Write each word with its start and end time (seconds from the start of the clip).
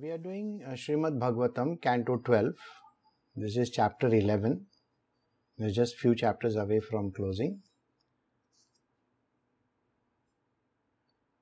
we 0.00 0.10
are 0.10 0.18
doing 0.18 0.60
uh, 0.66 0.72
Srimad 0.72 1.18
Bhagavatam, 1.18 1.80
Canto 1.80 2.16
12. 2.16 2.52
This 3.36 3.56
is 3.56 3.70
chapter 3.70 4.08
11. 4.08 4.66
We're 5.58 5.70
just 5.70 5.96
few 5.96 6.14
chapters 6.14 6.56
away 6.56 6.80
from 6.80 7.12
closing. 7.12 7.60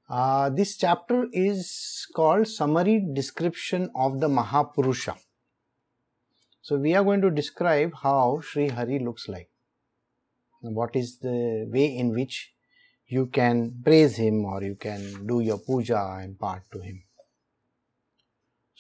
Uh, 0.08 0.50
this 0.50 0.76
chapter 0.76 1.26
is 1.32 2.06
called 2.14 2.46
Summary 2.46 3.02
Description 3.14 3.90
of 3.94 4.20
the 4.20 4.28
Mahapurusha. 4.28 5.16
So, 6.60 6.76
we 6.76 6.94
are 6.94 7.02
going 7.02 7.22
to 7.22 7.30
describe 7.30 7.92
how 8.02 8.40
Sri 8.42 8.68
Hari 8.68 8.98
looks 8.98 9.28
like. 9.28 9.48
What 10.60 10.94
is 10.94 11.18
the 11.18 11.66
way 11.72 11.96
in 11.96 12.12
which 12.12 12.52
you 13.06 13.26
can 13.26 13.80
praise 13.84 14.16
him 14.16 14.44
or 14.44 14.62
you 14.62 14.74
can 14.74 15.26
do 15.26 15.40
your 15.40 15.58
puja 15.58 16.18
and 16.22 16.38
part 16.38 16.62
to 16.72 16.80
him. 16.80 17.02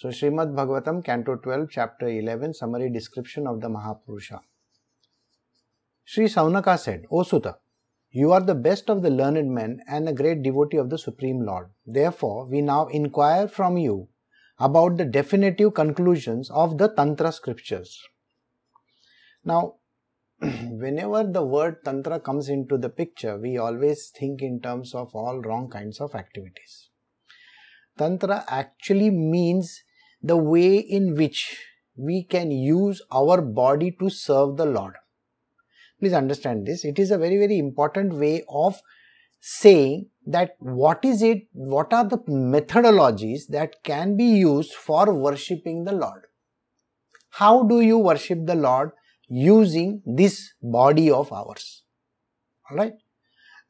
So, 0.02 0.08
Srimad 0.08 0.52
Bhagavatam, 0.52 1.04
Canto 1.04 1.36
12, 1.36 1.68
Chapter 1.70 2.08
11, 2.08 2.54
Summary 2.54 2.90
Description 2.90 3.46
of 3.46 3.60
the 3.60 3.68
Mahapurusha. 3.68 4.40
Sri 6.02 6.24
Saunaka 6.24 6.76
said, 6.76 7.04
O 7.08 7.22
Suta, 7.22 7.58
you 8.10 8.32
are 8.32 8.40
the 8.40 8.56
best 8.56 8.90
of 8.90 9.02
the 9.02 9.10
learned 9.10 9.48
men 9.54 9.80
and 9.86 10.08
a 10.08 10.12
great 10.12 10.42
devotee 10.42 10.78
of 10.78 10.90
the 10.90 10.98
Supreme 10.98 11.46
Lord. 11.46 11.68
Therefore, 11.86 12.46
we 12.46 12.62
now 12.62 12.88
inquire 12.88 13.46
from 13.46 13.76
you 13.76 14.08
about 14.58 14.96
the 14.96 15.04
definitive 15.04 15.74
conclusions 15.74 16.50
of 16.50 16.78
the 16.78 16.88
Tantra 16.88 17.30
scriptures. 17.30 18.02
Now, 19.44 19.76
whenever 20.40 21.22
the 21.22 21.44
word 21.44 21.84
Tantra 21.84 22.18
comes 22.18 22.48
into 22.48 22.76
the 22.76 22.88
picture, 22.88 23.38
we 23.38 23.56
always 23.56 24.08
think 24.08 24.42
in 24.42 24.60
terms 24.60 24.96
of 24.96 25.14
all 25.14 25.40
wrong 25.40 25.70
kinds 25.70 26.00
of 26.00 26.16
activities. 26.16 26.88
Tantra 27.96 28.44
actually 28.48 29.10
means 29.10 29.84
the 30.22 30.36
way 30.36 30.76
in 30.76 31.14
which 31.14 31.58
we 31.96 32.22
can 32.22 32.50
use 32.50 33.02
our 33.10 33.42
body 33.42 33.94
to 34.00 34.08
serve 34.08 34.56
the 34.56 34.66
Lord. 34.66 34.94
Please 36.00 36.12
understand 36.12 36.66
this. 36.66 36.84
It 36.84 36.98
is 36.98 37.10
a 37.10 37.18
very, 37.18 37.38
very 37.38 37.58
important 37.58 38.14
way 38.14 38.42
of 38.48 38.80
saying 39.40 40.06
that 40.26 40.56
what 40.58 41.04
is 41.04 41.22
it, 41.22 41.48
what 41.52 41.92
are 41.92 42.04
the 42.04 42.18
methodologies 42.18 43.48
that 43.48 43.82
can 43.82 44.16
be 44.16 44.24
used 44.24 44.72
for 44.72 45.12
worshipping 45.12 45.84
the 45.84 45.92
Lord. 45.92 46.22
How 47.30 47.64
do 47.64 47.80
you 47.80 47.98
worship 47.98 48.46
the 48.46 48.54
Lord 48.54 48.92
using 49.28 50.02
this 50.06 50.52
body 50.62 51.10
of 51.10 51.32
ours? 51.32 51.82
Alright? 52.70 52.92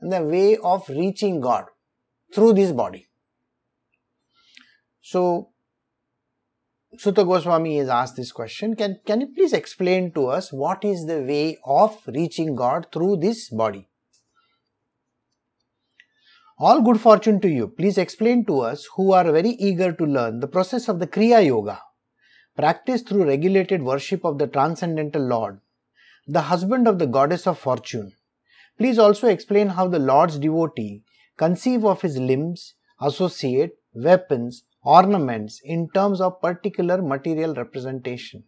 And 0.00 0.12
the 0.12 0.22
way 0.22 0.58
of 0.58 0.88
reaching 0.88 1.40
God 1.40 1.64
through 2.34 2.54
this 2.54 2.72
body. 2.72 3.08
So, 5.00 5.51
Suta 6.98 7.24
Goswami 7.24 7.78
has 7.78 7.88
asked 7.88 8.16
this 8.16 8.32
question. 8.32 8.76
Can, 8.76 9.00
can 9.06 9.22
you 9.22 9.28
please 9.28 9.54
explain 9.54 10.12
to 10.12 10.26
us 10.26 10.52
what 10.52 10.84
is 10.84 11.06
the 11.06 11.22
way 11.22 11.58
of 11.64 11.98
reaching 12.06 12.54
God 12.54 12.86
through 12.92 13.16
this 13.16 13.48
body? 13.48 13.88
All 16.58 16.82
good 16.82 17.00
fortune 17.00 17.40
to 17.40 17.48
you. 17.48 17.66
Please 17.66 17.96
explain 17.96 18.44
to 18.44 18.60
us 18.60 18.86
who 18.94 19.12
are 19.12 19.24
very 19.32 19.50
eager 19.50 19.92
to 19.92 20.04
learn 20.04 20.40
the 20.40 20.46
process 20.46 20.86
of 20.88 20.98
the 20.98 21.06
Kriya 21.06 21.44
Yoga, 21.46 21.80
practiced 22.56 23.08
through 23.08 23.24
regulated 23.24 23.82
worship 23.82 24.22
of 24.22 24.36
the 24.38 24.46
Transcendental 24.46 25.22
Lord, 25.22 25.60
the 26.26 26.42
husband 26.42 26.86
of 26.86 26.98
the 26.98 27.06
Goddess 27.06 27.46
of 27.46 27.58
Fortune. 27.58 28.12
Please 28.76 28.98
also 28.98 29.28
explain 29.28 29.68
how 29.68 29.88
the 29.88 29.98
Lord's 29.98 30.38
devotee 30.38 31.04
conceive 31.38 31.86
of 31.86 32.02
his 32.02 32.18
limbs, 32.18 32.74
associate, 33.00 33.78
weapons, 33.94 34.64
ornaments 34.82 35.60
in 35.64 35.88
terms 35.90 36.20
of 36.20 36.40
particular 36.40 37.00
material 37.00 37.54
representation. 37.54 38.44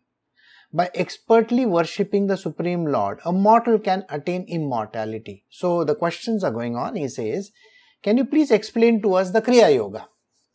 By 0.72 0.90
expertly 0.94 1.66
worshipping 1.66 2.26
the 2.26 2.36
Supreme 2.36 2.84
Lord, 2.84 3.20
a 3.24 3.32
mortal 3.32 3.78
can 3.78 4.04
attain 4.08 4.44
immortality. 4.48 5.44
So 5.48 5.84
the 5.84 5.94
questions 5.94 6.42
are 6.42 6.50
going 6.50 6.76
on. 6.76 6.96
He 6.96 7.08
says, 7.08 7.52
Can 8.02 8.16
you 8.16 8.24
please 8.24 8.50
explain 8.50 9.00
to 9.02 9.14
us 9.14 9.30
the 9.30 9.40
Kriya 9.40 9.72
Yoga? 9.72 10.08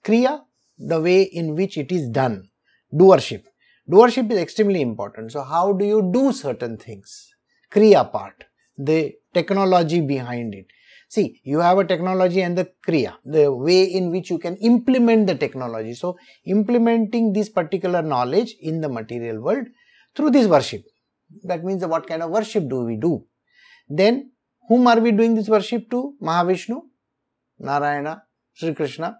Kriya, 0.03 0.41
the 0.78 1.00
way 1.00 1.22
in 1.23 1.56
which 1.56 1.78
it 1.78 1.91
is 1.91 2.09
done, 2.09 2.50
doership. 2.94 3.45
Doership 3.89 4.29
is 4.31 4.38
extremely 4.38 4.81
important. 4.81 5.31
So, 5.31 5.41
how 5.41 5.73
do 5.73 5.85
you 5.85 6.12
do 6.13 6.31
certain 6.31 6.78
things? 6.78 7.34
Kriya 7.72 8.12
part, 8.12 8.44
the 8.78 9.16
technology 9.34 10.01
behind 10.01 10.53
it. 10.53 10.68
See, 11.09 11.42
you 11.44 11.58
have 11.59 11.80
a 11.80 11.86
technology 11.86 12.42
and 12.42 12.56
the 12.56 12.70
Kriya, 12.88 13.16
the 13.25 13.52
way 13.52 13.84
in 13.84 14.12
which 14.12 14.30
you 14.30 14.38
can 14.38 14.56
implement 14.58 15.25
the 15.25 15.34
technology. 15.34 15.96
So, 15.96 16.18
implementing 16.46 17.34
this 17.34 17.50
particular 17.50 18.03
knowledge 18.03 18.56
in 18.62 18.80
the 18.80 18.90
material 18.90 19.42
world 19.42 19.66
through 20.16 20.30
this 20.30 20.46
worship. 20.46 20.84
That 21.44 21.64
means 21.64 21.84
what 21.84 22.06
kind 22.06 22.22
of 22.22 22.30
worship 22.30 22.69
do 22.69 22.84
we 22.86 22.96
do? 22.96 23.25
Then, 23.88 24.34
whom 24.68 24.86
are 24.86 25.00
we 25.00 25.12
doing 25.12 25.34
this 25.34 25.50
worship 25.50 25.90
to? 25.90 26.14
Mahavishnu, 26.22 26.80
Narayana, 27.58 28.22
Sri 28.53 28.75
Krishna. 28.75 29.18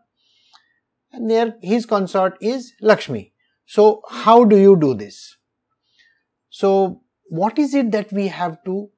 And 1.12 1.28
there 1.28 1.56
his 1.64 1.88
consort 1.88 2.38
is 2.40 2.72
Lakshmi. 2.82 3.34
So, 3.66 4.04
how 4.08 4.44
do 4.44 4.58
you 4.58 4.76
do 4.76 4.94
this? 4.94 5.38
So, 6.50 7.02
what 7.30 7.58
is 7.58 7.74
it 7.74 7.92
that 7.94 8.12
we 8.12 8.28
have 8.28 8.64
to 8.66 8.90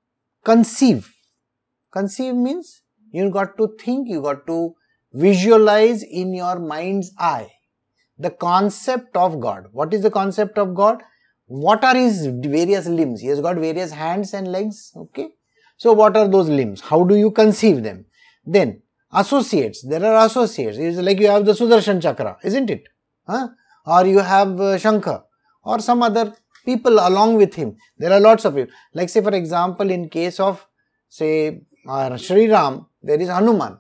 conceive? 0.44 1.10
Conceive 1.92 2.36
means 2.36 2.82
you 3.12 3.30
got 3.30 3.58
to 3.58 3.76
think, 3.80 4.08
you 4.08 4.22
got 4.22 4.48
to 4.48 4.76
visualize 5.14 6.04
in 6.04 6.34
your 6.34 6.58
mind's 6.60 7.12
eye 7.18 7.50
the 8.18 8.30
concept 8.30 9.18
of 9.18 9.40
God. 9.40 9.68
What 9.72 9.94
is 9.94 10.02
the 10.02 10.12
concept 10.12 10.58
of 10.58 10.74
God? 10.74 11.04
What 11.48 11.84
are 11.84 11.96
his 11.96 12.28
various 12.28 12.88
limbs? 12.88 13.22
He 13.22 13.28
has 13.28 13.42
got 13.42 13.58
various 13.58 13.92
hands 13.92 14.34
and 14.34 14.52
legs. 14.52 14.94
Okay. 14.96 15.30
So, 15.76 15.92
what 15.94 16.16
are 16.16 16.28
those 16.28 16.48
limbs? 16.48 16.82
How 16.82 17.04
do 17.04 17.16
you 17.16 17.32
conceive 17.32 17.84
them? 17.84 18.06
Then, 18.46 18.82
associates. 19.12 19.82
There 19.82 20.06
are 20.06 20.26
associates. 20.26 20.78
It's 20.78 20.98
like 20.98 21.20
you 21.20 21.28
have 21.28 21.46
the 21.46 21.54
Sudarshan 21.54 22.02
Chakra, 22.02 22.38
isn't 22.44 22.70
it? 22.70 22.84
Huh? 23.28 23.50
Or 23.86 24.06
you 24.06 24.20
have 24.20 24.62
uh, 24.62 24.78
Shankha 24.78 25.24
or 25.64 25.80
some 25.80 26.04
other 26.04 26.34
people 26.66 26.94
along 26.94 27.36
with 27.36 27.56
him. 27.56 27.76
There 27.98 28.14
are 28.14 28.20
lots 28.20 28.46
of 28.46 28.56
people. 28.56 28.74
Like 28.94 29.10
say 29.10 29.22
for 29.22 29.34
example, 29.34 29.90
in 29.90 30.10
case 30.10 30.40
of 30.40 30.66
say 31.10 31.64
uh, 31.88 32.18
Sri 32.18 32.50
Ram, 32.50 32.86
there 33.02 33.20
is 33.20 33.30
Hanuman, 33.30 33.78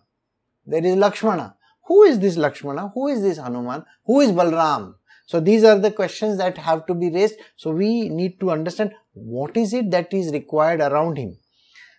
there 0.66 0.84
is 0.84 0.96
Lakshmana. 0.96 1.56
Who 1.86 2.04
is 2.04 2.20
this 2.20 2.38
Lakshmana? 2.38 2.92
Who 2.94 3.08
is 3.08 3.22
this 3.22 3.38
Hanuman? 3.38 3.84
Who 4.06 4.22
is 4.22 4.32
Balram? 4.32 4.96
So 5.26 5.40
these 5.40 5.64
are 5.64 5.78
the 5.78 5.92
questions 5.92 6.38
that 6.38 6.58
have 6.58 6.86
to 6.88 6.94
be 6.94 7.10
raised. 7.10 7.36
So 7.56 7.72
we 7.72 8.10
need 8.10 8.40
to 8.40 8.52
understand 8.52 8.94
what 9.14 9.58
is 9.58 9.74
it 9.74 9.92
that 9.92 10.14
is 10.14 10.32
required 10.32 10.82
around 10.82 11.18
him. 11.18 11.38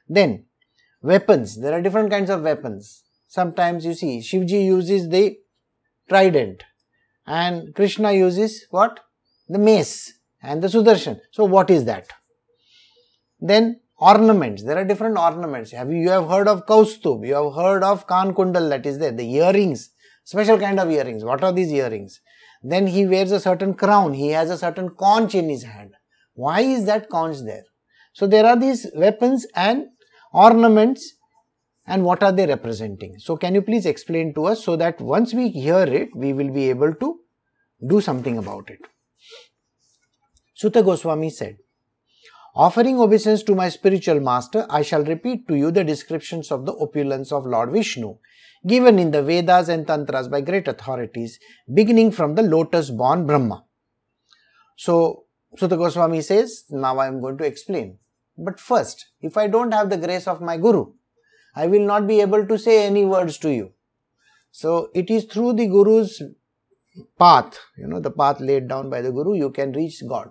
Then 0.08 0.46
weapons. 1.02 1.60
There 1.60 1.72
are 1.72 1.82
different 1.82 2.10
kinds 2.10 2.30
of 2.30 2.42
weapons. 2.42 3.02
Sometimes 3.28 3.84
you 3.84 3.94
see 3.94 4.18
Shivji 4.18 4.64
uses 4.64 5.08
the 5.08 5.38
trident 6.08 6.64
and 7.26 7.74
Krishna 7.74 8.12
uses 8.12 8.66
what? 8.70 9.00
The 9.48 9.58
mace 9.58 10.14
and 10.42 10.62
the 10.62 10.68
Sudarshan. 10.68 11.20
So 11.30 11.44
what 11.44 11.70
is 11.70 11.84
that? 11.84 12.08
Then 13.40 13.80
ornaments. 14.10 14.64
There 14.64 14.78
are 14.78 14.84
different 14.84 15.16
ornaments. 15.16 15.72
Have 15.72 15.90
you, 15.92 15.98
you 15.98 16.10
have 16.10 16.28
heard 16.28 16.48
of 16.48 16.66
kaustubh 16.66 17.26
you 17.26 17.34
have 17.40 17.54
heard 17.54 17.84
of 17.84 18.06
kan 18.12 18.34
kundal 18.38 18.68
that 18.74 18.86
is 18.92 18.98
there 18.98 19.12
the 19.22 19.28
earrings 19.42 19.90
special 20.24 20.58
kind 20.58 20.78
of 20.80 20.90
earrings. 20.90 21.24
What 21.24 21.42
are 21.44 21.52
these 21.52 21.72
earrings? 21.72 22.20
Then 22.62 22.86
he 22.86 23.06
wears 23.06 23.32
a 23.32 23.40
certain 23.40 23.74
crown. 23.74 24.14
He 24.14 24.28
has 24.28 24.50
a 24.50 24.58
certain 24.58 24.90
conch 24.90 25.34
in 25.34 25.48
his 25.48 25.64
hand. 25.64 25.94
Why 26.34 26.60
is 26.60 26.84
that 26.86 27.08
conch 27.08 27.38
there? 27.44 27.64
So 28.12 28.26
there 28.26 28.46
are 28.46 28.56
these 28.56 28.86
weapons 28.94 29.46
and 29.54 29.86
ornaments 30.32 31.14
and 31.86 32.04
what 32.04 32.22
are 32.22 32.32
they 32.32 32.46
representing? 32.46 33.18
So 33.18 33.36
can 33.36 33.54
you 33.54 33.62
please 33.62 33.86
explain 33.86 34.32
to 34.34 34.46
us 34.46 34.64
so 34.64 34.76
that 34.76 35.00
once 35.00 35.34
we 35.34 35.48
hear 35.48 35.82
it 35.82 36.14
we 36.14 36.32
will 36.32 36.50
be 36.50 36.70
able 36.70 36.94
to 36.94 37.18
do 37.86 38.00
something 38.00 38.38
about 38.38 38.70
it. 38.70 38.78
Suta 40.54 40.82
Goswami 40.82 41.30
said 41.30 41.56
Offering 42.54 43.00
obeisance 43.00 43.42
to 43.44 43.54
my 43.54 43.70
spiritual 43.70 44.20
master, 44.20 44.66
I 44.68 44.82
shall 44.82 45.02
repeat 45.04 45.48
to 45.48 45.54
you 45.54 45.70
the 45.70 45.84
descriptions 45.84 46.52
of 46.52 46.66
the 46.66 46.74
opulence 46.74 47.32
of 47.32 47.46
Lord 47.46 47.72
Vishnu, 47.72 48.18
given 48.66 48.98
in 48.98 49.10
the 49.10 49.22
Vedas 49.22 49.70
and 49.70 49.86
Tantras 49.86 50.28
by 50.28 50.42
great 50.42 50.68
authorities, 50.68 51.38
beginning 51.72 52.12
from 52.12 52.34
the 52.34 52.42
lotus 52.42 52.90
born 52.90 53.26
Brahma. 53.26 53.64
So, 54.76 55.24
Suta 55.56 55.78
Goswami 55.78 56.20
says, 56.20 56.64
now 56.68 56.98
I 56.98 57.06
am 57.06 57.22
going 57.22 57.38
to 57.38 57.44
explain. 57.44 57.98
But 58.36 58.60
first, 58.60 59.06
if 59.22 59.38
I 59.38 59.46
don't 59.46 59.72
have 59.72 59.88
the 59.88 59.96
grace 59.96 60.28
of 60.28 60.42
my 60.42 60.58
Guru, 60.58 60.92
I 61.56 61.66
will 61.66 61.86
not 61.86 62.06
be 62.06 62.20
able 62.20 62.46
to 62.46 62.58
say 62.58 62.84
any 62.84 63.06
words 63.06 63.38
to 63.38 63.50
you. 63.50 63.72
So, 64.50 64.90
it 64.94 65.10
is 65.10 65.24
through 65.24 65.54
the 65.54 65.66
Guru's 65.66 66.22
path, 67.18 67.58
you 67.78 67.86
know, 67.86 68.00
the 68.00 68.10
path 68.10 68.40
laid 68.40 68.68
down 68.68 68.90
by 68.90 69.00
the 69.00 69.10
Guru, 69.10 69.34
you 69.34 69.48
can 69.50 69.72
reach 69.72 70.02
God. 70.06 70.30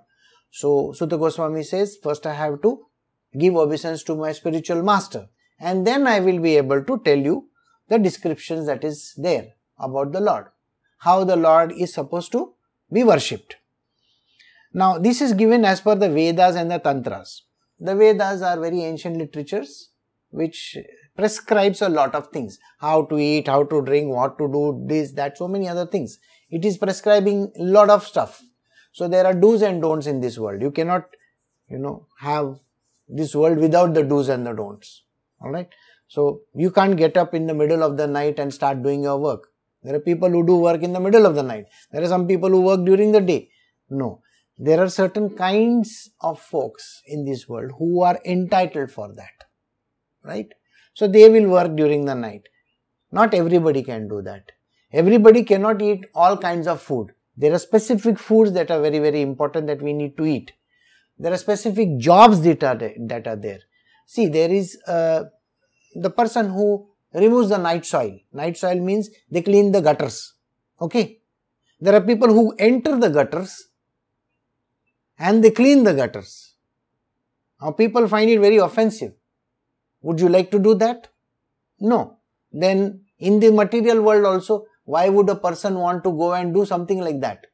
So, 0.51 0.91
Suta 0.91 1.17
Goswami 1.17 1.63
says, 1.63 1.97
first 2.03 2.27
I 2.27 2.33
have 2.33 2.61
to 2.61 2.85
give 3.37 3.55
obeisance 3.55 4.03
to 4.03 4.15
my 4.15 4.33
spiritual 4.33 4.83
master 4.83 5.29
and 5.59 5.87
then 5.87 6.05
I 6.07 6.19
will 6.19 6.39
be 6.39 6.57
able 6.57 6.83
to 6.83 7.01
tell 7.05 7.17
you 7.17 7.47
the 7.87 7.97
descriptions 7.97 8.65
that 8.65 8.83
is 8.83 9.13
there 9.17 9.53
about 9.79 10.11
the 10.11 10.19
Lord. 10.19 10.47
How 10.99 11.23
the 11.23 11.35
Lord 11.35 11.71
is 11.71 11.93
supposed 11.93 12.31
to 12.33 12.53
be 12.91 13.03
worshipped. 13.03 13.55
Now, 14.73 14.97
this 14.97 15.21
is 15.21 15.33
given 15.33 15.65
as 15.65 15.81
per 15.81 15.95
the 15.95 16.09
Vedas 16.09 16.55
and 16.55 16.69
the 16.71 16.79
Tantras. 16.79 17.43
The 17.79 17.95
Vedas 17.95 18.41
are 18.41 18.59
very 18.59 18.83
ancient 18.83 19.17
literatures 19.17 19.89
which 20.29 20.77
prescribes 21.15 21.81
a 21.81 21.89
lot 21.89 22.15
of 22.15 22.27
things 22.29 22.57
how 22.79 23.03
to 23.05 23.17
eat, 23.17 23.47
how 23.47 23.63
to 23.63 23.81
drink, 23.81 24.09
what 24.09 24.37
to 24.37 24.47
do, 24.47 24.83
this, 24.87 25.11
that, 25.13 25.37
so 25.37 25.47
many 25.47 25.67
other 25.67 25.85
things. 25.85 26.19
It 26.49 26.65
is 26.65 26.77
prescribing 26.77 27.51
lot 27.57 27.89
of 27.89 28.05
stuff. 28.05 28.41
So, 28.91 29.07
there 29.07 29.25
are 29.25 29.33
do's 29.33 29.61
and 29.61 29.81
don'ts 29.81 30.07
in 30.07 30.21
this 30.21 30.37
world. 30.37 30.61
You 30.61 30.71
cannot, 30.71 31.05
you 31.69 31.77
know, 31.77 32.07
have 32.19 32.59
this 33.07 33.33
world 33.35 33.57
without 33.57 33.93
the 33.93 34.03
do's 34.03 34.29
and 34.29 34.45
the 34.45 34.53
don'ts. 34.53 35.03
Alright. 35.41 35.69
So, 36.07 36.41
you 36.53 36.71
can't 36.71 36.97
get 36.97 37.15
up 37.17 37.33
in 37.33 37.47
the 37.47 37.53
middle 37.53 37.83
of 37.83 37.97
the 37.97 38.07
night 38.07 38.39
and 38.39 38.53
start 38.53 38.83
doing 38.83 39.03
your 39.03 39.17
work. 39.17 39.47
There 39.83 39.95
are 39.95 39.99
people 39.99 40.29
who 40.29 40.45
do 40.45 40.57
work 40.57 40.83
in 40.83 40.93
the 40.93 40.99
middle 40.99 41.25
of 41.25 41.35
the 41.35 41.43
night. 41.43 41.65
There 41.91 42.03
are 42.03 42.07
some 42.07 42.27
people 42.27 42.49
who 42.49 42.61
work 42.61 42.85
during 42.85 43.11
the 43.11 43.21
day. 43.21 43.49
No. 43.89 44.21
There 44.57 44.79
are 44.79 44.89
certain 44.89 45.35
kinds 45.35 46.11
of 46.19 46.39
folks 46.39 47.01
in 47.07 47.25
this 47.25 47.49
world 47.49 47.71
who 47.79 48.01
are 48.03 48.19
entitled 48.25 48.91
for 48.91 49.11
that. 49.13 49.47
Right? 50.23 50.49
So 50.93 51.07
they 51.07 51.29
will 51.29 51.49
work 51.49 51.75
during 51.75 52.05
the 52.05 52.13
night. 52.13 52.43
Not 53.11 53.33
everybody 53.33 53.81
can 53.81 54.07
do 54.07 54.21
that. 54.21 54.51
Everybody 54.93 55.43
cannot 55.43 55.81
eat 55.81 56.05
all 56.13 56.37
kinds 56.37 56.67
of 56.67 56.81
food. 56.81 57.13
There 57.41 57.53
are 57.55 57.59
specific 57.59 58.19
foods 58.19 58.51
that 58.53 58.69
are 58.69 58.79
very, 58.79 58.99
very 58.99 59.21
important 59.21 59.65
that 59.65 59.81
we 59.81 59.93
need 59.93 60.15
to 60.17 60.25
eat. 60.25 60.51
There 61.17 61.33
are 61.33 61.37
specific 61.37 61.97
jobs 61.97 62.41
that 62.41 62.63
are, 62.63 62.77
that 63.07 63.27
are 63.27 63.35
there. 63.35 63.61
See, 64.05 64.27
there 64.27 64.51
is 64.51 64.77
uh, 64.87 65.23
the 65.95 66.11
person 66.11 66.51
who 66.51 66.87
removes 67.11 67.49
the 67.49 67.57
night 67.57 67.83
soil. 67.83 68.19
Night 68.31 68.57
soil 68.57 68.79
means 68.79 69.09
they 69.31 69.41
clean 69.41 69.71
the 69.71 69.81
gutters. 69.81 70.35
Okay. 70.79 71.21
There 71.79 71.95
are 71.95 72.01
people 72.01 72.27
who 72.27 72.53
enter 72.59 72.95
the 72.99 73.09
gutters 73.09 73.69
and 75.17 75.43
they 75.43 75.49
clean 75.49 75.83
the 75.83 75.95
gutters. 75.95 76.53
Now 77.59 77.71
people 77.71 78.07
find 78.07 78.29
it 78.29 78.39
very 78.39 78.57
offensive. 78.57 79.13
Would 80.03 80.19
you 80.19 80.29
like 80.29 80.51
to 80.51 80.59
do 80.59 80.75
that? 80.75 81.07
No. 81.79 82.17
Then 82.51 83.05
in 83.17 83.39
the 83.39 83.51
material 83.51 84.03
world 84.03 84.25
also, 84.25 84.65
why 84.83 85.09
would 85.09 85.29
a 85.29 85.35
person 85.35 85.75
want 85.75 86.03
to 86.03 86.11
go 86.11 86.33
and 86.33 86.53
do 86.53 86.65
something 86.65 86.99
like 86.99 87.21
that? 87.21 87.45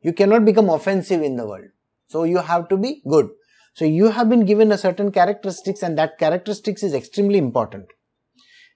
You 0.00 0.12
cannot 0.12 0.44
become 0.44 0.70
offensive 0.70 1.22
in 1.22 1.36
the 1.36 1.46
world. 1.46 1.66
So 2.06 2.24
you 2.24 2.38
have 2.38 2.68
to 2.68 2.76
be 2.76 3.02
good. 3.06 3.30
So 3.74 3.84
you 3.84 4.10
have 4.10 4.28
been 4.28 4.44
given 4.44 4.72
a 4.72 4.78
certain 4.78 5.12
characteristics 5.12 5.82
and 5.82 5.96
that 5.98 6.18
characteristics 6.18 6.82
is 6.82 6.94
extremely 6.94 7.38
important. 7.38 7.86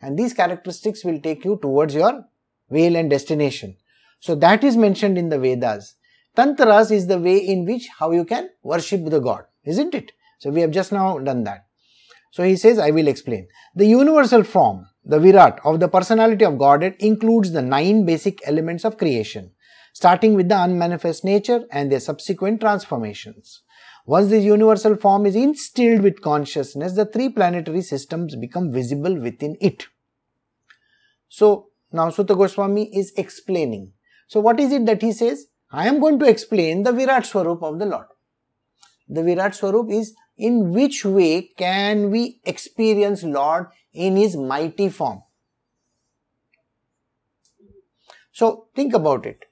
And 0.00 0.18
these 0.18 0.34
characteristics 0.34 1.04
will 1.04 1.20
take 1.20 1.44
you 1.44 1.58
towards 1.62 1.94
your 1.94 2.24
veil 2.70 2.96
and 2.96 3.08
destination. 3.08 3.76
So 4.20 4.34
that 4.36 4.62
is 4.62 4.76
mentioned 4.76 5.18
in 5.18 5.28
the 5.28 5.38
Vedas. 5.38 5.96
Tantras 6.36 6.90
is 6.90 7.06
the 7.06 7.18
way 7.18 7.36
in 7.36 7.64
which 7.66 7.88
how 7.98 8.12
you 8.12 8.24
can 8.24 8.50
worship 8.62 9.04
the 9.04 9.20
God, 9.20 9.44
isn't 9.64 9.94
it? 9.94 10.12
So 10.38 10.50
we 10.50 10.60
have 10.60 10.70
just 10.70 10.92
now 10.92 11.18
done 11.18 11.44
that. 11.44 11.66
So 12.30 12.42
he 12.42 12.56
says, 12.56 12.78
I 12.78 12.90
will 12.90 13.08
explain. 13.08 13.48
The 13.74 13.86
universal 13.86 14.42
form, 14.42 14.86
the 15.04 15.18
Virat 15.18 15.60
of 15.64 15.80
the 15.80 15.88
personality 15.88 16.44
of 16.44 16.58
Godhead 16.58 16.96
includes 16.98 17.52
the 17.52 17.62
nine 17.62 18.04
basic 18.04 18.46
elements 18.46 18.84
of 18.84 18.98
creation, 18.98 19.50
starting 19.92 20.34
with 20.34 20.48
the 20.48 20.62
unmanifest 20.62 21.24
nature 21.24 21.64
and 21.70 21.90
their 21.90 22.00
subsequent 22.00 22.60
transformations. 22.60 23.62
Once 24.06 24.30
this 24.30 24.44
universal 24.44 24.96
form 24.96 25.26
is 25.26 25.36
instilled 25.36 26.02
with 26.02 26.22
consciousness, 26.22 26.94
the 26.94 27.04
three 27.04 27.28
planetary 27.28 27.82
systems 27.82 28.36
become 28.36 28.72
visible 28.72 29.18
within 29.20 29.56
it. 29.60 29.86
So 31.28 31.68
now 31.92 32.10
Suta 32.10 32.34
Goswami 32.34 32.90
is 32.96 33.12
explaining. 33.16 33.92
So 34.28 34.40
what 34.40 34.58
is 34.60 34.72
it 34.72 34.86
that 34.86 35.02
he 35.02 35.12
says? 35.12 35.46
I 35.70 35.88
am 35.88 36.00
going 36.00 36.18
to 36.18 36.28
explain 36.28 36.82
the 36.82 36.92
Virat 36.92 37.26
Swarup 37.26 37.62
of 37.62 37.78
the 37.78 37.86
Lord. 37.86 38.06
The 39.08 39.22
Virat 39.22 39.54
Swarup 39.54 39.90
is 39.90 40.14
in 40.36 40.72
which 40.72 41.04
way 41.04 41.50
can 41.56 42.10
we 42.10 42.40
experience 42.44 43.22
Lord 43.22 43.66
in 43.92 44.16
His 44.16 44.36
mighty 44.36 44.88
form? 44.88 45.22
So 48.32 48.68
think 48.74 48.94
about 48.94 49.26
it. 49.26 49.44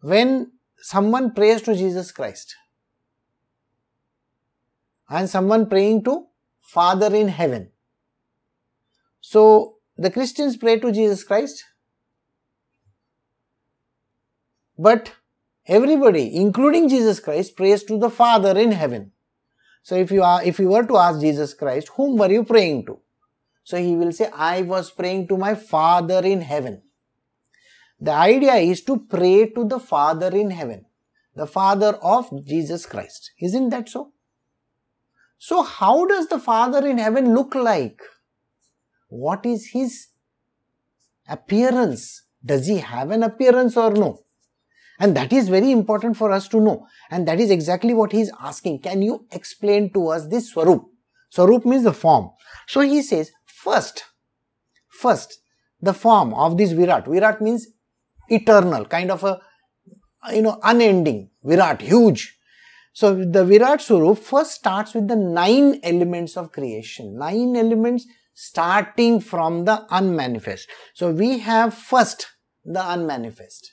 When 0.00 0.52
someone 0.78 1.32
prays 1.32 1.62
to 1.62 1.74
Jesus 1.74 2.10
Christ 2.12 2.56
and 5.08 5.28
someone 5.28 5.68
praying 5.68 6.04
to 6.04 6.26
Father 6.60 7.14
in 7.14 7.28
heaven. 7.28 7.70
So 9.20 9.76
the 9.96 10.10
Christians 10.10 10.56
pray 10.56 10.78
to 10.80 10.90
Jesus 10.90 11.22
Christ, 11.22 11.64
but 14.78 15.12
everybody, 15.66 16.34
including 16.34 16.88
Jesus 16.88 17.20
Christ, 17.20 17.56
prays 17.56 17.84
to 17.84 17.98
the 17.98 18.10
Father 18.10 18.58
in 18.58 18.72
heaven. 18.72 19.11
So 19.82 19.96
if 19.96 20.10
you 20.10 20.22
are, 20.22 20.42
if 20.44 20.58
you 20.58 20.68
were 20.68 20.84
to 20.84 20.96
ask 20.96 21.20
Jesus 21.20 21.54
Christ, 21.54 21.88
whom 21.96 22.16
were 22.16 22.30
you 22.30 22.44
praying 22.44 22.86
to? 22.86 22.98
So 23.64 23.76
he 23.76 23.96
will 23.96 24.12
say, 24.12 24.28
I 24.34 24.62
was 24.62 24.90
praying 24.90 25.28
to 25.28 25.36
my 25.36 25.54
Father 25.54 26.24
in 26.24 26.40
heaven. 26.40 26.82
The 28.00 28.12
idea 28.12 28.54
is 28.54 28.82
to 28.84 28.98
pray 28.98 29.50
to 29.50 29.64
the 29.64 29.78
Father 29.78 30.28
in 30.36 30.50
heaven, 30.50 30.86
the 31.36 31.46
Father 31.46 31.98
of 32.02 32.30
Jesus 32.44 32.86
Christ. 32.86 33.32
Isn't 33.40 33.70
that 33.70 33.88
so? 33.88 34.12
So 35.38 35.62
how 35.62 36.06
does 36.06 36.28
the 36.28 36.38
Father 36.38 36.86
in 36.86 36.98
heaven 36.98 37.34
look 37.34 37.54
like? 37.54 38.00
What 39.08 39.44
is 39.44 39.70
his 39.72 40.08
appearance? 41.28 42.22
Does 42.44 42.66
he 42.66 42.78
have 42.78 43.10
an 43.10 43.22
appearance 43.22 43.76
or 43.76 43.90
no? 43.90 44.20
And 44.98 45.16
that 45.16 45.32
is 45.32 45.48
very 45.48 45.70
important 45.70 46.16
for 46.16 46.30
us 46.30 46.48
to 46.48 46.60
know. 46.60 46.86
And 47.10 47.26
that 47.26 47.40
is 47.40 47.50
exactly 47.50 47.94
what 47.94 48.12
he 48.12 48.20
is 48.20 48.32
asking. 48.40 48.80
Can 48.80 49.02
you 49.02 49.26
explain 49.32 49.92
to 49.94 50.08
us 50.08 50.26
this 50.28 50.50
Swarup? 50.50 50.84
Swarup 51.30 51.64
means 51.64 51.84
the 51.84 51.92
form. 51.92 52.30
So 52.68 52.80
he 52.80 53.02
says, 53.02 53.32
first, 53.46 54.04
first, 54.88 55.40
the 55.80 55.94
form 55.94 56.34
of 56.34 56.56
this 56.56 56.72
Virat. 56.72 57.06
Virat 57.06 57.40
means 57.40 57.66
eternal, 58.28 58.84
kind 58.84 59.10
of 59.10 59.24
a, 59.24 59.40
you 60.32 60.42
know, 60.42 60.60
unending. 60.62 61.30
Virat, 61.42 61.80
huge. 61.80 62.38
So 62.92 63.24
the 63.24 63.44
Virat 63.44 63.80
Swarup 63.80 64.18
first 64.18 64.52
starts 64.52 64.94
with 64.94 65.08
the 65.08 65.16
nine 65.16 65.80
elements 65.82 66.36
of 66.36 66.52
creation. 66.52 67.16
Nine 67.18 67.56
elements 67.56 68.06
starting 68.34 69.20
from 69.20 69.64
the 69.64 69.86
unmanifest. 69.90 70.68
So 70.94 71.10
we 71.10 71.38
have 71.38 71.74
first 71.74 72.26
the 72.64 72.92
unmanifest. 72.92 73.72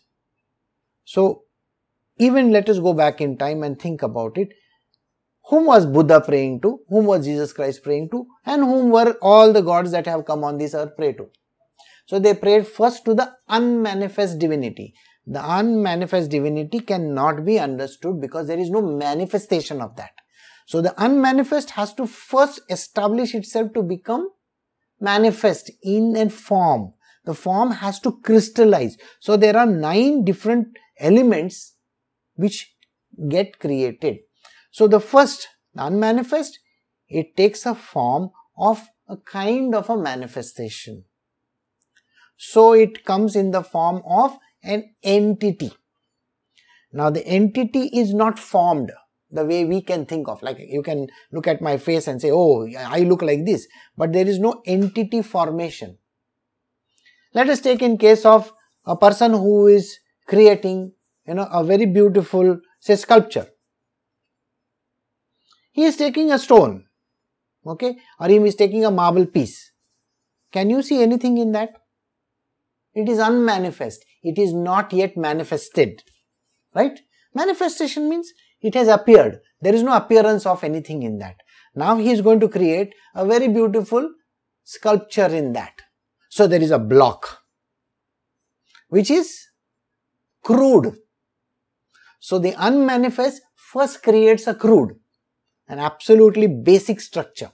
So, 1.09 1.45
even 2.19 2.51
let 2.51 2.69
us 2.69 2.77
go 2.77 2.93
back 2.93 3.19
in 3.19 3.35
time 3.35 3.63
and 3.63 3.81
think 3.81 4.03
about 4.03 4.37
it. 4.37 4.49
Whom 5.45 5.65
was 5.65 5.87
Buddha 5.87 6.21
praying 6.21 6.61
to? 6.61 6.81
Whom 6.87 7.05
was 7.05 7.25
Jesus 7.25 7.51
Christ 7.51 7.81
praying 7.81 8.09
to? 8.11 8.27
And 8.45 8.63
whom 8.63 8.91
were 8.91 9.17
all 9.19 9.51
the 9.51 9.63
gods 9.63 9.89
that 9.89 10.05
have 10.05 10.25
come 10.25 10.43
on 10.43 10.59
this 10.59 10.75
earth 10.75 10.91
pray 10.95 11.13
to? 11.13 11.29
So 12.05 12.19
they 12.19 12.35
prayed 12.35 12.67
first 12.67 13.05
to 13.05 13.15
the 13.15 13.31
unmanifest 13.47 14.37
divinity. 14.37 14.93
The 15.25 15.41
unmanifest 15.43 16.29
divinity 16.29 16.81
cannot 16.81 17.43
be 17.43 17.57
understood 17.57 18.21
because 18.21 18.45
there 18.45 18.59
is 18.59 18.69
no 18.69 18.83
manifestation 18.83 19.81
of 19.81 19.95
that. 19.95 20.11
So 20.67 20.79
the 20.79 20.93
unmanifest 21.03 21.71
has 21.71 21.91
to 21.95 22.05
first 22.05 22.61
establish 22.69 23.33
itself 23.33 23.73
to 23.73 23.81
become 23.81 24.29
manifest 24.99 25.71
in 25.81 26.15
a 26.15 26.29
form. 26.29 26.93
The 27.25 27.33
form 27.33 27.71
has 27.71 27.99
to 28.01 28.19
crystallize. 28.21 28.97
So 29.19 29.37
there 29.37 29.57
are 29.57 29.65
nine 29.65 30.23
different 30.23 30.67
elements 30.99 31.75
which 32.35 32.75
get 33.27 33.59
created. 33.59 34.19
So 34.71 34.87
the 34.87 34.99
first, 34.99 35.47
non-manifest, 35.73 36.59
it 37.07 37.35
takes 37.35 37.65
a 37.65 37.75
form 37.75 38.31
of 38.57 38.87
a 39.07 39.17
kind 39.17 39.73
of 39.73 39.89
a 39.89 39.97
manifestation. 39.97 41.05
So 42.37 42.73
it 42.73 43.03
comes 43.03 43.35
in 43.35 43.51
the 43.51 43.63
form 43.63 44.01
of 44.07 44.37
an 44.63 44.93
entity. 45.03 45.71
Now 46.93 47.09
the 47.09 47.25
entity 47.25 47.89
is 47.93 48.13
not 48.13 48.39
formed 48.39 48.91
the 49.31 49.45
way 49.45 49.65
we 49.65 49.81
can 49.81 50.05
think 50.05 50.27
of. 50.27 50.41
Like 50.41 50.57
you 50.59 50.81
can 50.81 51.07
look 51.31 51.47
at 51.47 51.61
my 51.61 51.77
face 51.77 52.07
and 52.07 52.21
say, 52.21 52.31
oh, 52.31 52.67
I 52.77 52.99
look 53.01 53.21
like 53.21 53.45
this. 53.45 53.67
But 53.97 54.13
there 54.13 54.27
is 54.27 54.39
no 54.39 54.61
entity 54.65 55.21
formation. 55.21 55.97
Let 57.33 57.49
us 57.49 57.59
take 57.59 57.81
in 57.81 57.97
case 57.97 58.25
of 58.25 58.53
a 58.85 58.95
person 58.95 59.31
who 59.31 59.67
is 59.67 59.99
creating, 60.29 60.93
you 61.27 61.33
know, 61.33 61.47
a 61.51 61.63
very 61.63 61.87
beautiful, 61.87 62.59
say, 62.79 62.95
sculpture. 62.95 63.47
He 65.71 65.83
is 65.83 65.97
taking 65.97 66.31
a 66.31 66.37
stone, 66.37 66.85
okay, 67.65 67.97
or 68.19 68.27
he 68.27 68.37
is 68.37 68.55
taking 68.55 68.85
a 68.85 68.91
marble 68.91 69.25
piece. 69.25 69.71
Can 70.51 70.69
you 70.69 70.81
see 70.83 71.01
anything 71.01 71.37
in 71.39 71.51
that? 71.53 71.71
It 72.93 73.09
is 73.09 73.17
unmanifest. 73.17 74.05
It 74.23 74.37
is 74.37 74.53
not 74.53 74.93
yet 74.93 75.17
manifested, 75.17 76.03
right? 76.75 76.99
Manifestation 77.33 78.09
means 78.09 78.31
it 78.61 78.75
has 78.75 78.87
appeared. 78.87 79.39
There 79.61 79.73
is 79.73 79.83
no 79.83 79.95
appearance 79.95 80.45
of 80.45 80.63
anything 80.63 81.03
in 81.03 81.17
that. 81.19 81.37
Now 81.75 81.97
he 81.97 82.11
is 82.11 82.21
going 82.21 82.39
to 82.41 82.49
create 82.49 82.93
a 83.15 83.25
very 83.25 83.47
beautiful 83.47 84.11
sculpture 84.63 85.27
in 85.27 85.53
that. 85.53 85.73
So 86.29 86.45
there 86.45 86.61
is 86.61 86.71
a 86.71 86.79
block, 86.79 87.39
which 88.89 89.09
is 89.09 89.48
crude. 90.43 90.95
So 92.19 92.39
the 92.39 92.55
unmanifest 92.57 93.41
first 93.55 94.03
creates 94.03 94.47
a 94.47 94.55
crude, 94.55 94.95
an 95.67 95.79
absolutely 95.79 96.47
basic 96.47 96.99
structure. 96.99 97.51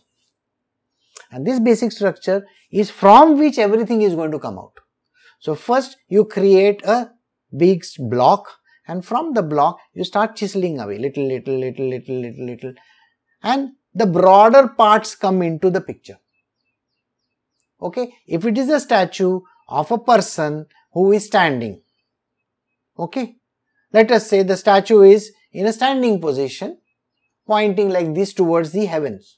And 1.32 1.46
this 1.46 1.60
basic 1.60 1.92
structure 1.92 2.46
is 2.72 2.90
from 2.90 3.38
which 3.38 3.60
everything 3.60 4.02
is 4.02 4.16
going 4.16 4.32
to 4.32 4.40
come 4.40 4.58
out. 4.58 4.74
So 5.40 5.56
first 5.56 5.98
you 6.08 6.26
create 6.26 6.84
a 6.84 7.12
big 7.56 7.84
block 8.00 8.48
and 8.88 9.06
from 9.06 9.34
the 9.34 9.44
block 9.44 9.78
you 9.94 10.04
start 10.04 10.36
chiseling 10.36 10.80
away 10.80 10.98
little, 10.98 11.28
little, 11.28 11.58
little, 11.58 11.88
little, 11.88 12.16
little, 12.16 12.46
little 12.46 12.74
and 13.44 13.72
the 13.94 14.06
broader 14.06 14.68
parts 14.68 15.16
come 15.16 15.42
into 15.42 15.70
the 15.70 15.82
picture. 15.82 16.18
Okay, 17.82 18.14
if 18.28 18.46
it 18.46 18.58
is 18.58 18.70
a 18.70 18.80
statue 18.80 19.42
of 19.68 19.92
a 19.92 19.98
person 19.98 20.66
who 20.94 21.12
is 21.12 21.26
standing, 21.26 21.82
okay, 22.98 23.38
let 23.94 24.12
us 24.12 24.28
say 24.28 24.44
the 24.44 24.58
statue 24.58 25.02
is 25.02 25.32
in 25.52 25.66
a 25.66 25.74
standing 25.74 26.20
position 26.20 26.78
pointing 27.48 27.90
like 27.90 28.14
this 28.14 28.34
towards 28.34 28.72
the 28.72 28.86
heavens. 28.86 29.38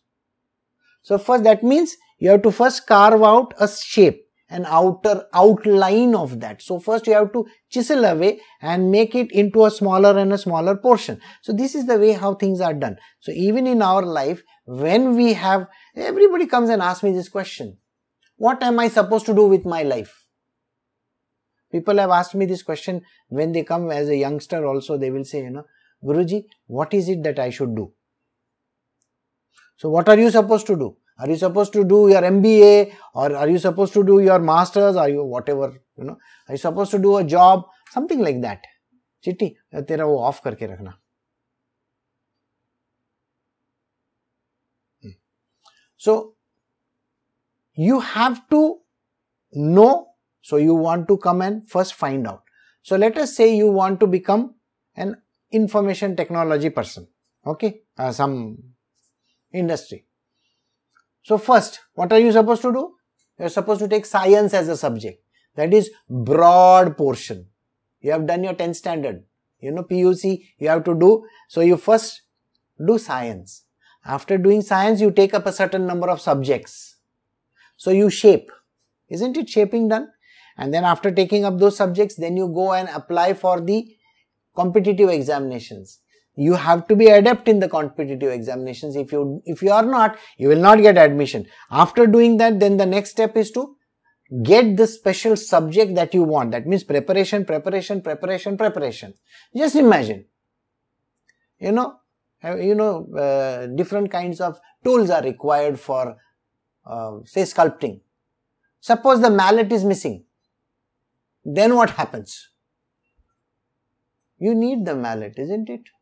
So 1.04 1.18
first 1.18 1.44
that 1.44 1.64
means 1.64 1.96
you 2.20 2.30
have 2.30 2.42
to 2.44 2.52
first 2.52 2.88
carve 2.88 3.24
out 3.24 3.54
a 3.60 3.68
shape, 3.68 4.26
an 4.50 4.66
outer 4.68 5.26
outline 5.34 6.16
of 6.16 6.40
that. 6.40 6.62
So 6.62 6.80
first 6.80 7.08
you 7.08 7.14
have 7.14 7.34
to 7.34 7.46
chisel 7.70 8.06
away 8.06 8.40
and 8.62 8.92
make 8.92 9.14
it 9.14 9.32
into 9.32 9.66
a 9.66 9.72
smaller 9.72 10.18
and 10.18 10.34
a 10.34 10.38
smaller 10.38 10.76
portion. 10.76 11.22
So 11.44 11.54
this 11.54 11.76
is 11.76 11.86
the 11.86 12.00
way 12.00 12.14
how 12.14 12.36
things 12.36 12.62
are 12.62 12.74
done. 12.74 12.98
So 13.20 13.32
even 13.32 13.68
in 13.68 13.82
our 13.82 14.02
life, 14.02 14.42
when 14.66 15.16
we 15.16 15.34
have, 15.34 15.68
everybody 15.96 16.46
comes 16.46 16.70
and 16.70 16.82
asks 16.82 17.04
me 17.04 17.12
this 17.12 17.30
question. 17.30 17.78
What 18.38 18.62
am 18.64 18.80
I 18.80 18.88
supposed 18.88 19.26
to 19.28 19.34
do 19.34 19.46
with 19.48 19.66
my 19.66 19.84
life? 19.84 20.27
People 21.71 21.99
have 21.99 22.11
asked 22.11 22.35
me 22.35 22.47
this 22.47 22.63
question 22.63 23.03
when 23.29 23.53
they 23.53 23.63
come 23.65 23.91
as 23.91 24.09
a 24.09 24.17
youngster 24.17 24.67
also 24.67 24.99
they 24.99 25.11
will 25.11 25.25
say, 25.25 25.43
you 25.43 25.51
know, 25.51 25.65
Guruji, 26.05 26.45
what 26.67 26.93
is 26.93 27.09
it 27.09 27.23
that 27.23 27.39
I 27.39 27.51
should 27.51 27.75
do? 27.75 27.93
So 29.77 29.89
what 29.89 30.09
are 30.09 30.19
you 30.19 30.31
supposed 30.31 30.67
to 30.67 30.77
do? 30.77 30.97
Are 31.19 31.29
you 31.29 31.37
supposed 31.37 31.73
to 31.75 31.85
do 31.85 32.09
your 32.09 32.23
MBA 32.23 32.93
or 33.15 33.37
are 33.37 33.49
you 33.49 33.59
supposed 33.59 33.93
to 33.95 34.05
do 34.05 34.21
your 34.21 34.39
masters? 34.39 34.97
Are 34.97 35.09
you 35.09 35.25
whatever, 35.25 35.73
you 35.97 36.05
know, 36.05 36.19
are 36.49 36.55
you 36.55 36.59
supposed 36.59 36.91
to 36.93 36.99
do 36.99 37.17
a 37.19 37.25
job? 37.25 37.65
Something 37.91 38.21
like 38.21 38.41
that. 38.43 38.61
चिट्टी 39.25 39.47
तेरा 39.89 40.05
वो 40.05 40.19
of 40.29 40.41
करके 40.45 40.67
रखना 40.67 40.99
so 46.05 46.13
you 47.79 47.99
have 48.01 48.39
to 48.53 48.61
know 49.75 49.91
so 50.50 50.58
you 50.66 50.76
want 50.88 51.08
to 51.12 51.18
come 51.28 51.42
and 51.48 51.70
first 51.76 51.94
find 52.04 52.28
out 52.32 52.44
so 52.90 53.00
let 53.06 53.18
us 53.24 53.36
say 53.40 53.48
you 53.62 53.70
want 53.80 54.00
to 54.04 54.08
become 54.18 54.44
an 55.06 55.16
information 55.62 56.16
technology 56.22 56.70
person 56.82 57.08
okay 57.54 57.72
uh, 57.98 58.12
some 58.22 58.36
industry 59.64 60.08
so 61.28 61.38
first, 61.38 61.82
what 61.94 62.14
are 62.14 62.20
you 62.20 62.32
supposed 62.32 62.62
to 62.62 62.72
do? 62.72 62.94
You're 63.38 63.50
supposed 63.50 63.82
to 63.82 63.90
take 63.90 64.06
science 64.06 64.54
as 64.54 64.70
a 64.70 64.78
subject. 64.78 65.22
That 65.56 65.74
is 65.74 65.92
broad 66.10 66.96
portion. 66.96 67.48
You 68.00 68.14
have 68.14 68.26
done 68.26 68.46
your 68.46 68.54
10th 68.54 68.78
standard. 68.78 69.26
You 69.60 69.72
know, 69.72 69.84
PUC, 69.84 70.42
you 70.58 70.70
have 70.70 70.86
to 70.86 70.98
do. 70.98 71.26
So 71.50 71.60
you 71.60 71.76
first 71.76 72.22
do 72.88 72.98
science. 72.98 73.66
After 74.06 74.38
doing 74.38 74.62
science, 74.62 75.02
you 75.02 75.12
take 75.12 75.34
up 75.34 75.46
a 75.46 75.52
certain 75.52 75.86
number 75.86 76.10
of 76.10 76.22
subjects. 76.22 76.96
So 77.76 77.92
you 77.92 78.10
shape. 78.10 78.50
Isn't 79.10 79.36
it 79.36 79.50
shaping 79.50 79.90
done? 79.90 80.08
And 80.58 80.74
then 80.74 80.84
after 80.84 81.12
taking 81.12 81.46
up 81.46 81.60
those 81.60 81.78
subjects, 81.78 82.16
then 82.16 82.36
you 82.36 82.48
go 82.48 82.74
and 82.74 82.90
apply 82.90 83.36
for 83.36 83.62
the 83.62 83.96
competitive 84.56 85.10
examinations. 85.10 86.00
You 86.36 86.54
have 86.54 86.88
to 86.88 86.96
be 86.96 87.08
adept 87.08 87.48
in 87.48 87.60
the 87.60 87.70
competitive 87.70 88.32
examinations. 88.32 88.96
If 88.96 89.12
you 89.12 89.42
if 89.46 89.62
you 89.62 89.72
are 89.72 89.86
not 89.86 90.18
you 90.38 90.50
will 90.50 90.64
not 90.68 90.80
get 90.80 90.98
admission. 90.98 91.48
After 91.72 92.06
doing 92.06 92.38
that 92.38 92.60
then 92.60 92.78
the 92.78 92.86
next 92.86 93.12
step 93.12 93.38
is 93.38 93.52
to 93.52 93.76
get 94.44 94.76
the 94.78 94.86
special 94.88 95.36
subject 95.36 95.96
that 95.96 96.14
you 96.14 96.24
want. 96.24 96.52
That 96.52 96.68
means 96.68 96.84
preparation 96.84 97.46
preparation 97.46 98.02
preparation 98.02 98.58
preparation. 98.58 99.16
Just 99.56 99.76
imagine. 99.76 100.26
You 101.60 101.72
know 101.72 101.96
uh, 102.44 102.56
you 102.58 102.76
know 102.76 103.08
uh, 103.26 103.66
different 103.82 104.12
kinds 104.12 104.40
of 104.40 104.60
tools 104.84 105.10
are 105.10 105.24
required 105.24 105.80
for 105.80 106.18
uh, 106.86 107.18
say 107.26 107.42
sculpting. 107.44 108.02
Suppose 108.80 109.22
the 109.22 109.32
mallet 109.32 109.72
is 109.72 109.84
missing 109.84 110.24
then 111.60 111.76
what 111.76 111.92
happens 112.02 112.50
you 114.38 114.54
need 114.54 114.86
the 114.86 114.96
mallet 114.96 115.46
isn't 115.46 115.70
it 115.70 115.94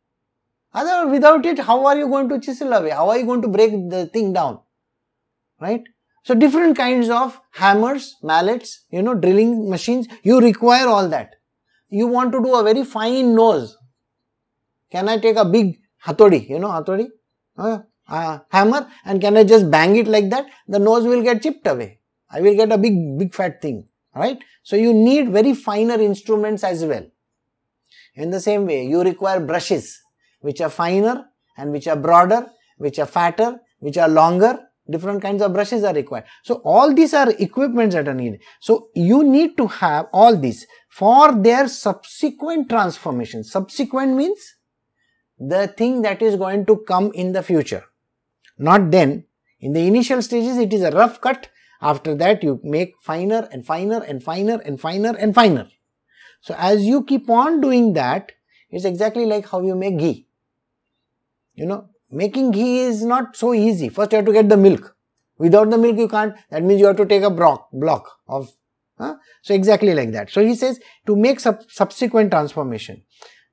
Otherwise, 0.76 1.10
without 1.10 1.46
it, 1.46 1.58
how 1.60 1.86
are 1.86 1.96
you 1.96 2.06
going 2.06 2.28
to 2.28 2.38
chisel 2.38 2.72
away? 2.74 2.90
How 2.90 3.08
are 3.08 3.16
you 3.16 3.24
going 3.24 3.40
to 3.40 3.48
break 3.48 3.70
the 3.88 4.06
thing 4.12 4.34
down? 4.34 4.58
Right? 5.58 5.82
So 6.22 6.34
different 6.34 6.76
kinds 6.76 7.08
of 7.08 7.40
hammers, 7.52 8.16
mallets, 8.22 8.84
you 8.90 9.00
know, 9.00 9.14
drilling 9.14 9.70
machines, 9.70 10.06
you 10.22 10.38
require 10.38 10.86
all 10.86 11.08
that. 11.08 11.36
You 11.88 12.08
want 12.08 12.32
to 12.32 12.42
do 12.42 12.54
a 12.54 12.62
very 12.62 12.84
fine 12.84 13.34
nose. 13.34 13.76
Can 14.92 15.08
I 15.08 15.18
take 15.18 15.36
a 15.36 15.46
big 15.46 15.78
hatodi, 16.04 16.46
you 16.46 16.58
know, 16.58 16.68
hatodi, 16.68 17.06
uh, 17.56 17.78
uh, 18.08 18.38
hammer 18.50 18.86
and 19.04 19.20
can 19.20 19.36
I 19.36 19.44
just 19.44 19.70
bang 19.70 19.96
it 19.96 20.06
like 20.06 20.28
that? 20.30 20.46
The 20.68 20.78
nose 20.78 21.04
will 21.04 21.22
get 21.22 21.42
chipped 21.42 21.66
away. 21.66 22.00
I 22.30 22.42
will 22.42 22.54
get 22.54 22.70
a 22.70 22.76
big, 22.76 23.18
big 23.18 23.34
fat 23.34 23.62
thing, 23.62 23.86
right? 24.16 24.38
So 24.62 24.76
you 24.76 24.92
need 24.92 25.30
very 25.30 25.54
finer 25.54 26.00
instruments 26.00 26.64
as 26.64 26.84
well. 26.84 27.06
In 28.14 28.30
the 28.30 28.40
same 28.40 28.66
way, 28.66 28.86
you 28.86 29.02
require 29.02 29.40
brushes 29.40 30.00
which 30.40 30.60
are 30.60 30.70
finer 30.70 31.26
and 31.56 31.72
which 31.72 31.86
are 31.86 31.96
broader, 31.96 32.46
which 32.78 32.98
are 32.98 33.06
fatter, 33.06 33.60
which 33.78 33.98
are 33.98 34.08
longer. 34.08 34.60
Different 34.88 35.20
kinds 35.20 35.42
of 35.42 35.52
brushes 35.52 35.82
are 35.82 35.92
required. 35.92 36.24
So 36.44 36.56
all 36.64 36.94
these 36.94 37.12
are 37.12 37.30
equipments 37.38 37.94
that 37.94 38.06
are 38.06 38.14
needed. 38.14 38.40
So 38.60 38.88
you 38.94 39.24
need 39.24 39.56
to 39.56 39.66
have 39.66 40.06
all 40.12 40.36
these 40.36 40.66
for 40.88 41.34
their 41.34 41.66
subsequent 41.68 42.68
transformation. 42.68 43.42
Subsequent 43.42 44.16
means 44.16 44.54
the 45.38 45.66
thing 45.66 46.02
that 46.02 46.22
is 46.22 46.36
going 46.36 46.66
to 46.66 46.76
come 46.86 47.10
in 47.14 47.32
the 47.32 47.42
future. 47.42 47.84
Not 48.58 48.90
then. 48.90 49.24
In 49.60 49.72
the 49.72 49.86
initial 49.86 50.22
stages, 50.22 50.56
it 50.56 50.72
is 50.72 50.82
a 50.82 50.90
rough 50.90 51.20
cut. 51.20 51.48
After 51.80 52.14
that, 52.14 52.42
you 52.42 52.60
make 52.62 52.94
finer 53.00 53.48
and 53.52 53.64
finer 53.64 54.02
and 54.02 54.22
finer 54.22 54.60
and 54.64 54.80
finer 54.80 55.14
and 55.16 55.34
finer. 55.34 55.68
So 56.40 56.54
as 56.58 56.84
you 56.84 57.04
keep 57.04 57.28
on 57.28 57.60
doing 57.60 57.92
that, 57.94 58.32
it's 58.70 58.84
exactly 58.84 59.26
like 59.26 59.48
how 59.48 59.60
you 59.62 59.74
make 59.74 59.98
ghee. 59.98 60.26
You 61.54 61.66
know, 61.66 61.88
making 62.10 62.50
ghee 62.52 62.80
is 62.80 63.04
not 63.04 63.36
so 63.36 63.54
easy. 63.54 63.88
First 63.88 64.12
you 64.12 64.16
have 64.16 64.26
to 64.26 64.32
get 64.32 64.48
the 64.48 64.56
milk. 64.56 64.96
Without 65.38 65.70
the 65.70 65.78
milk 65.78 65.98
you 65.98 66.08
can't. 66.08 66.34
That 66.50 66.62
means 66.62 66.80
you 66.80 66.86
have 66.86 66.96
to 66.96 67.06
take 67.06 67.22
a 67.22 67.30
block, 67.30 67.68
block 67.72 68.10
of. 68.28 68.50
Huh? 68.98 69.16
So 69.42 69.54
exactly 69.54 69.94
like 69.94 70.12
that. 70.12 70.30
So 70.30 70.44
he 70.44 70.54
says 70.54 70.80
to 71.06 71.14
make 71.14 71.40
sub 71.40 71.62
subsequent 71.68 72.30
transformation. 72.30 73.02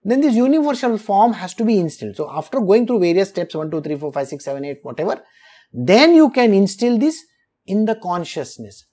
Then 0.06 0.22
this 0.22 0.36
universal 0.36 0.98
form 0.98 1.34
has 1.34 1.54
to 1.56 1.66
be 1.66 1.80
instilled. 1.80 2.16
So 2.16 2.30
after 2.30 2.60
going 2.60 2.88
through 2.88 3.00
various 3.00 3.30
steps 3.30 3.56
1, 3.56 3.72
2, 3.72 3.82
3, 3.82 3.96
4, 3.98 4.14
5, 4.14 4.28
6, 4.28 4.46
7, 4.46 4.66
8, 4.66 4.80
whatever, 4.84 5.22
then 5.72 6.14
you 6.14 6.30
can 6.30 6.54
instill 6.54 6.98
this 6.98 7.24
in 7.66 7.86
the 7.86 7.96
consciousness. 7.96 8.86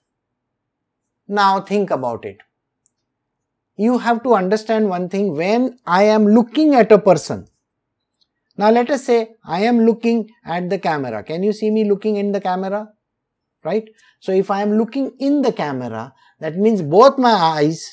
Now 1.29 1.61
think 1.61 1.91
about 1.91 2.25
it. 2.25 2.39
You 3.77 3.99
have 3.99 4.23
to 4.25 4.35
understand 4.35 4.89
one 4.89 5.09
thing 5.09 5.37
when 5.37 5.79
I 5.87 6.03
am 6.05 6.27
looking 6.27 6.75
at 6.75 6.93
a 6.93 6.99
person, 6.99 7.47
now 8.57 8.71
let 8.71 8.91
us 8.91 9.05
say 9.05 9.37
I 9.45 9.61
am 9.63 9.87
looking 9.87 10.29
at 10.45 10.69
the 10.69 10.79
camera. 10.79 11.23
Can 11.23 11.43
you 11.43 11.53
see 11.53 11.71
me 11.71 11.85
looking 11.85 12.17
in 12.17 12.33
the 12.33 12.43
camera? 12.43 12.91
Right? 13.65 13.89
So 14.19 14.33
if 14.33 14.51
I 14.51 14.61
am 14.61 14.77
looking 14.77 15.13
in 15.19 15.41
the 15.41 15.53
camera, 15.53 16.13
that 16.41 16.57
means 16.57 16.83
both 16.83 17.17
my 17.17 17.33
eyes 17.33 17.91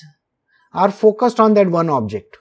are 0.74 0.91
focused 0.91 1.39
on 1.39 1.53
that 1.53 1.69
one 1.69 1.89
object. 1.89 2.38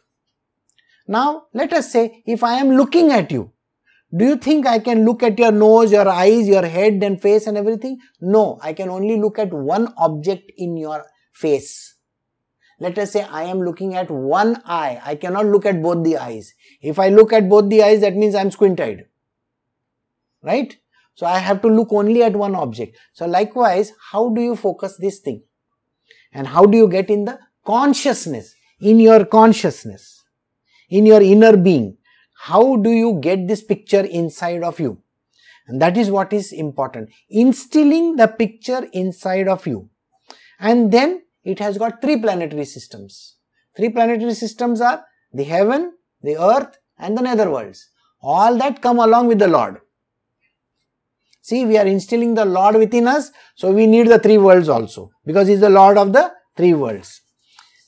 Now 1.06 1.44
let 1.54 1.72
us 1.72 1.92
say 1.92 2.24
if 2.26 2.42
I 2.42 2.54
am 2.54 2.70
looking 2.72 3.12
at 3.12 3.30
you, 3.30 3.52
do 4.14 4.24
you 4.24 4.36
think 4.36 4.66
I 4.66 4.78
can 4.78 5.04
look 5.04 5.22
at 5.22 5.38
your 5.38 5.52
nose, 5.52 5.90
your 5.90 6.08
eyes, 6.08 6.46
your 6.46 6.64
head 6.64 7.02
and 7.02 7.20
face 7.20 7.46
and 7.46 7.56
everything? 7.56 7.98
No, 8.20 8.58
I 8.62 8.72
can 8.72 8.88
only 8.88 9.18
look 9.20 9.38
at 9.38 9.52
one 9.52 9.92
object 9.96 10.52
in 10.56 10.76
your 10.76 11.04
face. 11.32 11.96
Let 12.78 12.98
us 12.98 13.12
say 13.12 13.22
I 13.22 13.44
am 13.44 13.62
looking 13.62 13.94
at 13.94 14.10
one 14.10 14.62
eye. 14.64 15.00
I 15.04 15.14
cannot 15.16 15.46
look 15.46 15.66
at 15.66 15.82
both 15.82 16.04
the 16.04 16.18
eyes. 16.18 16.52
If 16.80 16.98
I 16.98 17.08
look 17.08 17.32
at 17.32 17.48
both 17.48 17.68
the 17.68 17.82
eyes, 17.82 18.00
that 18.02 18.14
means 18.14 18.34
I 18.34 18.42
am 18.42 18.50
squint-eyed. 18.50 19.06
Right? 20.42 20.76
So 21.14 21.26
I 21.26 21.38
have 21.38 21.62
to 21.62 21.68
look 21.68 21.88
only 21.92 22.22
at 22.22 22.36
one 22.36 22.54
object. 22.54 22.98
So 23.14 23.26
likewise, 23.26 23.92
how 24.12 24.28
do 24.28 24.42
you 24.42 24.54
focus 24.54 24.98
this 24.98 25.20
thing? 25.20 25.42
And 26.32 26.46
how 26.46 26.66
do 26.66 26.76
you 26.76 26.88
get 26.88 27.08
in 27.08 27.24
the 27.24 27.38
consciousness, 27.64 28.54
in 28.78 29.00
your 29.00 29.24
consciousness, 29.24 30.22
in 30.90 31.06
your 31.06 31.22
inner 31.22 31.56
being? 31.56 31.96
How 32.48 32.76
do 32.76 32.90
you 32.90 33.18
get 33.20 33.48
this 33.48 33.62
picture 33.62 34.04
inside 34.04 34.62
of 34.62 34.78
you? 34.78 34.98
And 35.66 35.82
that 35.82 35.96
is 35.96 36.12
what 36.12 36.32
is 36.32 36.52
important. 36.52 37.10
Instilling 37.28 38.14
the 38.14 38.28
picture 38.28 38.86
inside 38.92 39.48
of 39.48 39.66
you. 39.66 39.90
And 40.60 40.92
then 40.92 41.22
it 41.42 41.58
has 41.58 41.76
got 41.76 42.00
three 42.00 42.20
planetary 42.20 42.64
systems. 42.64 43.34
Three 43.76 43.88
planetary 43.88 44.34
systems 44.34 44.80
are 44.80 45.04
the 45.32 45.42
heaven, 45.42 45.94
the 46.22 46.36
earth, 46.40 46.78
and 46.96 47.18
the 47.18 47.22
nether 47.22 47.50
worlds. 47.50 47.90
All 48.22 48.56
that 48.58 48.80
come 48.80 49.00
along 49.00 49.26
with 49.26 49.40
the 49.40 49.48
Lord. 49.48 49.80
See, 51.42 51.64
we 51.64 51.76
are 51.78 51.86
instilling 51.86 52.34
the 52.34 52.44
Lord 52.44 52.76
within 52.76 53.08
us, 53.08 53.32
so 53.56 53.72
we 53.72 53.88
need 53.88 54.06
the 54.06 54.20
three 54.20 54.38
worlds 54.38 54.68
also 54.68 55.10
because 55.24 55.48
He 55.48 55.54
is 55.54 55.60
the 55.60 55.70
Lord 55.70 55.98
of 55.98 56.12
the 56.12 56.32
three 56.56 56.74
worlds. 56.74 57.22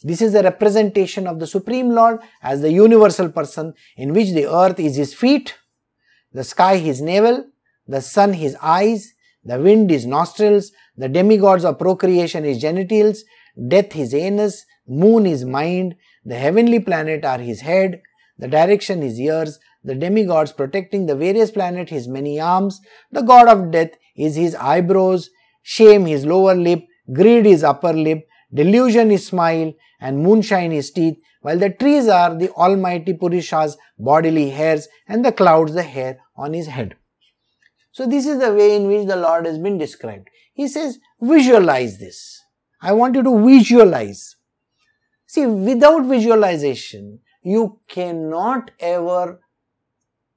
This 0.03 0.23
is 0.23 0.35
a 0.35 0.43
representation 0.43 1.27
of 1.27 1.41
the 1.41 1.47
Supreme 1.47 1.91
Lord 1.91 2.21
as 2.43 2.61
the 2.61 2.73
universal 2.73 3.29
person 3.31 3.75
in 3.97 4.13
which 4.13 4.33
the 4.33 4.47
earth 4.53 4.79
is 4.79 4.97
His 4.97 5.13
feet, 5.13 5.57
the 6.33 6.45
sky 6.45 6.77
His 6.77 7.01
navel, 7.01 7.47
the 7.87 8.01
sun 8.01 8.35
His 8.35 8.57
eyes, 8.63 9.13
the 9.45 9.59
wind 9.59 9.91
His 9.91 10.07
nostrils, 10.07 10.71
the 10.97 11.09
demigods 11.09 11.65
of 11.65 11.79
procreation 11.79 12.45
His 12.45 12.61
genitals, 12.61 13.25
death 13.67 13.93
His 13.93 14.15
anus, 14.15 14.65
moon 14.87 15.25
His 15.25 15.45
mind, 15.45 15.97
the 16.25 16.37
heavenly 16.37 16.79
planet 16.79 17.25
are 17.25 17.39
His 17.39 17.63
head, 17.63 18.01
the 18.39 18.47
direction 18.47 19.03
His 19.03 19.19
ears, 19.19 19.59
the 19.83 19.95
demigods 19.95 20.53
protecting 20.53 21.07
the 21.07 21.17
various 21.17 21.51
planets 21.51 21.91
his 21.91 22.09
many 22.09 22.39
arms, 22.39 22.81
the 23.11 23.23
god 23.23 23.49
of 23.49 23.71
death 23.71 23.91
is 24.17 24.37
his 24.37 24.55
eyebrows, 24.55 25.31
shame 25.63 26.05
his 26.07 26.27
lower 26.27 26.55
lip, 26.55 26.85
greed 27.13 27.47
his 27.47 27.65
upper 27.65 27.93
lip, 27.93 28.28
delusion 28.53 29.11
is 29.11 29.27
smile, 29.27 29.73
and 30.01 30.23
moonshine 30.23 30.71
his 30.71 30.91
teeth, 30.91 31.19
while 31.43 31.59
the 31.59 31.71
trees 31.71 32.09
are 32.09 32.35
the 32.35 32.51
almighty 32.51 33.13
Purusha's 33.13 33.77
bodily 33.99 34.51
hairs 34.51 34.89
and 35.07 35.25
the 35.25 35.33
clouds 35.33 35.75
the 35.75 35.83
hair 35.83 36.19
on 36.37 36.53
his 36.53 36.67
head. 36.67 36.97
So 37.93 38.07
this 38.07 38.27
is 38.27 38.39
the 38.39 38.55
way 38.55 38.77
in 38.77 38.87
which 38.87 39.07
the 39.07 39.17
Lord 39.17 39.47
has 39.47 39.59
been 39.59 39.79
described. 39.79 40.29
He 40.55 40.69
says, 40.69 40.99
visualize 41.21 41.99
this. 41.99 42.41
I 42.81 42.93
want 42.93 43.17
you 43.17 43.23
to 43.23 43.45
visualize. 43.45 44.37
See, 45.27 45.47
without 45.47 46.05
visualization, 46.05 47.21
you 47.43 47.81
cannot 47.89 48.71
ever 48.79 49.41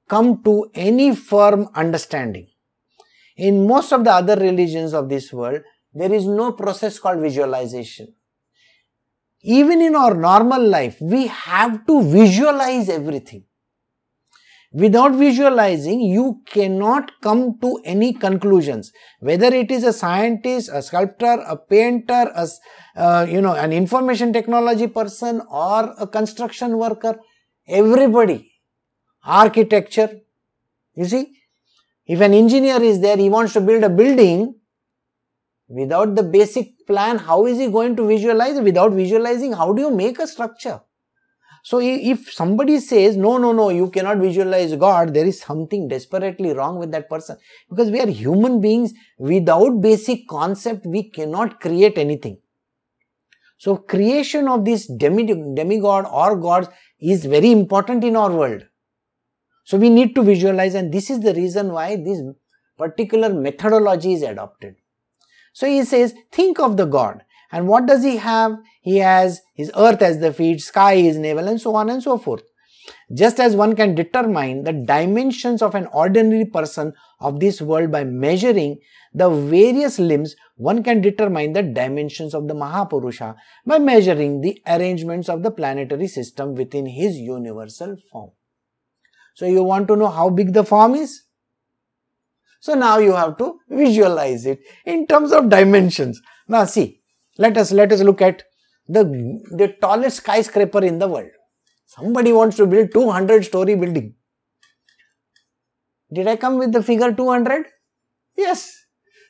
come 0.08 0.42
to 0.42 0.70
any 0.74 1.14
firm 1.14 1.68
understanding. 1.74 2.48
In 3.36 3.66
most 3.66 3.92
of 3.92 4.04
the 4.04 4.12
other 4.12 4.36
religions 4.36 4.92
of 4.92 5.08
this 5.08 5.32
world, 5.32 5.62
there 5.92 6.12
is 6.12 6.26
no 6.26 6.52
process 6.52 6.98
called 6.98 7.20
visualization. 7.20 8.14
Even 9.42 9.82
in 9.82 9.96
our 9.96 10.14
normal 10.14 10.66
life, 10.66 10.96
we 11.00 11.26
have 11.26 11.86
to 11.86 12.02
visualize 12.02 12.88
everything. 12.88 13.44
Without 14.72 15.12
visualizing, 15.12 16.00
you 16.00 16.40
cannot 16.46 17.10
come 17.20 17.58
to 17.60 17.78
any 17.84 18.14
conclusions. 18.14 18.90
Whether 19.20 19.52
it 19.54 19.70
is 19.70 19.84
a 19.84 19.92
scientist, 19.92 20.70
a 20.72 20.80
sculptor, 20.80 21.44
a 21.46 21.56
painter, 21.56 22.30
a, 22.34 22.48
uh, 22.96 23.26
you 23.28 23.42
know, 23.42 23.54
an 23.54 23.72
information 23.72 24.32
technology 24.32 24.86
person 24.86 25.42
or 25.50 25.94
a 25.98 26.06
construction 26.06 26.78
worker, 26.78 27.18
everybody 27.68 28.52
architecture. 29.24 30.20
You 30.94 31.04
see, 31.04 31.38
if 32.06 32.20
an 32.20 32.34
engineer 32.34 32.82
is 32.82 33.00
there, 33.00 33.16
he 33.16 33.28
wants 33.28 33.52
to 33.54 33.60
build 33.60 33.84
a 33.84 33.88
building 33.88 34.54
without 35.72 36.14
the 36.14 36.22
basic 36.22 36.86
plan, 36.86 37.18
how 37.18 37.46
is 37.46 37.58
he 37.58 37.68
going 37.68 37.96
to 37.96 38.06
visualize? 38.06 38.60
Without 38.60 38.92
visualizing, 38.92 39.52
how 39.52 39.72
do 39.72 39.82
you 39.82 39.90
make 39.90 40.18
a 40.18 40.26
structure? 40.26 40.80
So 41.64 41.80
if 41.80 42.32
somebody 42.32 42.80
says, 42.80 43.16
no, 43.16 43.38
no, 43.38 43.52
no, 43.52 43.70
you 43.70 43.88
cannot 43.88 44.18
visualize 44.18 44.74
God, 44.74 45.14
there 45.14 45.24
is 45.24 45.40
something 45.40 45.86
desperately 45.88 46.52
wrong 46.52 46.78
with 46.78 46.90
that 46.90 47.08
person. 47.08 47.36
Because 47.70 47.90
we 47.90 48.00
are 48.00 48.08
human 48.08 48.60
beings, 48.60 48.92
without 49.16 49.80
basic 49.80 50.26
concept, 50.28 50.84
we 50.84 51.08
cannot 51.10 51.60
create 51.60 51.98
anything. 51.98 52.38
So 53.58 53.76
creation 53.76 54.48
of 54.48 54.64
this 54.64 54.86
demi- 54.86 55.54
demigod 55.54 56.04
or 56.12 56.36
gods 56.36 56.68
is 57.00 57.24
very 57.24 57.52
important 57.52 58.02
in 58.02 58.16
our 58.16 58.30
world. 58.30 58.64
So 59.64 59.78
we 59.78 59.88
need 59.88 60.16
to 60.16 60.22
visualize 60.22 60.74
and 60.74 60.92
this 60.92 61.10
is 61.10 61.20
the 61.20 61.32
reason 61.32 61.72
why 61.72 61.94
this 61.94 62.20
particular 62.76 63.32
methodology 63.32 64.14
is 64.14 64.22
adopted. 64.22 64.74
So 65.52 65.66
he 65.66 65.84
says, 65.84 66.14
think 66.30 66.58
of 66.58 66.76
the 66.76 66.86
God. 66.86 67.22
And 67.50 67.68
what 67.68 67.86
does 67.86 68.02
he 68.02 68.16
have? 68.16 68.58
He 68.80 68.98
has 68.98 69.42
his 69.54 69.70
earth 69.76 70.00
as 70.02 70.18
the 70.18 70.32
feet, 70.32 70.60
sky 70.60 70.94
is 70.94 71.18
navel 71.18 71.48
and 71.48 71.60
so 71.60 71.74
on 71.74 71.90
and 71.90 72.02
so 72.02 72.18
forth. 72.18 72.42
Just 73.14 73.38
as 73.38 73.54
one 73.54 73.76
can 73.76 73.94
determine 73.94 74.64
the 74.64 74.72
dimensions 74.72 75.60
of 75.62 75.74
an 75.74 75.86
ordinary 75.92 76.46
person 76.46 76.94
of 77.20 77.40
this 77.40 77.60
world 77.60 77.92
by 77.92 78.04
measuring 78.04 78.78
the 79.12 79.28
various 79.28 79.98
limbs, 79.98 80.34
one 80.56 80.82
can 80.82 81.00
determine 81.00 81.52
the 81.52 81.62
dimensions 81.62 82.34
of 82.34 82.48
the 82.48 82.54
Mahapurusha 82.54 83.36
by 83.66 83.78
measuring 83.78 84.40
the 84.40 84.60
arrangements 84.66 85.28
of 85.28 85.42
the 85.42 85.50
planetary 85.50 86.08
system 86.08 86.54
within 86.54 86.86
his 86.86 87.16
universal 87.16 87.96
form. 88.10 88.30
So 89.34 89.46
you 89.46 89.62
want 89.62 89.88
to 89.88 89.96
know 89.96 90.08
how 90.08 90.30
big 90.30 90.54
the 90.54 90.64
form 90.64 90.94
is? 90.94 91.22
So 92.62 92.74
now 92.74 92.98
you 92.98 93.12
have 93.12 93.38
to 93.38 93.58
visualize 93.68 94.46
it 94.46 94.60
in 94.86 95.08
terms 95.08 95.32
of 95.32 95.48
dimensions. 95.48 96.22
Now 96.46 96.64
see, 96.64 97.00
let 97.36 97.58
us 97.58 97.72
let 97.72 97.90
us 97.90 98.02
look 98.02 98.22
at 98.22 98.44
the, 98.86 99.02
the 99.50 99.74
tallest 99.80 100.18
skyscraper 100.18 100.84
in 100.84 101.00
the 101.00 101.08
world. 101.08 101.30
Somebody 101.86 102.32
wants 102.32 102.56
to 102.58 102.66
build 102.66 102.92
200 102.92 103.44
story 103.44 103.74
building. 103.74 104.14
Did 106.12 106.28
I 106.28 106.36
come 106.36 106.56
with 106.58 106.70
the 106.70 106.84
figure 106.84 107.12
200? 107.12 107.66
Yes. 108.36 108.72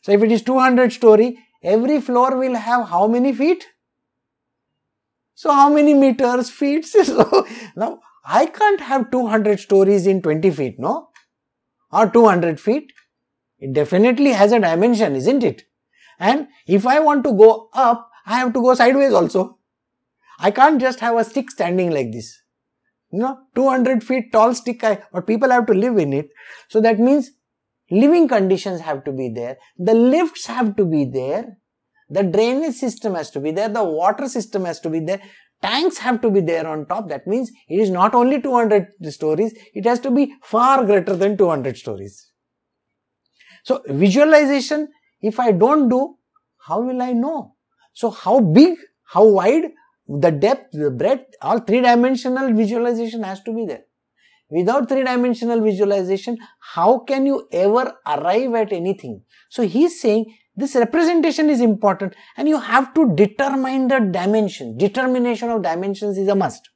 So 0.03 0.13
if 0.13 0.23
it 0.23 0.31
is 0.31 0.43
200 0.43 0.93
story, 0.93 1.39
every 1.63 2.03
floor 2.03 2.37
will 2.37 2.55
have 2.55 2.89
how 2.91 3.07
many 3.07 3.33
feet? 3.33 3.65
So 5.35 5.53
how 5.53 5.71
many 5.73 5.95
meters, 5.95 6.51
feet? 6.51 6.85
So 7.05 7.47
now 7.77 8.01
I 8.27 8.45
can't 8.45 8.81
have 8.81 9.11
200 9.11 9.59
stories 9.59 10.07
in 10.07 10.21
20 10.21 10.51
feet, 10.51 10.79
no? 10.79 11.09
Or 11.91 12.11
200 12.11 12.61
feet. 12.61 12.93
It 13.63 13.73
definitely 13.73 14.33
has 14.33 14.51
a 14.51 14.59
dimension, 14.59 15.15
isn't 15.15 15.45
it? 15.45 15.63
And 16.19 16.49
if 16.67 16.85
I 16.85 16.99
want 16.99 17.23
to 17.25 17.33
go 17.33 17.69
up, 17.73 18.11
I 18.27 18.39
have 18.39 18.53
to 18.55 18.61
go 18.61 18.75
sideways 18.75 19.13
also. 19.13 19.59
I 20.41 20.51
can't 20.51 20.81
just 20.81 20.99
have 20.99 21.17
a 21.17 21.23
stick 21.23 21.49
standing 21.49 21.93
like 21.93 22.11
this. 22.11 22.43
You 23.13 23.21
know, 23.21 23.39
200 23.55 24.03
feet 24.03 24.33
tall 24.33 24.53
stick, 24.55 24.83
I, 24.83 24.99
but 25.13 25.29
people 25.29 25.51
have 25.51 25.67
to 25.67 25.75
live 25.75 25.97
in 25.99 26.13
it. 26.13 26.31
So 26.71 26.81
that 26.81 26.99
means 26.99 27.31
living 27.89 28.27
conditions 28.27 28.81
have 28.81 29.05
to 29.05 29.13
be 29.13 29.29
there. 29.29 29.59
The 29.79 29.95
lifts 29.95 30.47
have 30.47 30.75
to 30.77 30.85
be 30.85 31.05
there. 31.05 31.59
The 32.11 32.25
drainage 32.25 32.75
system 32.75 33.15
has 33.15 33.31
to 33.31 33.41
be 33.41 33.53
there. 33.53 33.69
The 33.69 33.85
water 33.85 34.29
system 34.29 34.65
has 34.65 34.81
to 34.81 34.91
be 34.91 34.99
there 34.99 35.21
tanks 35.63 35.99
have 35.99 36.21
to 36.23 36.29
be 36.29 36.41
there 36.41 36.67
on 36.67 36.87
top. 36.87 37.09
That 37.09 37.29
means 37.29 37.53
it 37.69 37.77
is 37.77 37.89
not 37.89 38.17
only 38.17 38.43
200 38.43 38.89
stories, 39.11 39.55
it 39.73 39.87
has 39.87 40.01
to 40.01 40.11
be 40.11 40.35
far 40.43 40.85
greater 40.85 41.15
than 41.15 41.37
200 41.37 41.77
stories. 41.77 42.32
So 43.63 43.83
visualization, 43.87 44.89
if 45.21 45.39
I 45.39 45.53
don't 45.53 45.89
do, 45.89 46.17
how 46.59 46.81
will 46.81 47.03
I 47.03 47.13
know? 47.13 47.55
So 47.93 48.11
how 48.11 48.41
big, 48.41 48.77
how 49.05 49.25
wide, 49.29 49.71
the 50.09 50.31
depth, 50.31 50.73
the 50.73 50.91
breadth, 50.91 51.35
all 51.41 51.61
three 51.61 51.81
dimensional 51.81 52.53
visualization 52.53 53.23
has 53.23 53.43
to 53.45 53.55
be 53.55 53.67
there. 53.67 53.85
Without 54.51 54.89
three 54.89 55.03
dimensional 55.03 55.61
visualization, 55.63 56.39
how 56.59 56.99
can 56.99 57.25
you 57.25 57.49
ever 57.53 57.95
arrive 58.07 58.55
at 58.55 58.73
anything? 58.73 59.23
So 59.49 59.63
he's 59.63 60.01
saying 60.01 60.35
this 60.55 60.75
representation 60.75 61.49
is 61.49 61.61
important 61.61 62.15
and 62.37 62.49
you 62.49 62.61
have 62.61 62.93
to 62.95 63.15
determine 63.15 63.89
the 63.89 64.01
dimension. 64.01 64.77
Determination 64.77 65.49
of 65.49 65.63
dimensions 65.63 66.19
is 66.19 66.29
a 66.29 66.35
must. 66.35 66.69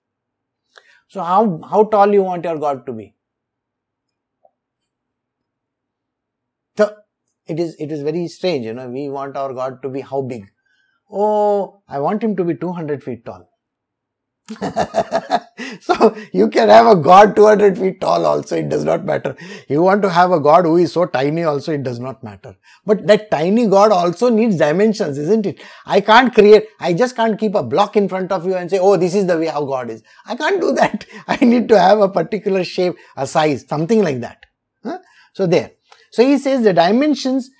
So 1.08 1.22
how, 1.22 1.60
how 1.68 1.84
tall 1.84 2.12
you 2.12 2.22
want 2.22 2.44
your 2.44 2.58
God 2.58 2.86
to 2.86 2.92
be? 2.92 3.14
So 6.78 6.96
it 7.46 7.60
is, 7.60 7.76
it 7.78 7.92
is 7.92 8.02
very 8.02 8.28
strange, 8.28 8.64
you 8.64 8.74
know, 8.74 8.88
we 8.88 9.08
want 9.08 9.36
our 9.36 9.52
God 9.52 9.82
to 9.82 9.88
be 9.88 10.00
how 10.00 10.22
big? 10.22 10.46
Oh, 11.10 11.82
I 11.88 12.00
want 12.00 12.22
him 12.22 12.36
to 12.36 12.44
be 12.44 12.54
200 12.54 13.02
feet 13.02 13.24
tall. 13.24 13.48
so 15.80 16.16
you 16.32 16.48
can 16.48 16.68
have 16.68 16.86
a 16.86 16.94
god 16.94 17.34
200 17.34 17.76
feet 17.76 18.00
tall 18.00 18.24
also 18.24 18.56
it 18.56 18.68
does 18.68 18.84
not 18.84 19.04
matter. 19.04 19.34
You 19.68 19.82
want 19.82 20.02
to 20.02 20.08
have 20.08 20.30
a 20.30 20.38
god 20.38 20.64
who 20.64 20.76
is 20.76 20.92
so 20.92 21.04
tiny 21.04 21.42
also 21.42 21.72
it 21.72 21.82
does 21.82 21.98
not 21.98 22.22
matter. 22.22 22.54
But 22.84 23.08
that 23.08 23.28
tiny 23.28 23.66
god 23.66 23.90
also 23.90 24.28
needs 24.28 24.56
dimensions 24.56 25.18
isn't 25.18 25.46
it? 25.46 25.60
I 25.84 26.00
can't 26.00 26.32
create 26.32 26.68
i 26.78 26.92
just 26.92 27.16
can't 27.16 27.36
keep 27.36 27.56
a 27.56 27.62
block 27.64 27.96
in 27.96 28.08
front 28.08 28.30
of 28.30 28.46
you 28.46 28.54
and 28.54 28.70
say 28.70 28.78
oh 28.78 28.96
this 28.96 29.16
is 29.16 29.26
the 29.26 29.36
way 29.36 29.46
how 29.46 29.64
god 29.64 29.90
is. 29.90 30.04
I 30.26 30.36
can't 30.36 30.60
do 30.60 30.72
that. 30.74 31.04
I 31.26 31.44
need 31.44 31.68
to 31.70 31.80
have 31.80 31.98
a 31.98 32.08
particular 32.08 32.62
shape 32.62 32.94
a 33.16 33.26
size 33.26 33.66
something 33.68 34.00
like 34.00 34.20
that. 34.20 34.46
Huh? 34.84 34.98
so 35.32 35.48
there 35.48 35.72
so 36.16 36.24
he 36.24 36.38
says 36.38 36.62
the 36.62 36.72
dimensions 36.72 37.50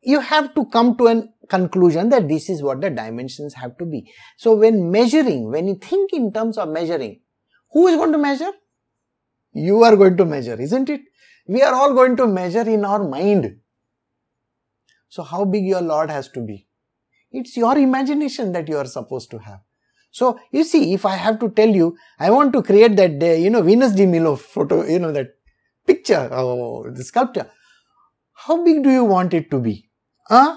you 0.00 0.20
have 0.20 0.54
to 0.54 0.64
come 0.74 0.96
to 0.96 1.08
an 1.08 1.18
conclusion 1.50 2.08
that 2.08 2.26
this 2.26 2.48
is 2.48 2.62
what 2.62 2.80
the 2.80 2.88
dimensions 2.88 3.52
have 3.52 3.76
to 3.76 3.84
be. 3.84 4.10
So 4.38 4.54
when 4.54 4.90
measuring, 4.90 5.50
when 5.50 5.68
you 5.68 5.74
think 5.74 6.14
in 6.14 6.32
terms 6.32 6.56
of 6.56 6.70
measuring, 6.70 7.20
who 7.72 7.86
is 7.86 7.96
going 7.96 8.12
to 8.12 8.18
measure? 8.18 8.50
You 9.52 9.82
are 9.82 9.94
going 9.94 10.16
to 10.16 10.24
measure, 10.24 10.58
isn't 10.58 10.88
it? 10.88 11.02
We 11.46 11.60
are 11.62 11.74
all 11.74 11.92
going 11.92 12.16
to 12.16 12.26
measure 12.26 12.62
in 12.62 12.86
our 12.86 13.06
mind. 13.06 13.58
So 15.10 15.22
how 15.22 15.44
big 15.44 15.66
your 15.66 15.82
Lord 15.82 16.08
has 16.08 16.30
to 16.30 16.40
be? 16.40 16.66
It's 17.30 17.58
your 17.58 17.76
imagination 17.76 18.52
that 18.52 18.70
you 18.70 18.78
are 18.78 18.86
supposed 18.86 19.30
to 19.32 19.38
have. 19.40 19.60
So 20.10 20.40
you 20.50 20.64
see, 20.64 20.94
if 20.94 21.04
I 21.04 21.16
have 21.16 21.38
to 21.40 21.50
tell 21.50 21.68
you, 21.68 21.94
I 22.18 22.30
want 22.30 22.54
to 22.54 22.62
create 22.62 22.96
that, 22.96 23.22
uh, 23.22 23.34
you 23.34 23.50
know, 23.50 23.60
Venus 23.60 23.92
de 23.92 24.06
Milo 24.06 24.36
photo, 24.36 24.86
you 24.86 24.98
know, 24.98 25.12
that 25.12 25.34
picture, 25.86 26.30
oh, 26.32 26.90
the 26.90 27.04
sculpture. 27.04 27.50
How 28.48 28.64
big 28.64 28.82
do 28.82 28.90
you 28.90 29.04
want 29.04 29.34
it 29.34 29.50
to 29.50 29.60
be? 29.60 29.90
Huh? 30.26 30.56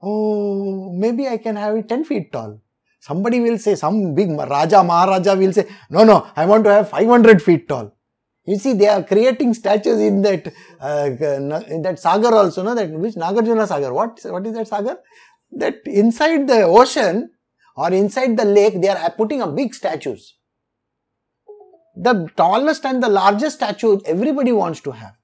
Oh, 0.00 0.92
maybe 0.92 1.26
I 1.26 1.36
can 1.36 1.56
have 1.56 1.74
it 1.76 1.88
10 1.88 2.04
feet 2.04 2.30
tall. 2.32 2.60
Somebody 3.00 3.40
will 3.40 3.58
say, 3.58 3.74
some 3.74 4.14
big 4.14 4.30
Raja 4.30 4.84
Maharaja 4.84 5.34
will 5.34 5.52
say, 5.52 5.68
no, 5.90 6.04
no, 6.04 6.28
I 6.36 6.46
want 6.46 6.62
to 6.62 6.70
have 6.70 6.90
500 6.90 7.42
feet 7.42 7.68
tall. 7.68 7.92
You 8.44 8.56
see, 8.56 8.74
they 8.74 8.86
are 8.86 9.02
creating 9.02 9.54
statues 9.54 9.98
in 9.98 10.22
that 10.22 10.52
uh, 10.80 11.10
in 11.68 11.82
that 11.82 11.98
sagar 11.98 12.34
also, 12.34 12.64
no? 12.64 12.74
That 12.74 12.90
which 12.90 13.14
Nagarjuna 13.14 13.68
sagar? 13.68 13.92
What 13.92 14.18
what 14.24 14.44
is 14.44 14.54
that 14.54 14.66
sagar? 14.66 14.98
That 15.52 15.76
inside 15.86 16.48
the 16.48 16.62
ocean 16.62 17.30
or 17.76 17.92
inside 17.92 18.36
the 18.36 18.44
lake, 18.44 18.80
they 18.82 18.88
are 18.88 19.10
putting 19.12 19.42
up 19.42 19.54
big 19.54 19.72
statues. 19.74 20.38
The 21.94 22.28
tallest 22.36 22.84
and 22.84 23.00
the 23.00 23.08
largest 23.08 23.56
statue 23.56 24.00
everybody 24.06 24.50
wants 24.50 24.80
to 24.80 24.90
have. 24.90 25.14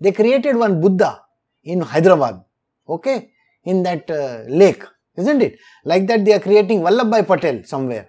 They 0.00 0.12
created 0.12 0.56
one 0.56 0.80
Buddha 0.80 1.22
in 1.64 1.80
Hyderabad, 1.80 2.42
okay, 2.88 3.32
in 3.64 3.82
that 3.82 4.10
uh, 4.10 4.44
lake, 4.48 4.84
isn't 5.16 5.42
it? 5.42 5.58
Like 5.84 6.06
that, 6.06 6.24
they 6.24 6.32
are 6.32 6.40
creating 6.40 6.80
Vallabhbhai 6.80 7.26
Patel 7.26 7.64
somewhere 7.64 8.08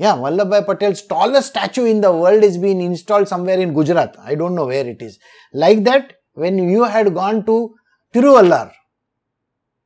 yeah, 0.00 0.14
Vallabhbhai 0.14 0.66
Patel's 0.66 1.02
tallest 1.02 1.48
statue 1.48 1.84
in 1.84 2.00
the 2.00 2.10
world 2.10 2.42
is 2.42 2.56
being 2.56 2.80
installed 2.80 3.28
somewhere 3.28 3.58
in 3.60 3.74
Gujarat. 3.74 4.16
I 4.18 4.34
don't 4.34 4.54
know 4.54 4.66
where 4.66 4.86
it 4.86 5.02
is. 5.02 5.18
Like 5.52 5.84
that, 5.84 6.14
when 6.32 6.70
you 6.70 6.84
had 6.84 7.12
gone 7.12 7.44
to 7.44 7.74
Tiruvallar, 8.14 8.72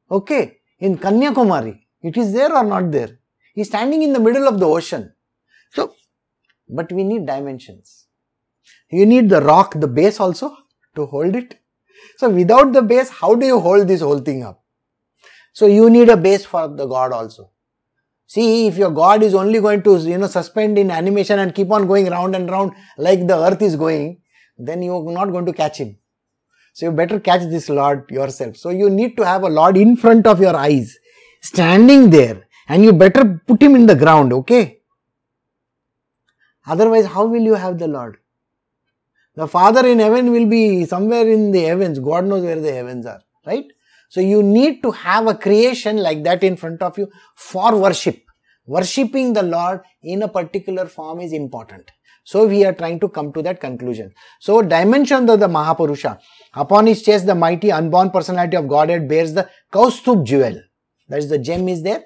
okay, 0.08 0.58
in 0.78 0.98
Kanyakumari, 0.98 1.80
it 2.00 2.16
is 2.16 2.32
there 2.32 2.54
or 2.54 2.62
not 2.62 2.92
there? 2.92 3.18
He's 3.54 3.66
standing 3.66 4.02
in 4.02 4.12
the 4.12 4.20
middle 4.20 4.46
of 4.46 4.60
the 4.60 4.68
ocean. 4.68 5.12
So, 5.72 5.94
but 6.68 6.92
we 6.92 7.02
need 7.02 7.26
dimensions. 7.26 8.06
You 8.90 9.06
need 9.06 9.28
the 9.28 9.40
rock, 9.40 9.74
the 9.80 9.88
base 9.88 10.20
also 10.20 10.56
to 10.94 11.06
hold 11.06 11.36
it. 11.36 11.58
So, 12.16 12.28
without 12.28 12.72
the 12.72 12.82
base, 12.82 13.08
how 13.08 13.34
do 13.34 13.46
you 13.46 13.60
hold 13.60 13.88
this 13.88 14.00
whole 14.00 14.18
thing 14.18 14.42
up? 14.42 14.62
So, 15.52 15.66
you 15.66 15.90
need 15.90 16.08
a 16.08 16.16
base 16.16 16.44
for 16.44 16.68
the 16.68 16.86
God 16.86 17.12
also. 17.12 17.50
See, 18.26 18.66
if 18.66 18.76
your 18.76 18.90
God 18.90 19.22
is 19.22 19.34
only 19.34 19.60
going 19.60 19.82
to, 19.82 19.96
you 19.98 20.18
know, 20.18 20.26
suspend 20.26 20.78
in 20.78 20.90
animation 20.90 21.38
and 21.38 21.54
keep 21.54 21.70
on 21.70 21.86
going 21.86 22.06
round 22.06 22.34
and 22.34 22.50
round 22.50 22.72
like 22.96 23.26
the 23.26 23.36
earth 23.36 23.62
is 23.62 23.76
going, 23.76 24.20
then 24.56 24.82
you're 24.82 25.10
not 25.12 25.30
going 25.30 25.46
to 25.46 25.52
catch 25.52 25.78
him. 25.78 25.98
So 26.72 26.86
you 26.86 26.92
better 26.92 27.20
catch 27.20 27.42
this 27.42 27.68
Lord 27.68 28.10
yourself. 28.10 28.56
So 28.56 28.70
you 28.70 28.90
need 28.90 29.16
to 29.18 29.24
have 29.24 29.42
a 29.42 29.48
Lord 29.48 29.76
in 29.76 29.96
front 29.96 30.26
of 30.26 30.40
your 30.40 30.56
eyes, 30.56 30.96
standing 31.42 32.10
there, 32.10 32.44
and 32.68 32.82
you 32.82 32.92
better 32.92 33.40
put 33.46 33.62
him 33.62 33.76
in 33.76 33.86
the 33.86 33.94
ground, 33.94 34.32
okay? 34.32 34.80
Otherwise, 36.66 37.06
how 37.06 37.26
will 37.26 37.42
you 37.42 37.54
have 37.54 37.78
the 37.78 37.86
Lord? 37.86 38.16
The 39.36 39.48
Father 39.48 39.86
in 39.86 39.98
heaven 39.98 40.30
will 40.30 40.46
be 40.46 40.84
somewhere 40.84 41.28
in 41.28 41.50
the 41.50 41.62
heavens. 41.62 41.98
God 41.98 42.26
knows 42.26 42.44
where 42.44 42.60
the 42.60 42.72
heavens 42.72 43.04
are, 43.04 43.20
right? 43.46 43.64
So 44.08 44.20
you 44.20 44.42
need 44.42 44.82
to 44.82 44.92
have 44.92 45.26
a 45.26 45.34
creation 45.34 45.96
like 45.96 46.22
that 46.22 46.44
in 46.44 46.56
front 46.56 46.82
of 46.82 46.96
you 46.96 47.10
for 47.34 47.76
worship. 47.76 48.20
Worshipping 48.66 49.32
the 49.32 49.42
Lord 49.42 49.80
in 50.02 50.22
a 50.22 50.28
particular 50.28 50.86
form 50.86 51.20
is 51.20 51.32
important. 51.32 51.90
So 52.22 52.46
we 52.46 52.64
are 52.64 52.72
trying 52.72 53.00
to 53.00 53.08
come 53.08 53.32
to 53.34 53.42
that 53.42 53.60
conclusion. 53.60 54.14
So 54.40 54.62
dimension 54.62 55.28
of 55.28 55.40
the 55.40 55.48
Mahapurusha. 55.48 56.18
Upon 56.54 56.86
his 56.86 57.02
chest, 57.02 57.26
the 57.26 57.34
mighty 57.34 57.70
unborn 57.70 58.10
personality 58.10 58.56
of 58.56 58.68
Godhead 58.68 59.08
bears 59.08 59.34
the 59.34 59.50
Kaustubh 59.72 60.24
jewel. 60.24 60.62
That 61.08 61.18
is 61.18 61.28
the 61.28 61.38
gem 61.38 61.68
is 61.68 61.82
there, 61.82 62.04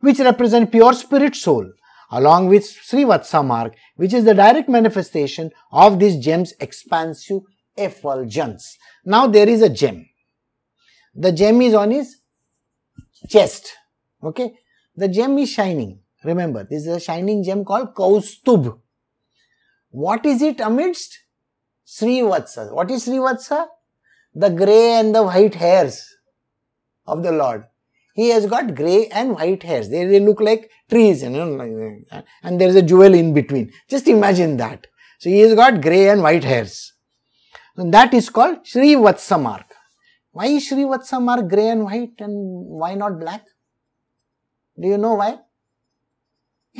which 0.00 0.20
represent 0.20 0.72
pure 0.72 0.94
spirit 0.94 1.36
soul, 1.36 1.70
along 2.10 2.48
with 2.48 2.64
Srivatsa 2.64 3.44
mark, 3.44 3.74
which 3.96 4.12
is 4.12 4.24
the 4.24 4.34
direct 4.34 4.68
manifestation 4.68 5.50
of 5.72 5.98
this 5.98 6.16
gem's 6.16 6.54
expansive 6.60 7.42
effulgence. 7.76 8.76
Now 9.04 9.26
there 9.26 9.48
is 9.48 9.62
a 9.62 9.68
gem. 9.68 10.08
The 11.14 11.32
gem 11.32 11.60
is 11.62 11.74
on 11.74 11.90
his 11.90 12.16
chest. 13.28 13.72
Okay. 14.22 14.54
The 14.94 15.08
gem 15.08 15.38
is 15.38 15.50
shining. 15.50 16.00
Remember, 16.24 16.64
this 16.64 16.82
is 16.82 16.88
a 16.88 17.00
shining 17.00 17.44
gem 17.44 17.64
called 17.64 17.94
Kaustubh. 17.94 18.78
What 19.90 20.26
is 20.26 20.42
it 20.42 20.60
amidst? 20.60 21.20
Srivatsa. 21.86 22.72
What 22.72 22.90
is 22.90 23.06
Srivatsa? 23.06 23.66
The 24.34 24.50
grey 24.50 24.94
and 24.94 25.14
the 25.14 25.22
white 25.22 25.54
hairs 25.54 26.04
of 27.06 27.22
the 27.22 27.32
Lord. 27.32 27.64
He 28.16 28.30
has 28.30 28.46
got 28.46 28.74
grey 28.74 29.08
and 29.08 29.34
white 29.34 29.62
hairs. 29.62 29.90
They, 29.90 30.06
they 30.06 30.20
look 30.20 30.40
like 30.40 30.70
trees, 30.88 31.22
you 31.22 31.28
know, 31.28 32.00
and 32.42 32.58
there 32.58 32.68
is 32.68 32.76
a 32.76 32.80
jewel 32.80 33.12
in 33.12 33.34
between. 33.34 33.70
Just 33.90 34.08
imagine 34.08 34.56
that. 34.56 34.86
So 35.18 35.28
he 35.28 35.40
has 35.40 35.54
got 35.54 35.82
grey 35.82 36.08
and 36.08 36.22
white 36.22 36.42
hairs. 36.42 36.94
And 37.76 37.92
that 37.92 38.14
is 38.14 38.30
called 38.30 38.64
Srivatsa 38.64 39.40
mark. 39.40 39.66
Why 40.30 40.46
is 40.46 40.70
Srivatsam 40.70 41.28
are 41.28 41.42
grey 41.42 41.68
and 41.68 41.84
white 41.84 42.14
and 42.20 42.34
why 42.80 42.94
not 42.94 43.20
black? 43.20 43.44
Do 44.80 44.88
you 44.88 44.96
know 44.96 45.14
why? 45.14 45.38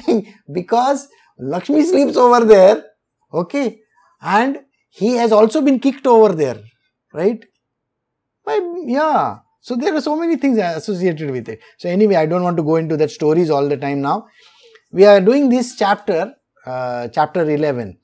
because 0.53 1.09
Lakshmi 1.39 1.83
sleeps 1.83 2.17
over 2.17 2.47
there, 2.47 2.83
okay, 3.33 3.81
and 4.23 4.61
he 4.89 5.17
has 5.17 5.33
also 5.33 5.61
been 5.61 5.81
kicked 5.81 6.07
over 6.07 6.35
there, 6.35 6.63
right? 7.13 7.45
Why, 8.43 8.61
yeah. 8.87 9.39
So 9.67 9.75
there 9.75 9.97
are 9.97 10.01
so 10.01 10.15
many 10.15 10.37
things 10.37 10.59
associated 10.59 11.29
with 11.29 11.49
it. 11.49 11.59
So 11.79 11.89
anyway, 11.89 12.15
I 12.15 12.27
don't 12.27 12.45
want 12.45 12.57
to 12.57 12.63
go 12.63 12.77
into 12.77 12.97
that 12.99 13.11
stories 13.11 13.51
all 13.51 13.69
the 13.69 13.77
time 13.77 14.01
now. 14.01 14.29
We 14.93 15.05
are 15.05 15.21
doing 15.21 15.49
this 15.49 15.75
chapter, 15.75 16.37
uh, 16.65 17.09
chapter 17.09 17.43
11. 17.51 17.99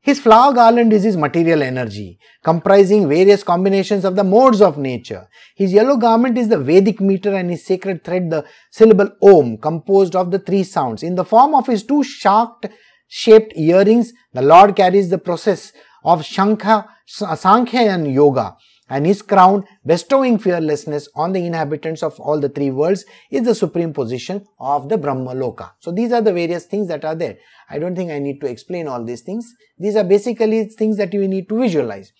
His 0.00 0.18
flower 0.18 0.54
garland 0.54 0.90
is 0.90 1.02
his 1.02 1.18
material 1.18 1.62
energy, 1.62 2.18
comprising 2.42 3.10
various 3.10 3.44
combinations 3.44 4.06
of 4.06 4.16
the 4.16 4.24
modes 4.24 4.62
of 4.62 4.78
nature. 4.78 5.28
His 5.54 5.74
yellow 5.74 5.98
garment 5.98 6.38
is 6.38 6.48
the 6.48 6.56
Vedic 6.56 6.98
meter 6.98 7.34
and 7.34 7.50
his 7.50 7.66
sacred 7.66 8.04
thread 8.04 8.30
the 8.30 8.46
syllable 8.70 9.10
Om, 9.22 9.58
composed 9.58 10.16
of 10.16 10.30
the 10.30 10.38
three 10.38 10.64
sounds. 10.64 11.02
In 11.02 11.16
the 11.16 11.26
form 11.26 11.54
of 11.54 11.66
his 11.66 11.82
two 11.82 12.02
shark 12.02 12.70
shaped 13.06 13.52
earrings, 13.54 14.14
the 14.32 14.40
Lord 14.40 14.76
carries 14.76 15.10
the 15.10 15.18
process 15.18 15.74
of 16.04 16.22
Shankha, 16.22 16.88
Sankhya 17.04 17.82
and 17.82 18.10
Yoga, 18.10 18.56
and 18.92 19.06
his 19.06 19.22
crown, 19.22 19.64
bestowing 19.86 20.38
fearlessness 20.38 21.08
on 21.14 21.32
the 21.32 21.44
inhabitants 21.46 22.02
of 22.02 22.20
all 22.20 22.38
the 22.38 22.50
three 22.50 22.70
worlds, 22.70 23.06
is 23.30 23.42
the 23.44 23.54
supreme 23.54 23.94
position 23.94 24.44
of 24.60 24.90
the 24.90 24.98
Brahma 24.98 25.34
Loka. 25.34 25.70
So 25.80 25.90
these 25.90 26.12
are 26.12 26.20
the 26.20 26.32
various 26.32 26.66
things 26.66 26.88
that 26.88 27.02
are 27.02 27.14
there. 27.14 27.38
I 27.70 27.78
don't 27.78 27.96
think 27.96 28.10
I 28.10 28.18
need 28.18 28.42
to 28.42 28.46
explain 28.46 28.86
all 28.86 29.02
these 29.02 29.22
things. 29.22 29.54
These 29.78 29.96
are 29.96 30.04
basically 30.04 30.66
things 30.66 30.98
that 30.98 31.14
you 31.14 31.26
need 31.26 31.48
to 31.48 31.58
visualize. 31.58 32.12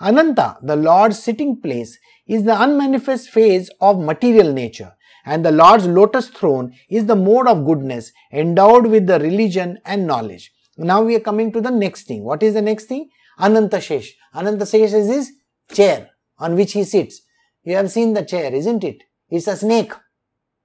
Ananta, 0.00 0.58
the 0.62 0.74
Lord's 0.74 1.22
sitting 1.22 1.60
place, 1.60 1.96
is 2.26 2.42
the 2.42 2.60
unmanifest 2.60 3.30
phase 3.30 3.70
of 3.80 4.00
material 4.00 4.52
nature 4.52 4.92
and 5.24 5.44
the 5.44 5.52
Lord's 5.52 5.86
lotus 5.86 6.28
throne 6.28 6.72
is 6.88 7.06
the 7.06 7.16
mode 7.16 7.46
of 7.46 7.64
goodness 7.64 8.12
endowed 8.32 8.86
with 8.86 9.06
the 9.06 9.20
religion 9.20 9.78
and 9.84 10.08
knowledge. 10.08 10.52
Now 10.76 11.02
we 11.02 11.14
are 11.14 11.20
coming 11.20 11.52
to 11.52 11.60
the 11.60 11.70
next 11.70 12.08
thing. 12.08 12.24
What 12.24 12.42
is 12.42 12.54
the 12.54 12.62
next 12.62 12.86
thing? 12.86 13.10
Ananta 13.38 13.76
Shesh. 13.76 14.08
Ananta 14.34 14.64
Shesh 14.64 14.92
is 14.92 15.08
his 15.08 15.32
chair 15.72 16.10
on 16.38 16.54
which 16.54 16.72
he 16.72 16.84
sits. 16.84 17.22
You 17.64 17.76
have 17.76 17.90
seen 17.90 18.12
the 18.14 18.24
chair, 18.24 18.54
isn't 18.54 18.84
it? 18.84 19.02
It's 19.28 19.46
a 19.46 19.56
snake. 19.56 19.92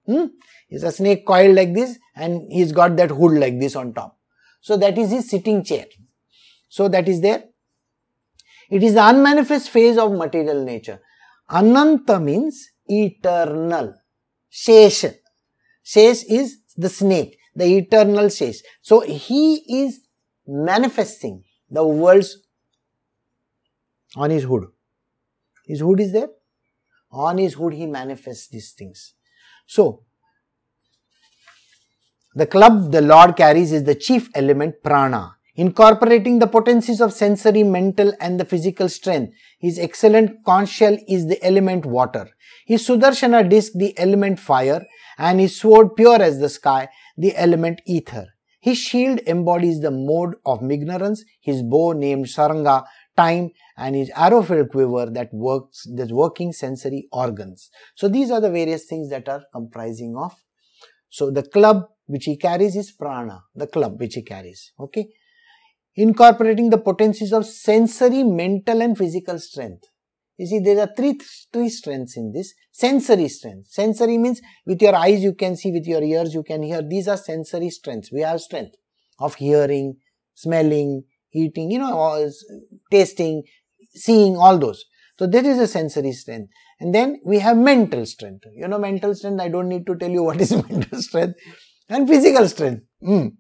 Hmm? 0.06 0.26
It's 0.70 0.84
a 0.84 0.92
snake 0.92 1.26
coiled 1.26 1.56
like 1.56 1.74
this 1.74 1.98
and 2.16 2.52
he's 2.52 2.72
got 2.72 2.96
that 2.98 3.12
hood 3.12 3.34
like 3.34 3.60
this 3.60 3.76
on 3.76 3.94
top. 3.94 4.18
So 4.62 4.78
that 4.78 4.98
is 4.98 5.12
his 5.12 5.30
sitting 5.30 5.64
chair. 5.64 5.86
So 6.70 6.88
that 6.88 7.10
is 7.10 7.22
there. 7.22 7.46
It 8.70 8.84
is 8.84 8.94
the 8.94 9.06
unmanifest 9.06 9.70
phase 9.70 9.98
of 9.98 10.14
material 10.14 10.64
nature. 10.64 11.02
Ananta 11.50 12.20
means 12.20 12.70
eternal. 12.86 13.96
Shesh. 14.50 15.14
Shesh 15.84 16.24
is 16.30 16.58
the 16.78 16.90
snake, 16.90 17.38
the 17.56 17.66
eternal 17.66 18.26
Shesh. 18.26 18.60
So 18.82 19.02
he 19.02 19.84
is 19.84 20.00
manifesting 20.48 21.44
the 21.70 21.86
worlds 21.86 22.38
on 24.16 24.30
his 24.30 24.44
hood. 24.44 24.68
His 25.72 25.80
hood 25.80 26.02
is 26.02 26.12
there. 26.12 26.28
On 27.12 27.38
his 27.38 27.54
hood, 27.54 27.74
he 27.74 27.86
manifests 27.86 28.50
these 28.50 28.72
things. 28.78 29.14
So, 29.66 30.04
the 32.36 32.46
club 32.46 32.92
the 32.92 33.00
Lord 33.00 33.38
carries 33.38 33.72
is 33.72 33.86
the 33.86 33.96
chief 33.96 34.30
element 34.36 34.76
prana, 34.84 35.38
incorporating 35.56 36.40
the 36.40 36.48
potencies 36.48 37.00
of 37.00 37.14
sensory, 37.14 37.64
mental, 37.64 38.12
and 38.20 38.38
the 38.38 38.44
physical 38.44 38.90
strength. 38.90 39.34
His 39.60 39.80
excellent 39.80 40.44
conch 40.46 40.68
shell 40.68 40.98
is 41.08 41.28
the 41.28 41.42
element 41.42 41.86
water. 41.86 42.30
His 42.66 42.86
Sudarshana 42.86 43.50
disc, 43.50 43.72
the 43.74 43.98
element 43.98 44.40
fire, 44.40 44.86
and 45.18 45.40
his 45.40 45.58
sword, 45.58 45.96
pure 45.96 46.22
as 46.22 46.40
the 46.40 46.50
sky, 46.50 46.90
the 47.18 47.34
element 47.38 47.82
ether. 47.88 48.28
His 48.60 48.78
shield 48.78 49.22
embodies 49.26 49.80
the 49.80 49.92
mode 49.92 50.36
of 50.46 50.70
ignorance, 50.70 51.24
his 51.40 51.64
bow 51.64 51.94
named 51.94 52.26
Saranga, 52.26 52.84
time, 53.16 53.52
and 53.82 53.96
his 53.96 54.12
arrow-filled 54.16 54.70
quiver 54.70 55.10
that 55.12 55.30
works, 55.34 55.84
the 55.86 56.08
working 56.14 56.52
sensory 56.54 57.08
organs. 57.12 57.70
So 57.96 58.08
these 58.08 58.30
are 58.30 58.40
the 58.40 58.52
various 58.52 58.86
things 58.86 59.10
that 59.10 59.28
are 59.28 59.42
comprising 59.52 60.16
of. 60.16 60.34
So 61.10 61.32
the 61.32 61.44
club 61.44 61.86
which 62.06 62.26
he 62.26 62.38
carries 62.38 62.76
is 62.76 62.92
prana, 62.92 63.40
the 63.56 63.66
club 63.66 64.00
which 64.00 64.14
he 64.14 64.22
carries. 64.22 64.72
Okay. 64.80 65.08
Incorporating 65.96 66.70
the 66.70 66.78
potencies 66.78 67.34
of 67.34 67.46
sensory, 67.46 68.24
mental 68.24 68.82
and 68.82 68.96
physical 68.96 69.40
strength. 69.40 69.86
You 70.38 70.46
see, 70.46 70.60
there 70.60 70.80
are 70.80 70.90
three, 70.96 71.20
three 71.52 71.70
strengths 71.70 72.16
in 72.18 72.32
this. 72.34 72.54
Sensory 72.72 73.30
strength. 73.30 73.68
Sensory 73.70 74.18
means 74.18 74.42
with 74.66 74.82
your 74.82 74.96
eyes 74.96 75.24
you 75.24 75.34
can 75.34 75.56
see, 75.56 75.72
with 75.72 75.88
your 75.88 76.04
ears 76.04 76.34
you 76.36 76.44
can 76.44 76.62
hear. 76.62 76.82
These 76.82 77.08
are 77.08 77.18
sensory 77.18 77.72
strengths. 77.72 78.12
We 78.12 78.22
have 78.22 78.42
strength 78.42 78.76
of 79.20 79.36
hearing, 79.36 79.98
smelling, 80.36 81.04
eating, 81.34 81.72
you 81.72 81.80
know, 81.80 82.30
tasting, 82.92 83.44
seeing, 83.94 84.38
all 84.38 84.58
those. 84.58 84.86
So 85.20 85.28
that 85.28 85.46
is 85.46 85.60
a 85.60 85.68
sensory 85.68 86.14
strength. 86.14 86.50
And 86.80 86.96
then 86.96 87.22
we 87.24 87.40
have 87.40 87.58
mental 87.58 88.06
strength. 88.06 88.46
You 88.56 88.68
know, 88.68 88.80
mental 88.80 89.14
strength, 89.14 89.40
I 89.40 89.50
don't 89.50 89.70
need 89.70 89.86
to 89.86 89.96
tell 89.96 90.10
you 90.10 90.24
what 90.30 90.42
is 90.42 90.52
mental 90.52 91.02
strength. 91.02 91.40
And 91.90 92.08
physical 92.08 92.48
strength. 92.48 92.84
Mm. 93.04 93.34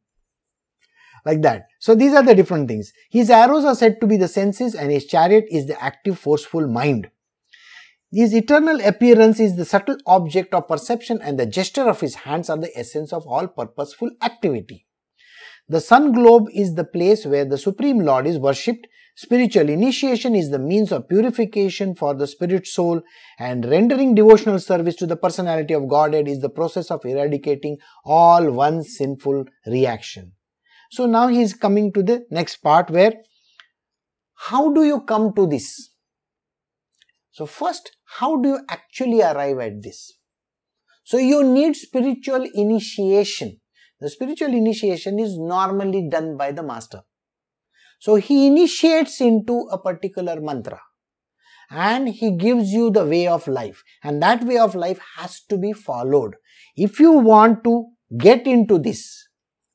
Like 1.25 1.41
that. 1.41 1.67
So 1.79 1.95
these 1.95 2.13
are 2.13 2.23
the 2.23 2.35
different 2.35 2.67
things. 2.67 2.91
His 3.09 3.29
arrows 3.29 3.65
are 3.65 3.75
said 3.75 4.01
to 4.01 4.07
be 4.07 4.17
the 4.17 4.27
senses 4.27 4.75
and 4.75 4.91
his 4.91 5.05
chariot 5.05 5.45
is 5.49 5.67
the 5.67 5.81
active, 5.81 6.19
forceful 6.19 6.67
mind. 6.67 7.09
His 8.11 8.35
eternal 8.35 8.81
appearance 8.81 9.39
is 9.39 9.55
the 9.55 9.65
subtle 9.65 9.97
object 10.05 10.53
of 10.53 10.67
perception 10.67 11.19
and 11.21 11.39
the 11.39 11.45
gesture 11.45 11.87
of 11.87 12.01
his 12.01 12.15
hands 12.15 12.49
are 12.49 12.57
the 12.57 12.77
essence 12.77 13.13
of 13.13 13.25
all 13.25 13.47
purposeful 13.47 14.11
activity. 14.21 14.85
The 15.69 15.79
sun 15.79 16.11
globe 16.11 16.47
is 16.53 16.75
the 16.75 16.83
place 16.83 17.25
where 17.25 17.45
the 17.45 17.57
Supreme 17.57 17.99
Lord 17.99 18.27
is 18.27 18.37
worshipped 18.37 18.87
Spiritual 19.15 19.69
initiation 19.69 20.35
is 20.35 20.49
the 20.49 20.59
means 20.59 20.91
of 20.91 21.07
purification 21.07 21.93
for 21.95 22.13
the 22.13 22.27
spirit 22.27 22.65
soul, 22.65 23.01
and 23.37 23.65
rendering 23.65 24.15
devotional 24.15 24.59
service 24.59 24.95
to 24.95 25.05
the 25.05 25.17
personality 25.17 25.73
of 25.73 25.87
Godhead 25.87 26.27
is 26.27 26.39
the 26.39 26.49
process 26.49 26.89
of 26.89 27.05
eradicating 27.05 27.77
all 28.05 28.51
one's 28.51 28.97
sinful 28.97 29.45
reaction. 29.67 30.31
So 30.91 31.05
now 31.05 31.27
he 31.27 31.41
is 31.41 31.53
coming 31.53 31.93
to 31.93 32.03
the 32.03 32.25
next 32.31 32.57
part 32.57 32.89
where 32.89 33.13
how 34.49 34.73
do 34.73 34.83
you 34.83 35.01
come 35.01 35.33
to 35.35 35.45
this? 35.45 35.91
So, 37.31 37.45
first, 37.45 37.95
how 38.17 38.41
do 38.41 38.49
you 38.49 38.59
actually 38.69 39.21
arrive 39.21 39.59
at 39.59 39.83
this? 39.83 40.13
So, 41.03 41.17
you 41.17 41.43
need 41.43 41.75
spiritual 41.75 42.47
initiation. 42.53 43.61
The 43.99 44.09
spiritual 44.09 44.53
initiation 44.53 45.19
is 45.19 45.37
normally 45.37 46.09
done 46.09 46.37
by 46.37 46.51
the 46.51 46.63
master. 46.63 47.01
So 48.01 48.15
he 48.15 48.47
initiates 48.47 49.21
into 49.21 49.67
a 49.71 49.77
particular 49.77 50.41
mantra 50.41 50.81
and 51.69 52.09
he 52.09 52.31
gives 52.35 52.71
you 52.71 52.89
the 52.89 53.05
way 53.05 53.27
of 53.27 53.47
life 53.47 53.83
and 54.03 54.21
that 54.23 54.43
way 54.43 54.57
of 54.57 54.73
life 54.73 54.99
has 55.17 55.39
to 55.49 55.57
be 55.57 55.71
followed. 55.71 56.33
If 56.75 56.99
you 56.99 57.11
want 57.11 57.63
to 57.63 57.85
get 58.17 58.47
into 58.47 58.79
this, 58.79 59.27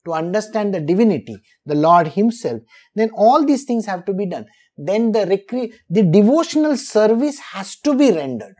to 0.06 0.12
understand 0.12 0.74
the 0.74 0.80
divinity, 0.80 1.36
the 1.66 1.76
Lord 1.76 2.08
himself, 2.08 2.62
then 2.96 3.10
all 3.14 3.44
these 3.44 3.64
things 3.64 3.86
have 3.86 4.04
to 4.06 4.12
be 4.12 4.26
done. 4.26 4.46
Then 4.76 5.12
the 5.12 5.20
recre- 5.20 5.72
the 5.88 6.02
devotional 6.02 6.76
service 6.76 7.38
has 7.38 7.76
to 7.80 7.94
be 7.94 8.10
rendered. 8.10 8.54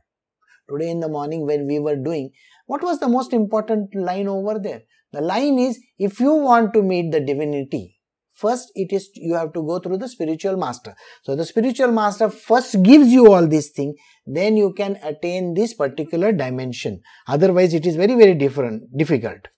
Today 0.71 0.91
in 0.91 1.01
the 1.01 1.09
morning 1.09 1.45
when 1.45 1.67
we 1.67 1.81
were 1.81 1.97
doing, 1.97 2.31
what 2.67 2.83
was 2.83 3.01
the 3.01 3.09
most 3.09 3.33
important 3.33 3.95
line 3.95 4.29
over 4.29 4.59
there? 4.61 4.83
The 5.13 5.21
line 5.21 5.59
is, 5.59 5.81
if 5.99 6.21
you 6.21 6.35
want 6.35 6.73
to 6.75 6.83
meet 6.83 7.13
the 7.13 7.21
divinity, 7.21 7.96
first 8.37 8.71
it 8.75 8.93
is 8.93 9.09
you 9.15 9.35
have 9.35 9.53
to 9.55 9.63
go 9.63 9.79
through 9.79 9.99
the 9.99 10.09
spiritual 10.09 10.57
master. 10.57 10.95
So 11.23 11.35
the 11.35 11.45
spiritual 11.45 11.93
master 11.93 12.29
first 12.31 12.83
gives 12.83 13.09
you 13.09 13.33
all 13.33 13.47
these 13.47 13.71
things 13.71 13.97
then 14.27 14.57
you 14.57 14.73
can 14.73 14.99
attain 15.03 15.55
this 15.55 15.75
particular 15.75 16.33
dimension. 16.33 17.01
Otherwise 17.27 17.75
it 17.75 17.87
is 17.87 17.97
very 17.97 18.15
very 18.15 18.35
different 18.35 18.97
difficult. 18.97 19.49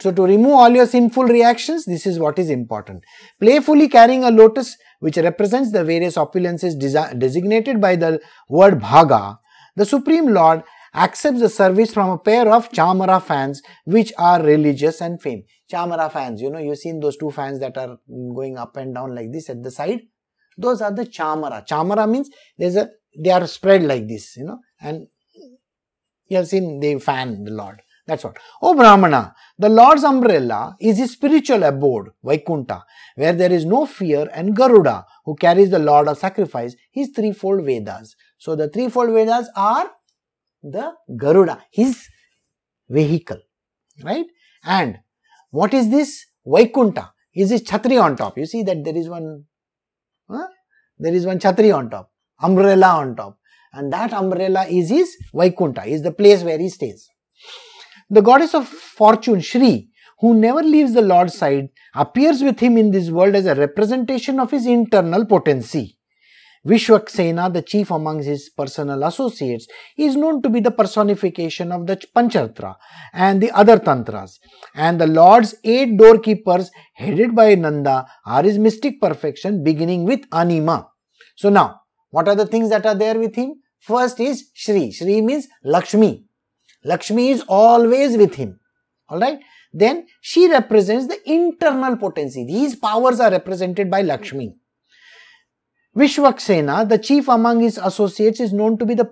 So 0.00 0.12
to 0.12 0.22
remove 0.22 0.52
all 0.52 0.70
your 0.70 0.86
sinful 0.86 1.24
reactions 1.24 1.86
this 1.86 2.06
is 2.06 2.18
what 2.18 2.38
is 2.38 2.50
important. 2.50 3.02
Playfully 3.40 3.88
carrying 3.88 4.24
a 4.24 4.30
lotus 4.30 4.76
which 5.00 5.16
represents 5.16 5.72
the 5.72 5.84
various 5.84 6.16
opulences 6.16 6.78
designated 7.18 7.80
by 7.80 7.96
the 7.96 8.20
word 8.48 8.80
bhaga 8.80 9.38
the 9.76 9.84
supreme 9.84 10.28
lord 10.32 10.62
accepts 10.96 11.40
the 11.40 11.48
service 11.48 11.92
from 11.92 12.10
a 12.10 12.18
pair 12.18 12.50
of 12.52 12.70
chamara 12.70 13.22
fans 13.22 13.62
which 13.84 14.12
are 14.18 14.42
religious 14.42 15.00
and 15.00 15.20
fame. 15.20 15.44
Chamara 15.70 16.10
fans, 16.10 16.40
you 16.40 16.50
know, 16.50 16.58
you've 16.58 16.78
seen 16.78 17.00
those 17.00 17.16
two 17.16 17.30
fans 17.30 17.60
that 17.60 17.76
are 17.76 17.98
going 18.08 18.56
up 18.56 18.76
and 18.76 18.94
down 18.94 19.14
like 19.14 19.30
this 19.32 19.50
at 19.50 19.62
the 19.62 19.70
side. 19.70 20.00
Those 20.56 20.80
are 20.80 20.92
the 20.92 21.04
chamara. 21.04 21.66
Chamara 21.66 22.10
means 22.10 22.30
there's 22.56 22.76
a, 22.76 22.90
they 23.16 23.30
are 23.30 23.46
spread 23.46 23.82
like 23.82 24.08
this, 24.08 24.36
you 24.36 24.44
know, 24.44 24.58
and 24.80 25.06
you 26.28 26.38
have 26.38 26.48
seen 26.48 26.80
they 26.80 26.98
fan 26.98 27.44
the 27.44 27.50
Lord. 27.50 27.82
That's 28.06 28.22
what. 28.22 28.38
Oh 28.62 28.74
Brahmana, 28.74 29.34
the 29.58 29.68
Lord's 29.68 30.04
umbrella 30.04 30.76
is 30.80 30.98
his 30.98 31.12
spiritual 31.12 31.64
abode, 31.64 32.10
Vaikunta, 32.24 32.82
where 33.16 33.32
there 33.32 33.52
is 33.52 33.64
no 33.64 33.84
fear, 33.84 34.30
and 34.32 34.54
Garuda, 34.54 35.04
who 35.24 35.34
carries 35.34 35.70
the 35.70 35.80
Lord 35.80 36.06
of 36.06 36.16
sacrifice, 36.16 36.76
his 36.92 37.08
threefold 37.08 37.64
Vedas. 37.64 38.14
So 38.38 38.54
the 38.54 38.68
threefold 38.68 39.10
Vedas 39.10 39.48
are 39.56 39.90
the 40.70 40.92
Garuda, 41.16 41.62
his 41.70 42.08
vehicle, 42.88 43.40
right? 44.02 44.26
And 44.64 44.98
what 45.50 45.72
is 45.74 45.90
this? 45.90 46.26
Vaikunta 46.46 47.10
is 47.34 47.50
this 47.50 47.62
chhatri 47.62 48.02
on 48.02 48.16
top. 48.16 48.38
You 48.38 48.46
see 48.46 48.62
that 48.62 48.84
there 48.84 48.96
is 48.96 49.08
one, 49.08 49.44
huh? 50.30 50.46
there 50.98 51.14
is 51.14 51.26
one 51.26 51.38
chhatri 51.38 51.74
on 51.76 51.90
top, 51.90 52.10
umbrella 52.40 52.86
on 53.00 53.16
top. 53.16 53.38
And 53.72 53.92
that 53.92 54.12
umbrella 54.12 54.66
is 54.66 54.88
his 54.88 55.16
Vaikunta, 55.34 55.86
is 55.86 56.02
the 56.02 56.12
place 56.12 56.42
where 56.42 56.58
he 56.58 56.68
stays. 56.68 57.08
The 58.08 58.22
goddess 58.22 58.54
of 58.54 58.66
fortune, 58.66 59.40
Shri, 59.40 59.90
who 60.20 60.34
never 60.34 60.62
leaves 60.62 60.94
the 60.94 61.02
Lord's 61.02 61.36
side, 61.36 61.68
appears 61.94 62.42
with 62.42 62.60
him 62.60 62.78
in 62.78 62.90
this 62.90 63.10
world 63.10 63.34
as 63.34 63.46
a 63.46 63.54
representation 63.54 64.40
of 64.40 64.50
his 64.50 64.66
internal 64.66 65.26
potency. 65.26 65.95
Vishwaksena, 66.66 67.52
the 67.52 67.62
chief 67.62 67.90
among 67.92 68.22
his 68.22 68.50
personal 68.50 69.04
associates, 69.04 69.68
is 69.96 70.16
known 70.16 70.42
to 70.42 70.48
be 70.48 70.58
the 70.60 70.70
personification 70.70 71.70
of 71.70 71.86
the 71.86 71.96
Pancharatra 72.14 72.74
and 73.12 73.40
the 73.40 73.52
other 73.52 73.78
Tantras. 73.78 74.40
And 74.74 75.00
the 75.00 75.06
Lord's 75.06 75.54
eight 75.62 75.96
doorkeepers, 75.96 76.70
headed 76.94 77.36
by 77.36 77.54
Nanda, 77.54 78.06
are 78.26 78.42
his 78.42 78.58
mystic 78.58 79.00
perfection, 79.00 79.62
beginning 79.62 80.04
with 80.04 80.22
Anima. 80.32 80.88
So 81.36 81.50
now, 81.50 81.82
what 82.10 82.28
are 82.28 82.34
the 82.34 82.46
things 82.46 82.70
that 82.70 82.84
are 82.84 82.94
there 82.94 83.18
with 83.18 83.36
him? 83.36 83.62
First 83.78 84.18
is 84.18 84.50
Shri. 84.52 84.90
Shri 84.90 85.20
means 85.20 85.46
Lakshmi. 85.62 86.24
Lakshmi 86.84 87.30
is 87.30 87.44
always 87.48 88.16
with 88.16 88.34
him. 88.34 88.58
Alright? 89.10 89.38
Then 89.72 90.06
she 90.20 90.50
represents 90.50 91.06
the 91.06 91.18
internal 91.30 91.96
potency. 91.96 92.44
These 92.44 92.76
powers 92.76 93.20
are 93.20 93.30
represented 93.30 93.90
by 93.90 94.02
Lakshmi. 94.02 94.56
Vishwaksena, 95.96 96.88
the 96.88 96.98
chief 96.98 97.26
among 97.28 97.60
his 97.60 97.78
associates, 97.78 98.38
is 98.38 98.52
known 98.52 98.76
to 98.78 98.84
be 98.84 98.94
the 98.94 99.06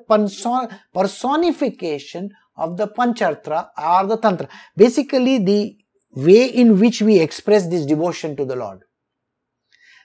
personification 0.93 2.31
of 2.57 2.77
the 2.77 2.89
Pancharatra 2.89 3.69
or 3.79 4.07
the 4.07 4.19
Tantra. 4.19 4.49
Basically, 4.77 5.39
the 5.39 5.77
way 6.15 6.45
in 6.45 6.79
which 6.79 7.01
we 7.01 7.19
express 7.21 7.67
this 7.69 7.87
devotion 7.87 8.37
to 8.37 8.45
the 8.45 8.55
Lord. 8.55 8.81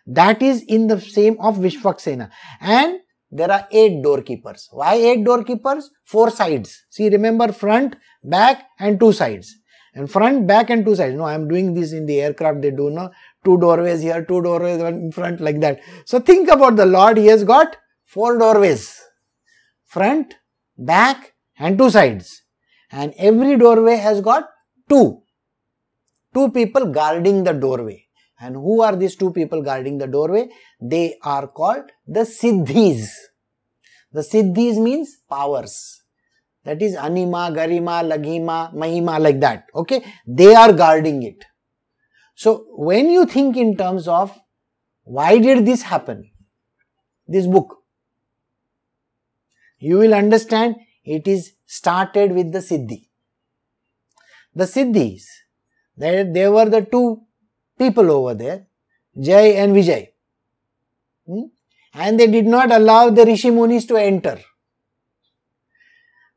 That 0.07 0.41
is 0.41 0.63
in 0.63 0.87
the 0.87 1.01
same 1.01 1.37
of 1.39 1.57
Vishwaksena. 1.57 2.31
And 2.61 2.99
there 3.29 3.51
are 3.51 3.67
eight 3.71 4.01
doorkeepers. 4.01 4.69
Why 4.71 4.95
eight 4.95 5.25
doorkeepers? 5.25 5.89
Four 6.05 6.31
sides. 6.31 6.85
See, 6.89 7.09
remember 7.09 7.51
front, 7.51 7.97
back, 8.23 8.63
and 8.79 8.99
two 8.99 9.11
sides 9.11 9.59
and 9.93 10.09
front, 10.09 10.47
back, 10.47 10.69
and 10.69 10.85
two 10.85 10.95
sides. 10.95 11.15
No, 11.15 11.23
I 11.25 11.33
am 11.33 11.47
doing 11.47 11.73
this 11.73 11.93
in 11.93 12.05
the 12.05 12.21
aircraft. 12.21 12.61
They 12.61 12.71
do 12.71 12.89
no 12.89 13.11
two 13.49 13.57
doorways 13.59 14.01
here, 14.01 14.23
two 14.23 14.41
doorways 14.41 14.81
in 14.81 15.12
front, 15.12 15.41
like 15.41 15.59
that. 15.62 15.79
So 16.05 16.19
think 16.19 16.49
about 16.49 16.75
the 16.75 16.85
Lord. 16.85 17.17
He 17.17 17.27
has 17.27 17.43
got 17.43 17.77
four 18.05 18.38
doorways 18.38 18.83
front, 19.85 20.35
back, 20.77 21.33
and 21.57 21.77
two 21.77 21.89
sides. 21.89 22.43
And 22.91 23.13
every 23.17 23.57
doorway 23.57 23.95
has 23.95 24.21
got 24.21 24.49
two. 24.88 25.21
Two 26.33 26.51
people 26.51 26.85
guarding 26.85 27.43
the 27.43 27.53
doorway. 27.53 28.05
And 28.39 28.55
who 28.55 28.81
are 28.81 28.95
these 28.95 29.15
two 29.15 29.31
people 29.31 29.62
guarding 29.62 29.97
the 29.97 30.07
doorway? 30.07 30.49
They 30.81 31.17
are 31.23 31.47
called 31.47 31.91
the 32.07 32.21
Siddhis. 32.21 33.07
The 34.12 34.21
Siddhis 34.21 34.81
means 34.81 35.17
powers 35.29 36.01
that 36.65 36.81
is 36.81 36.95
anima, 36.95 37.51
garima, 37.51 37.97
laghima, 38.12 38.73
mahima, 38.73 39.19
like 39.19 39.39
that. 39.39 39.65
Okay, 39.75 40.03
they 40.27 40.53
are 40.53 40.71
guarding 40.73 41.23
it. 41.23 41.45
So 42.41 42.67
when 42.69 43.10
you 43.10 43.25
think 43.25 43.58
in 43.58 43.75
terms 43.75 44.08
of 44.08 44.32
why 45.04 45.39
did 45.39 45.65
this 45.65 45.82
happen, 45.82 46.32
this 47.28 47.45
book, 47.45 47.80
you 49.78 49.97
will 49.97 50.13
understand 50.13 50.78
it 51.04 51.28
is 51.28 51.52
started 51.65 52.32
with 52.32 52.54
the 52.54 52.60
Siddhi. 52.60 53.10
The 54.56 54.63
Siddhis, 54.63 55.25
they, 55.97 56.23
they 56.23 56.47
were 56.47 56.69
the 56.69 56.82
two 56.84 57.23
people 57.78 58.10
over 58.10 58.34
there, 58.34 58.67
Jai 59.21 59.47
and 59.63 59.75
Vijay. 59.75 60.08
Hmm? 61.28 61.47
And 61.93 62.17
they 62.17 62.28
did 62.28 62.45
not 62.45 62.71
allow 62.71 63.10
the 63.10 63.25
Rishi 63.25 63.49
Munis 63.49 63.86
to 63.88 63.97
enter. 63.97 64.39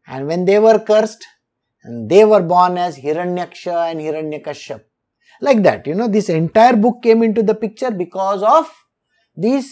And 0.09 0.27
when 0.27 0.47
they 0.47 0.59
were 0.59 0.81
cursed, 0.81 1.25
they 1.89 2.25
were 2.25 2.43
born 2.43 2.77
as 2.77 2.99
Hiranyaksha 2.99 3.93
and 3.93 4.01
Hiranyakashyap. 4.01 4.83
Like 5.43 5.63
that, 5.65 5.87
you 5.89 5.97
know, 5.97 6.07
this 6.07 6.29
entire 6.29 6.77
book 6.77 7.03
came 7.03 7.23
into 7.23 7.43
the 7.43 7.55
picture 7.55 7.91
because 7.91 8.45
of 8.45 8.73
these 9.37 9.69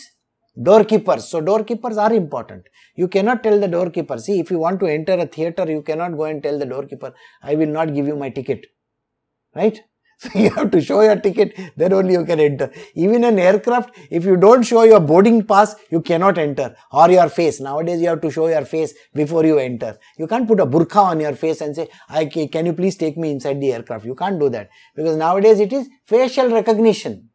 doorkeepers. 0.60 1.20
So, 1.20 1.40
doorkeepers 1.40 1.96
are 1.96 2.12
important. 2.12 2.64
You 2.96 3.06
cannot 3.06 3.44
tell 3.44 3.58
the 3.60 3.68
doorkeeper, 3.68 4.18
see, 4.18 4.40
if 4.40 4.50
you 4.50 4.58
want 4.58 4.80
to 4.80 4.86
enter 4.86 5.14
a 5.14 5.26
theater, 5.26 5.64
you 5.70 5.82
cannot 5.82 6.16
go 6.16 6.24
and 6.24 6.42
tell 6.42 6.58
the 6.58 6.66
doorkeeper, 6.66 7.14
I 7.40 7.54
will 7.54 7.68
not 7.68 7.94
give 7.94 8.08
you 8.08 8.16
my 8.16 8.30
ticket. 8.30 8.66
Right? 9.54 9.80
So 10.22 10.38
you 10.38 10.50
have 10.50 10.70
to 10.72 10.82
show 10.82 11.00
your 11.00 11.16
ticket, 11.16 11.58
then 11.76 11.94
only 11.94 12.12
you 12.12 12.26
can 12.26 12.40
enter. 12.40 12.70
Even 12.94 13.24
an 13.24 13.38
aircraft, 13.38 13.96
if 14.10 14.24
you 14.26 14.36
don't 14.36 14.62
show 14.62 14.82
your 14.82 15.00
boarding 15.00 15.46
pass, 15.46 15.74
you 15.90 16.02
cannot 16.02 16.36
enter. 16.36 16.76
Or 16.92 17.10
your 17.10 17.30
face. 17.30 17.58
Nowadays 17.58 18.02
you 18.02 18.08
have 18.08 18.20
to 18.20 18.30
show 18.30 18.48
your 18.48 18.66
face 18.66 18.92
before 19.14 19.46
you 19.46 19.58
enter. 19.58 19.98
You 20.18 20.26
can't 20.26 20.46
put 20.46 20.60
a 20.60 20.66
burqa 20.66 20.96
on 20.96 21.20
your 21.20 21.34
face 21.34 21.62
and 21.62 21.74
say, 21.74 21.88
I, 22.10 22.26
can 22.26 22.66
you 22.66 22.74
please 22.74 22.96
take 22.96 23.16
me 23.16 23.30
inside 23.30 23.62
the 23.62 23.72
aircraft? 23.72 24.04
You 24.04 24.14
can't 24.14 24.38
do 24.38 24.50
that. 24.50 24.68
Because 24.94 25.16
nowadays 25.16 25.58
it 25.58 25.72
is 25.72 25.88
facial 26.04 26.50
recognition. 26.50 27.30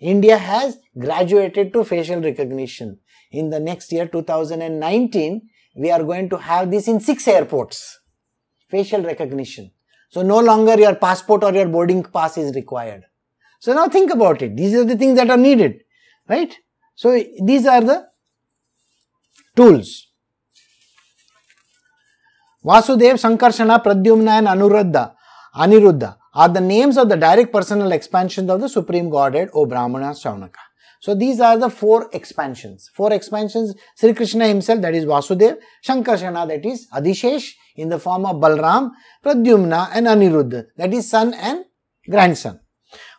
India 0.00 0.36
has 0.36 0.78
graduated 0.98 1.72
to 1.72 1.84
facial 1.84 2.20
recognition. 2.20 2.98
In 3.30 3.50
the 3.50 3.60
next 3.60 3.92
year 3.92 4.08
2019, 4.08 5.48
we 5.76 5.90
are 5.92 6.02
going 6.02 6.28
to 6.30 6.38
have 6.38 6.72
this 6.72 6.88
in 6.88 6.98
six 6.98 7.28
airports. 7.28 8.00
Facial 8.68 9.02
recognition. 9.02 9.70
So 10.14 10.22
no 10.22 10.38
longer 10.38 10.78
your 10.78 10.94
passport 10.94 11.42
or 11.42 11.52
your 11.52 11.66
boarding 11.66 12.04
pass 12.04 12.38
is 12.38 12.54
required. 12.54 13.02
So 13.58 13.74
now 13.74 13.88
think 13.88 14.12
about 14.12 14.42
it. 14.42 14.56
These 14.56 14.76
are 14.76 14.84
the 14.84 14.96
things 14.96 15.16
that 15.16 15.28
are 15.28 15.36
needed, 15.36 15.80
right? 16.28 16.56
So 16.94 17.20
these 17.42 17.66
are 17.66 17.80
the 17.80 18.06
tools. 19.56 20.12
Vasudev, 22.64 23.14
Sankarshana, 23.24 23.82
Pradyumna 23.82 24.38
and 24.38 24.46
Anuruddha, 24.46 25.14
Aniruddha 25.56 26.16
are 26.32 26.48
the 26.48 26.60
names 26.60 26.96
of 26.96 27.08
the 27.08 27.16
direct 27.16 27.52
personal 27.52 27.90
expansions 27.90 28.48
of 28.48 28.60
the 28.60 28.68
Supreme 28.68 29.10
Godhead, 29.10 29.48
O 29.52 29.66
Brahmana. 29.66 30.14
So 31.00 31.16
these 31.16 31.40
are 31.40 31.58
the 31.58 31.70
four 31.70 32.08
expansions. 32.12 32.88
Four 32.94 33.12
expansions, 33.12 33.74
Sri 33.96 34.14
Krishna 34.14 34.46
himself, 34.46 34.80
that 34.82 34.94
is 34.94 35.06
Vasudev, 35.06 35.58
Shankarshana, 35.84 36.46
that 36.46 36.64
is 36.64 36.86
Adishesh, 36.94 37.54
in 37.76 37.88
the 37.88 37.98
form 37.98 38.26
of 38.26 38.36
Balram, 38.36 38.90
Pradyumna 39.24 39.90
and 39.92 40.06
Aniruddha, 40.06 40.66
that 40.76 40.92
is 40.92 41.08
son 41.08 41.34
and 41.34 41.64
grandson. 42.08 42.60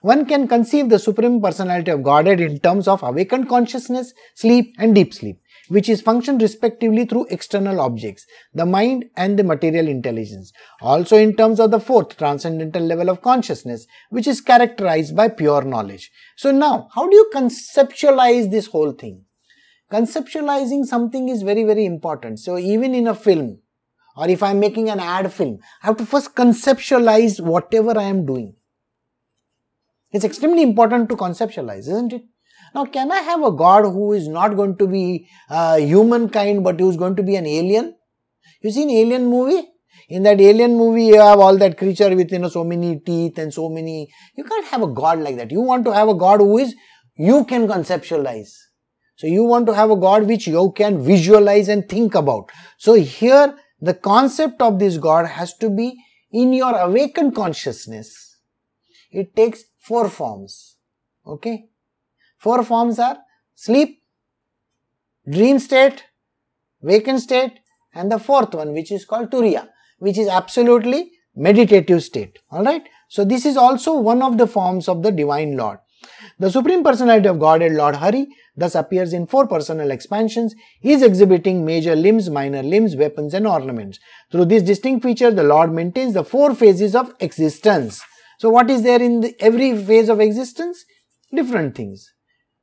One 0.02 0.26
can 0.26 0.48
conceive 0.48 0.90
the 0.90 1.00
Supreme 1.00 1.42
Personality 1.42 1.92
of 1.92 2.04
Godhead 2.04 2.40
in 2.40 2.60
terms 2.60 2.88
of 2.88 3.04
awakened 3.04 3.50
consciousness, 3.50 4.14
sleep 4.36 4.74
and 4.78 4.96
deep 4.96 5.14
sleep 5.14 5.40
which 5.68 5.90
is 5.90 6.02
functioned 6.02 6.42
respectively 6.42 7.06
through 7.06 7.28
external 7.30 7.80
objects, 7.80 8.26
the 8.54 8.66
mind 8.66 9.06
and 9.16 9.38
the 9.38 9.44
material 9.44 9.88
intelligence. 9.88 10.52
Also 10.82 11.18
in 11.18 11.36
terms 11.36 11.60
of 11.60 11.72
the 11.72 11.80
fourth 11.80 12.18
transcendental 12.18 12.84
level 12.84 13.10
of 13.10 13.22
consciousness, 13.22 13.88
which 14.10 14.28
is 14.28 14.42
characterized 14.42 15.16
by 15.16 15.28
pure 15.28 15.64
knowledge. 15.64 16.12
So 16.36 16.52
now, 16.52 16.90
how 16.94 17.08
do 17.08 17.16
you 17.16 17.30
conceptualize 17.34 18.52
this 18.52 18.68
whole 18.68 18.92
thing? 18.92 19.24
Conceptualizing 19.92 20.86
something 20.86 21.30
is 21.30 21.44
very, 21.44 21.64
very 21.64 21.86
important. 21.86 22.40
So 22.40 22.58
even 22.58 22.96
in 22.96 23.08
a 23.08 23.16
film, 23.16 23.60
or 24.16 24.30
if 24.30 24.42
I'm 24.42 24.60
making 24.60 24.90
an 24.90 25.00
ad 25.00 25.32
film, 25.32 25.60
I 25.84 25.88
have 25.88 25.98
to 25.98 26.06
first 26.06 26.36
conceptualize 26.36 27.40
whatever 27.40 27.98
I 27.98 28.04
am 28.04 28.26
doing. 28.26 28.56
It's 30.12 30.26
extremely 30.26 30.64
important 30.64 31.10
to 31.10 31.16
conceptualize, 31.16 31.80
isn't 31.80 32.14
it? 32.14 32.24
Now, 32.74 32.86
can 32.86 33.12
I 33.12 33.20
have 33.20 33.44
a 33.44 33.52
God 33.52 33.84
who 33.84 34.14
is 34.14 34.28
not 34.28 34.56
going 34.56 34.78
to 34.78 34.88
be 34.88 35.28
uh, 35.50 35.78
humankind 35.78 36.64
but 36.64 36.80
who 36.80 36.90
is 36.90 36.98
going 36.98 37.16
to 37.16 37.24
be 37.24 37.36
an 37.36 37.46
alien? 37.46 37.96
You 38.62 38.72
seen 38.72 38.90
Alien 38.90 39.26
movie? 39.26 39.68
In 40.10 40.24
that 40.24 40.42
Alien 40.42 40.76
movie, 40.76 41.06
you 41.06 41.20
have 41.20 41.40
all 41.40 41.58
that 41.58 41.78
creature 41.78 42.16
with 42.16 42.32
you 42.32 42.40
know 42.40 42.50
so 42.50 42.64
many 42.64 43.00
teeth 43.00 43.38
and 43.38 43.54
so 43.54 43.70
many. 43.70 44.10
You 44.36 44.44
can't 44.44 44.66
have 44.68 44.82
a 44.82 44.88
God 44.88 45.20
like 45.20 45.38
that. 45.38 45.52
You 45.52 45.62
want 45.62 45.86
to 45.86 45.94
have 45.94 46.10
a 46.10 46.16
God 46.16 46.40
who 46.40 46.58
is 46.58 46.76
you 47.16 47.46
can 47.46 47.68
conceptualize. 47.68 48.50
So 49.18 49.28
you 49.28 49.44
want 49.44 49.68
to 49.68 49.74
have 49.74 49.92
a 49.92 49.96
God 49.96 50.24
which 50.28 50.48
you 50.48 50.72
can 50.76 51.04
visualize 51.04 51.70
and 51.70 51.88
think 51.88 52.16
about. 52.16 52.50
So 52.78 52.96
here 52.96 53.56
the 53.80 53.94
concept 53.94 54.62
of 54.62 54.80
this 54.80 54.98
God 54.98 55.28
has 55.28 55.54
to 55.58 55.70
be 55.70 56.04
in 56.32 56.54
your 56.54 56.76
awakened 56.76 57.36
consciousness. 57.36 58.38
It 59.12 59.36
takes 59.36 59.66
four 59.80 60.10
forms. 60.10 60.78
Okay. 61.26 61.68
Four 62.38 62.64
forms 62.64 63.00
are 63.00 63.18
sleep, 63.56 64.02
dream 65.30 65.60
state, 65.60 66.04
waking 66.82 67.20
state, 67.20 67.60
and 67.94 68.12
the 68.12 68.20
fourth 68.20 68.54
one, 68.54 68.74
which 68.74 68.92
is 68.92 69.06
called 69.06 69.32
Turiya, 69.32 69.70
which 70.00 70.18
is 70.18 70.28
absolutely 70.28 71.12
meditative 71.36 72.04
state. 72.04 72.40
Alright. 72.52 72.88
So, 73.08 73.24
this 73.24 73.46
is 73.46 73.56
also 73.56 73.98
one 73.98 74.22
of 74.22 74.38
the 74.38 74.48
forms 74.48 74.88
of 74.88 75.04
the 75.04 75.12
Divine 75.12 75.56
Lord. 75.56 75.80
The 76.40 76.52
Supreme 76.52 76.84
Personality 76.84 77.28
of 77.28 77.40
Godhead, 77.40 77.74
Lord 77.74 77.96
Hari, 77.96 78.28
thus 78.56 78.76
appears 78.76 79.14
in 79.14 79.28
four 79.28 79.48
personal 79.48 79.92
expansions. 79.92 80.56
Is 80.82 81.02
exhibiting 81.02 81.66
major 81.66 81.96
limbs, 81.96 82.30
minor 82.30 82.64
limbs, 82.64 82.96
weapons, 82.96 83.34
and 83.34 83.48
ornaments. 83.48 84.00
Through 84.32 84.46
this 84.46 84.64
distinct 84.64 85.04
feature, 85.04 85.32
the 85.32 85.44
Lord 85.44 85.72
maintains 85.72 86.14
the 86.14 86.24
four 86.24 86.56
phases 86.56 86.96
of 86.96 87.14
existence. 87.20 88.02
So, 88.40 88.50
what 88.50 88.70
is 88.70 88.84
there 88.84 89.02
in 89.02 89.22
the, 89.22 89.36
every 89.40 89.78
phase 89.78 90.10
of 90.10 90.20
existence? 90.20 90.84
Different 91.34 91.76
things. 91.76 92.12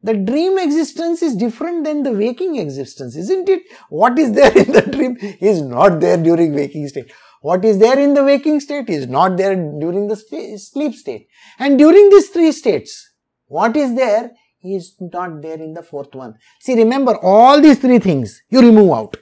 The 0.02 0.14
dream 0.14 0.58
existence 0.58 1.22
is 1.22 1.36
different 1.36 1.84
than 1.84 2.02
the 2.02 2.10
waking 2.12 2.56
existence, 2.56 3.14
isn't 3.16 3.48
it? 3.48 3.62
What 3.88 4.18
is 4.18 4.32
there 4.32 4.56
in 4.56 4.72
the 4.72 4.82
dream 4.82 5.16
is 5.20 5.62
not 5.62 6.00
there 6.00 6.16
during 6.16 6.54
waking 6.54 6.88
state. 6.88 7.12
What 7.40 7.64
is 7.64 7.78
there 7.78 7.98
in 7.98 8.14
the 8.14 8.24
waking 8.24 8.60
state 8.60 8.88
is 8.88 9.06
not 9.06 9.36
there 9.36 9.54
during 9.54 10.08
the 10.08 10.16
sleep 10.16 10.94
state. 10.94 11.28
And 11.58 11.78
during 11.78 12.10
these 12.10 12.28
three 12.30 12.52
states, 12.52 13.10
what 13.46 13.76
is 13.76 13.94
there 13.94 14.30
is 14.64 14.96
not 15.00 15.42
there 15.42 15.60
in 15.60 15.74
the 15.74 15.82
fourth 15.82 16.14
one. 16.14 16.34
See, 16.60 16.74
remember 16.74 17.16
all 17.16 17.60
these 17.60 17.78
three 17.78 17.98
things 17.98 18.42
you 18.48 18.60
remove 18.60 18.92
out. 18.92 19.16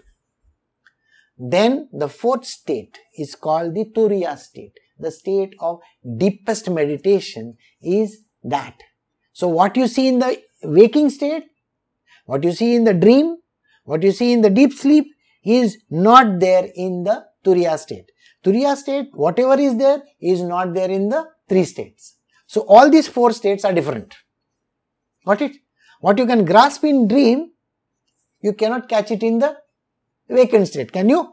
Then 1.38 1.88
the 1.92 2.08
fourth 2.08 2.44
state 2.44 2.98
is 3.16 3.34
called 3.34 3.74
the 3.74 3.86
Turiya 3.86 4.38
state. 4.38 4.72
The 4.98 5.10
state 5.10 5.54
of 5.60 5.80
deepest 6.18 6.68
meditation 6.70 7.56
is 7.80 8.24
that. 8.44 8.74
So 9.32 9.48
what 9.48 9.76
you 9.76 9.86
see 9.86 10.08
in 10.08 10.18
the 10.18 10.40
waking 10.62 11.08
state, 11.08 11.44
what 12.26 12.44
you 12.44 12.52
see 12.52 12.74
in 12.74 12.84
the 12.84 12.92
dream, 12.92 13.38
what 13.84 14.02
you 14.02 14.12
see 14.12 14.32
in 14.32 14.42
the 14.42 14.50
deep 14.50 14.74
sleep 14.74 15.06
is 15.42 15.78
not 15.88 16.38
there 16.38 16.68
in 16.74 17.04
the 17.04 17.24
Turiya 17.44 17.78
state. 17.78 18.10
Turiya 18.44 18.76
state, 18.76 19.08
whatever 19.12 19.54
is 19.58 19.76
there, 19.78 20.02
is 20.20 20.42
not 20.42 20.74
there 20.74 20.90
in 20.90 21.08
the 21.08 21.26
three 21.48 21.64
states. 21.64 22.16
So 22.46 22.62
all 22.62 22.90
these 22.90 23.08
four 23.08 23.32
states 23.32 23.64
are 23.64 23.72
different. 23.72 24.14
Got 25.26 25.42
it? 25.42 25.56
What 26.00 26.18
you 26.18 26.26
can 26.26 26.44
grasp 26.44 26.84
in 26.84 27.08
dream, 27.08 27.50
you 28.40 28.52
cannot 28.54 28.88
catch 28.88 29.10
it 29.10 29.22
in 29.22 29.38
the 29.38 29.56
wakened 30.28 30.68
state. 30.68 30.92
Can 30.92 31.08
you? 31.08 31.32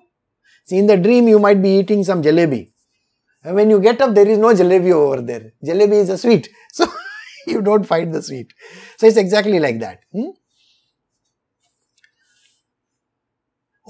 See, 0.66 0.78
in 0.78 0.88
the 0.88 0.98
dream, 0.98 1.28
you 1.28 1.40
might 1.40 1.62
be 1.62 1.80
eating 1.80 2.04
some 2.04 2.22
jalebi. 2.22 2.72
And 3.44 3.56
when 3.56 3.70
you 3.70 3.80
get 3.80 4.02
up, 4.02 4.14
there 4.14 4.28
is 4.28 4.38
no 4.38 4.54
jalebi 4.54 4.92
over 4.92 5.22
there. 5.22 5.54
Jalebi 5.64 5.94
is 5.94 6.10
a 6.10 6.18
sweet. 6.18 6.50
So 6.74 6.86
you 7.48 7.62
don't 7.62 7.86
find 7.86 8.14
the 8.14 8.22
sweet. 8.22 8.54
So 8.98 9.08
it's 9.08 9.16
exactly 9.16 9.60
like 9.60 9.80
that. 9.80 10.02
Hmm? 10.12 10.32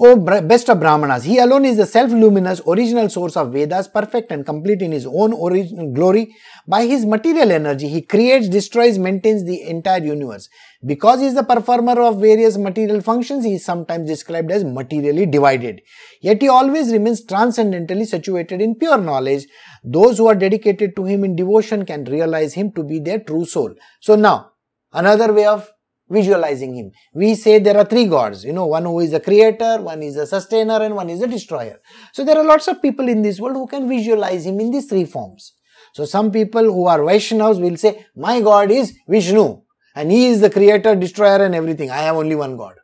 O 0.00 0.14
best 0.16 0.70
of 0.70 0.78
Brahmanas, 0.78 1.24
he 1.24 1.38
alone 1.38 1.64
is 1.64 1.76
the 1.76 1.84
self-luminous 1.84 2.60
original 2.68 3.08
source 3.08 3.36
of 3.36 3.52
Vedas, 3.52 3.88
perfect 3.88 4.30
and 4.30 4.46
complete 4.46 4.80
in 4.80 4.92
his 4.92 5.06
own 5.06 5.32
original 5.34 5.92
glory. 5.92 6.36
By 6.68 6.86
his 6.86 7.04
material 7.04 7.50
energy, 7.50 7.88
he 7.88 8.02
creates, 8.02 8.48
destroys, 8.48 8.96
maintains 8.96 9.44
the 9.44 9.62
entire 9.62 10.04
universe. 10.04 10.48
Because 10.86 11.18
he 11.18 11.26
is 11.26 11.34
the 11.34 11.42
performer 11.42 12.00
of 12.00 12.20
various 12.20 12.56
material 12.56 13.00
functions, 13.00 13.44
he 13.44 13.54
is 13.54 13.64
sometimes 13.64 14.06
described 14.06 14.52
as 14.52 14.62
materially 14.62 15.26
divided. 15.26 15.82
Yet 16.20 16.42
he 16.42 16.48
always 16.48 16.92
remains 16.92 17.24
transcendentally 17.24 18.04
situated 18.04 18.60
in 18.60 18.76
pure 18.76 18.98
knowledge. 18.98 19.46
Those 19.82 20.18
who 20.18 20.28
are 20.28 20.36
dedicated 20.36 20.94
to 20.94 21.06
him 21.06 21.24
in 21.24 21.34
devotion 21.34 21.84
can 21.84 22.04
realize 22.04 22.54
him 22.54 22.70
to 22.74 22.84
be 22.84 23.00
their 23.00 23.18
true 23.18 23.46
soul. 23.46 23.74
So 23.98 24.14
now, 24.14 24.52
another 24.92 25.32
way 25.32 25.46
of 25.46 25.68
visualizing 26.10 26.74
him. 26.74 26.92
We 27.12 27.34
say 27.34 27.58
there 27.58 27.76
are 27.76 27.84
three 27.84 28.06
gods, 28.06 28.44
you 28.44 28.52
know, 28.52 28.66
one 28.66 28.84
who 28.84 29.00
is 29.00 29.10
the 29.10 29.20
creator, 29.20 29.80
one 29.80 30.02
is 30.02 30.14
the 30.14 30.26
sustainer, 30.26 30.82
and 30.82 30.94
one 30.94 31.10
is 31.10 31.20
the 31.20 31.26
destroyer. 31.26 31.80
So 32.12 32.24
there 32.24 32.38
are 32.38 32.44
lots 32.44 32.68
of 32.68 32.80
people 32.80 33.08
in 33.08 33.22
this 33.22 33.40
world 33.40 33.56
who 33.56 33.66
can 33.66 33.88
visualize 33.88 34.46
him 34.46 34.60
in 34.60 34.70
these 34.70 34.86
three 34.86 35.04
forms. 35.04 35.54
So 35.94 36.04
some 36.04 36.30
people 36.30 36.64
who 36.64 36.86
are 36.86 37.00
Vaishnavas 37.00 37.60
will 37.60 37.76
say, 37.76 38.06
my 38.14 38.40
God 38.40 38.70
is 38.70 38.96
Vishnu 39.08 39.62
and 39.94 40.12
he 40.12 40.26
is 40.26 40.40
the 40.40 40.50
creator, 40.50 40.94
destroyer 40.94 41.44
and 41.44 41.54
everything. 41.54 41.90
I 41.90 41.98
have 41.98 42.16
only 42.16 42.36
one 42.36 42.56
God. 42.56 42.74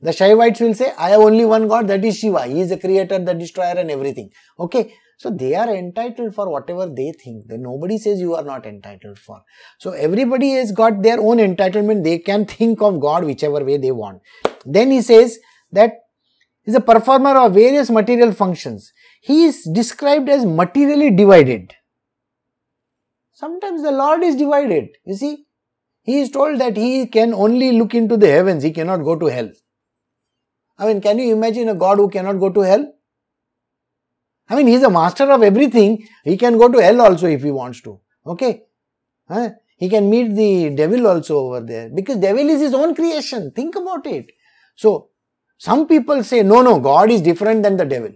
The 0.00 0.12
Shaivites 0.12 0.60
will 0.60 0.74
say, 0.74 0.92
I 0.98 1.10
have 1.10 1.20
only 1.20 1.44
one 1.44 1.68
God, 1.68 1.86
that 1.88 2.02
is 2.04 2.18
Shiva. 2.18 2.46
He 2.46 2.62
is 2.62 2.70
the 2.70 2.78
creator, 2.78 3.18
the 3.18 3.34
destroyer 3.34 3.74
and 3.76 3.90
everything. 3.90 4.30
Okay. 4.58 4.94
So 5.20 5.28
they 5.28 5.54
are 5.54 5.68
entitled 5.68 6.34
for 6.34 6.48
whatever 6.48 6.86
they 6.86 7.12
think. 7.12 7.46
Then 7.46 7.60
nobody 7.60 7.98
says 7.98 8.20
you 8.20 8.36
are 8.36 8.42
not 8.42 8.64
entitled 8.64 9.18
for. 9.18 9.42
So 9.78 9.90
everybody 9.90 10.52
has 10.52 10.72
got 10.72 11.02
their 11.02 11.20
own 11.20 11.36
entitlement. 11.36 12.04
They 12.04 12.18
can 12.18 12.46
think 12.46 12.80
of 12.80 13.00
God 13.00 13.24
whichever 13.24 13.62
way 13.62 13.76
they 13.76 13.92
want. 13.92 14.22
Then 14.64 14.90
he 14.90 15.02
says 15.02 15.38
that 15.72 15.92
is 16.64 16.74
a 16.74 16.80
performer 16.80 17.36
of 17.36 17.52
various 17.52 17.90
material 17.90 18.32
functions. 18.32 18.94
he 19.20 19.44
is 19.44 19.56
described 19.78 20.30
as 20.34 20.46
materially 20.46 21.10
divided. 21.10 21.74
Sometimes 23.32 23.82
the 23.82 23.92
Lord 23.92 24.22
is 24.22 24.36
divided. 24.36 24.88
You 25.04 25.16
see, 25.16 25.44
he 26.02 26.20
is 26.20 26.30
told 26.30 26.58
that 26.60 26.78
he 26.78 27.06
can 27.06 27.34
only 27.34 27.72
look 27.72 27.94
into 27.94 28.16
the 28.16 28.28
heavens, 28.28 28.62
he 28.62 28.70
cannot 28.70 29.04
go 29.08 29.16
to 29.18 29.26
hell. 29.26 29.50
I 30.78 30.86
mean, 30.86 31.02
can 31.02 31.18
you 31.18 31.34
imagine 31.34 31.68
a 31.68 31.74
God 31.74 31.98
who 31.98 32.08
cannot 32.08 32.40
go 32.40 32.50
to 32.50 32.60
hell? 32.60 32.90
I 34.50 34.56
mean, 34.56 34.66
he's 34.66 34.82
a 34.82 34.90
master 34.90 35.30
of 35.30 35.42
everything. 35.42 36.06
He 36.24 36.36
can 36.36 36.58
go 36.58 36.68
to 36.68 36.82
hell 36.82 37.00
also 37.00 37.26
if 37.28 37.42
he 37.42 37.52
wants 37.52 37.80
to. 37.82 38.00
Okay? 38.26 38.64
Huh? 39.28 39.50
He 39.76 39.88
can 39.88 40.10
meet 40.10 40.34
the 40.34 40.70
devil 40.70 41.06
also 41.06 41.38
over 41.38 41.60
there 41.60 41.88
because 41.88 42.16
devil 42.16 42.46
is 42.48 42.60
his 42.60 42.74
own 42.74 42.94
creation. 42.94 43.52
Think 43.52 43.76
about 43.76 44.06
it. 44.06 44.26
So, 44.74 45.10
some 45.56 45.86
people 45.86 46.24
say, 46.24 46.42
no, 46.42 46.62
no, 46.62 46.80
God 46.80 47.10
is 47.10 47.22
different 47.22 47.62
than 47.62 47.76
the 47.76 47.84
devil. 47.84 48.10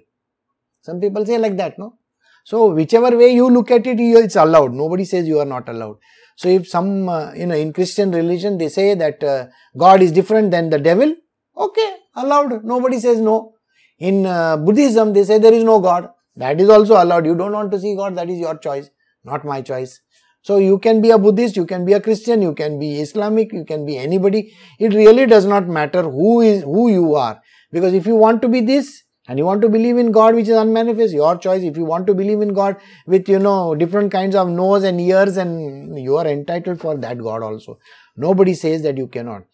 Some 0.83 1.01
people 1.01 1.25
say 1.25 1.39
like 1.39 1.57
that, 1.57 1.79
no? 1.79 1.99
So, 2.45 2.71
whichever 2.75 3.17
way 3.17 3.33
you 3.33 3.49
look 3.49 3.71
at 3.71 3.87
it, 3.87 3.99
it's 4.01 4.37
allowed. 4.37 4.75
Nobody 4.75 5.05
says 5.05 5.27
you 5.27 5.39
are 5.39 5.47
not 5.47 5.69
allowed. 5.69 5.99
So, 6.37 6.49
if 6.49 6.69
some, 6.69 7.09
uh, 7.09 7.33
you 7.33 7.47
know, 7.47 7.55
in 7.55 7.73
Christian 7.73 8.11
religion, 8.11 8.59
they 8.59 8.69
say 8.69 8.95
that 8.95 9.23
uh, 9.23 9.47
God 9.77 10.03
is 10.03 10.11
different 10.11 10.51
than 10.51 10.69
the 10.69 10.79
devil, 10.79 11.15
okay, 11.57 11.97
allowed. 12.17 12.65
Nobody 12.65 12.99
says 12.99 13.21
no. 13.21 13.55
In 13.99 14.27
uh, 14.27 14.57
Buddhism, 14.57 15.13
they 15.13 15.25
say 15.25 15.39
there 15.39 15.55
is 15.55 15.65
no 15.65 15.81
God. 15.81 16.11
That 16.37 16.61
is 16.61 16.69
also 16.69 17.03
allowed. 17.03 17.27
You 17.27 17.35
don't 17.35 17.53
want 17.53 17.71
to 17.73 17.79
see 17.79 17.95
God, 17.95 18.17
that 18.17 18.29
is 18.29 18.39
your 18.39 18.59
choice, 18.59 18.91
not 19.25 19.45
my 19.45 19.63
choice. 19.63 20.01
So 20.43 20.59
you 20.59 20.79
can 20.79 21.01
be 21.01 21.11
a 21.11 21.19
Buddhist, 21.19 21.57
you 21.57 21.65
can 21.65 21.87
be 21.87 21.95
a 21.95 22.01
Christian, 22.01 22.43
you 22.43 22.55
can 22.55 22.79
be 22.79 23.01
Islamic, 23.01 23.53
you 23.53 23.65
can 23.65 23.87
be 23.87 23.97
anybody. 23.97 24.55
It 24.79 24.93
really 24.93 25.25
does 25.25 25.47
not 25.47 25.67
matter 25.67 26.03
who 26.03 26.43
is 26.43 26.63
who 26.63 26.91
you 26.91 27.15
are. 27.15 27.41
Because 27.73 27.95
if 27.95 28.07
you 28.07 28.15
want 28.15 28.43
to 28.43 28.49
be 28.49 28.61
this 28.61 29.05
and 29.27 29.39
you 29.39 29.47
want 29.47 29.63
to 29.63 29.71
believe 29.71 29.97
in 29.97 30.13
God 30.13 30.35
which 30.35 30.49
is 30.49 30.57
unmanifest, 30.57 31.15
your 31.15 31.39
choice. 31.39 31.63
If 31.63 31.79
you 31.79 31.87
want 31.87 32.07
to 32.09 32.15
believe 32.15 32.43
in 32.43 32.53
God 32.53 32.77
with 33.07 33.27
you 33.27 33.39
know 33.39 33.75
different 33.75 34.13
kinds 34.13 34.37
of 34.37 34.49
nose 34.49 34.85
and 34.85 35.01
ears 35.01 35.39
and 35.39 35.99
you 35.99 36.17
are 36.19 36.27
entitled 36.27 36.79
for 36.81 36.97
that 36.99 37.19
God 37.19 37.43
also. 37.43 37.79
Nobody 38.17 38.53
says 38.53 38.83
that 38.83 38.99
you 38.99 39.07
cannot. 39.07 39.45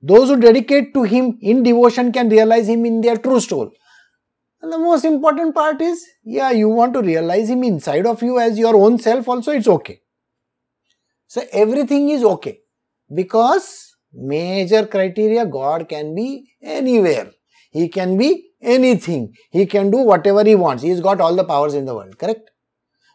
Those 0.00 0.28
who 0.28 0.38
dedicate 0.38 0.94
to 0.94 1.02
Him 1.02 1.38
in 1.40 1.64
devotion 1.64 2.12
can 2.12 2.28
realize 2.28 2.68
Him 2.68 2.86
in 2.86 3.00
their 3.00 3.16
true 3.16 3.40
soul. 3.40 3.72
And 4.66 4.72
the 4.72 4.78
most 4.78 5.04
important 5.04 5.54
part 5.54 5.80
is, 5.80 6.04
yeah, 6.24 6.50
you 6.50 6.68
want 6.68 6.92
to 6.94 7.00
realize 7.00 7.48
Him 7.48 7.62
inside 7.62 8.04
of 8.04 8.20
you 8.20 8.40
as 8.40 8.58
your 8.58 8.74
own 8.74 8.98
self 8.98 9.28
also, 9.28 9.52
it's 9.52 9.68
okay. 9.68 10.00
So 11.28 11.44
everything 11.52 12.08
is 12.08 12.24
okay 12.24 12.58
because 13.14 13.94
major 14.12 14.84
criteria 14.84 15.46
God 15.46 15.88
can 15.88 16.16
be 16.16 16.50
anywhere. 16.60 17.30
He 17.70 17.88
can 17.88 18.18
be 18.18 18.48
anything. 18.60 19.34
He 19.52 19.66
can 19.66 19.92
do 19.92 19.98
whatever 19.98 20.42
he 20.42 20.56
wants. 20.56 20.82
He's 20.82 21.00
got 21.00 21.20
all 21.20 21.36
the 21.36 21.44
powers 21.44 21.74
in 21.74 21.84
the 21.84 21.94
world, 21.94 22.18
correct? 22.18 22.50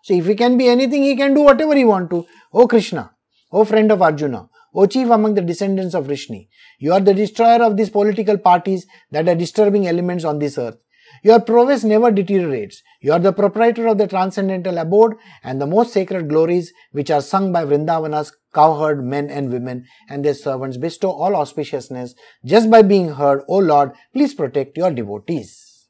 So 0.04 0.14
if 0.14 0.28
he 0.28 0.36
can 0.36 0.58
be 0.58 0.70
anything, 0.70 1.04
he 1.04 1.18
can 1.18 1.34
do 1.34 1.42
whatever 1.42 1.76
he 1.76 1.84
want 1.84 2.12
to. 2.12 2.26
Oh 2.54 2.66
Krishna, 2.66 3.12
oh 3.52 3.66
friend 3.66 3.92
of 3.92 4.02
Arjuna, 4.02 4.48
oh 4.74 4.86
chief 4.86 5.10
among 5.10 5.34
the 5.34 5.42
descendants 5.42 5.96
of 5.96 6.06
Vrishni, 6.06 6.48
you 6.80 6.94
are 6.94 7.02
the 7.02 7.14
destroyer 7.14 7.62
of 7.62 7.76
these 7.76 7.90
political 7.90 8.38
parties 8.38 8.86
that 9.12 9.28
are 9.28 9.36
disturbing 9.36 9.86
elements 9.86 10.24
on 10.24 10.40
this 10.40 10.58
earth. 10.58 10.78
Your 11.24 11.40
prowess 11.40 11.84
never 11.84 12.12
deteriorates. 12.12 12.82
You 13.02 13.14
are 13.14 13.20
the 13.20 13.34
proprietor 13.34 13.88
of 13.88 13.98
the 13.98 14.08
transcendental 14.08 14.78
abode 14.78 15.16
and 15.44 15.62
the 15.62 15.68
most 15.68 15.94
sacred 15.94 16.30
glories 16.30 16.74
which 16.92 17.12
are 17.12 17.22
sung 17.22 17.52
by 17.52 17.66
Vrindavana's 17.66 18.36
cowherd 18.54 19.04
men 19.04 19.30
and 19.30 19.52
women 19.52 19.86
and 20.10 20.26
their 20.26 20.34
servants 20.34 20.78
bestow 20.78 21.12
all 21.12 21.32
auspiciousness 21.32 22.16
just 22.46 22.70
by 22.70 22.82
being 22.82 23.10
heard. 23.14 23.44
O 23.48 23.58
Lord, 23.58 23.92
please 24.14 24.34
protect 24.34 24.78
your 24.78 24.92
devotees. 24.92 25.88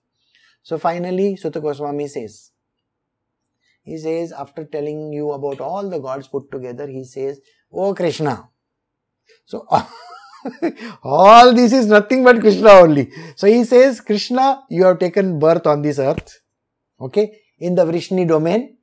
So 0.63 0.77
finally, 0.77 1.35
Suta 1.35 1.59
Goswami 1.59 2.07
says, 2.07 2.51
he 3.83 3.97
says, 3.97 4.31
after 4.31 4.63
telling 4.63 5.11
you 5.11 5.31
about 5.31 5.59
all 5.59 5.89
the 5.89 5.99
gods 5.99 6.27
put 6.27 6.51
together, 6.51 6.87
he 6.87 7.03
says, 7.03 7.39
O 7.71 7.95
Krishna. 7.95 8.49
So, 9.45 9.65
All 11.03 11.53
this 11.53 11.73
is 11.73 11.87
nothing 11.87 12.23
but 12.23 12.39
Krishna 12.39 12.69
only. 12.69 13.11
So 13.35 13.47
he 13.47 13.63
says, 13.63 14.01
Krishna, 14.01 14.63
you 14.69 14.85
have 14.85 14.99
taken 14.99 15.39
birth 15.39 15.67
on 15.67 15.81
this 15.81 15.99
earth, 15.99 16.39
okay, 16.99 17.39
in 17.59 17.75
the 17.75 17.85
Vrishni 17.85 18.27
domain, 18.27 18.77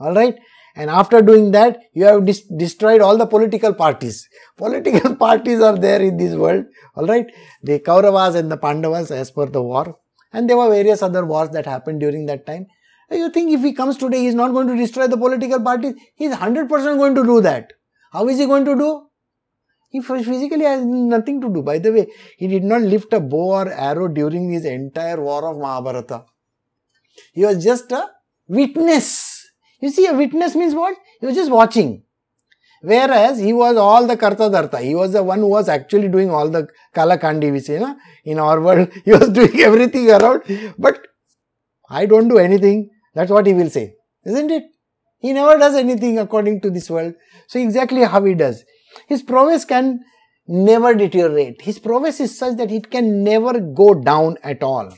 alright. 0.00 0.38
And 0.76 0.90
after 0.90 1.22
doing 1.22 1.52
that, 1.52 1.78
you 1.92 2.04
have 2.04 2.24
dis- 2.26 2.48
destroyed 2.56 3.00
all 3.00 3.16
the 3.16 3.26
political 3.26 3.72
parties. 3.72 4.28
Political 4.56 5.14
parties 5.16 5.60
are 5.60 5.76
there 5.76 6.02
in 6.02 6.16
this 6.16 6.34
world, 6.34 6.64
alright. 6.96 7.26
The 7.62 7.78
Kauravas 7.78 8.34
and 8.34 8.50
the 8.50 8.56
Pandavas 8.56 9.12
as 9.12 9.30
per 9.30 9.46
the 9.46 9.62
war. 9.62 9.98
And 10.32 10.50
there 10.50 10.56
were 10.56 10.68
various 10.68 11.00
other 11.00 11.24
wars 11.24 11.50
that 11.50 11.64
happened 11.64 12.00
during 12.00 12.26
that 12.26 12.44
time. 12.44 12.66
You 13.10 13.30
think 13.30 13.52
if 13.52 13.60
he 13.60 13.72
comes 13.72 13.96
today, 13.96 14.20
he 14.20 14.26
is 14.26 14.34
not 14.34 14.52
going 14.52 14.66
to 14.66 14.76
destroy 14.76 15.06
the 15.06 15.16
political 15.16 15.60
parties? 15.60 15.94
He 16.16 16.24
is 16.24 16.34
100% 16.34 16.68
going 16.68 17.14
to 17.14 17.22
do 17.22 17.40
that. 17.42 17.72
How 18.12 18.26
is 18.28 18.38
he 18.38 18.46
going 18.46 18.64
to 18.64 18.74
do? 18.74 19.06
He 19.94 20.00
physically 20.00 20.64
has 20.64 20.84
nothing 20.84 21.40
to 21.40 21.48
do. 21.48 21.62
By 21.62 21.78
the 21.78 21.92
way, 21.92 22.08
he 22.36 22.48
did 22.48 22.64
not 22.64 22.82
lift 22.82 23.12
a 23.12 23.20
bow 23.20 23.50
or 23.58 23.68
arrow 23.68 24.08
during 24.08 24.50
his 24.50 24.64
entire 24.64 25.20
war 25.20 25.48
of 25.48 25.56
Mahabharata. 25.56 26.24
He 27.32 27.44
was 27.44 27.62
just 27.62 27.92
a 27.92 28.08
witness. 28.48 29.48
You 29.80 29.90
see, 29.90 30.06
a 30.06 30.12
witness 30.12 30.56
means 30.56 30.74
what? 30.74 30.96
He 31.20 31.26
was 31.26 31.36
just 31.36 31.52
watching. 31.52 32.02
Whereas 32.82 33.38
he 33.38 33.52
was 33.52 33.76
all 33.76 34.04
the 34.08 34.16
Karta 34.16 34.50
Dharta. 34.56 34.82
He 34.82 34.96
was 34.96 35.12
the 35.12 35.22
one 35.22 35.38
who 35.38 35.46
was 35.46 35.68
actually 35.68 36.08
doing 36.08 36.28
all 36.28 36.48
the 36.48 36.66
Kalakandi, 36.92 37.52
we 37.52 37.60
say, 37.60 37.78
no? 37.78 37.96
in 38.24 38.40
our 38.40 38.60
world. 38.60 38.88
He 39.04 39.12
was 39.12 39.28
doing 39.30 39.60
everything 39.60 40.10
around. 40.10 40.42
But 40.76 41.06
I 41.88 42.06
don't 42.06 42.26
do 42.26 42.38
anything. 42.38 42.90
That's 43.14 43.30
what 43.30 43.46
he 43.46 43.54
will 43.54 43.70
say. 43.70 43.94
Isn't 44.26 44.50
it? 44.50 44.64
He 45.20 45.32
never 45.32 45.56
does 45.56 45.76
anything 45.76 46.18
according 46.18 46.62
to 46.62 46.70
this 46.70 46.90
world. 46.90 47.14
So 47.46 47.60
exactly 47.60 48.02
how 48.02 48.24
he 48.24 48.34
does. 48.34 48.64
His 49.06 49.22
prowess 49.22 49.64
can 49.64 50.04
never 50.46 50.94
deteriorate. 50.94 51.62
His 51.62 51.78
prowess 51.78 52.20
is 52.20 52.38
such 52.38 52.56
that 52.58 52.70
it 52.70 52.90
can 52.90 53.24
never 53.24 53.60
go 53.60 53.94
down 53.94 54.36
at 54.42 54.62
all. 54.62 54.92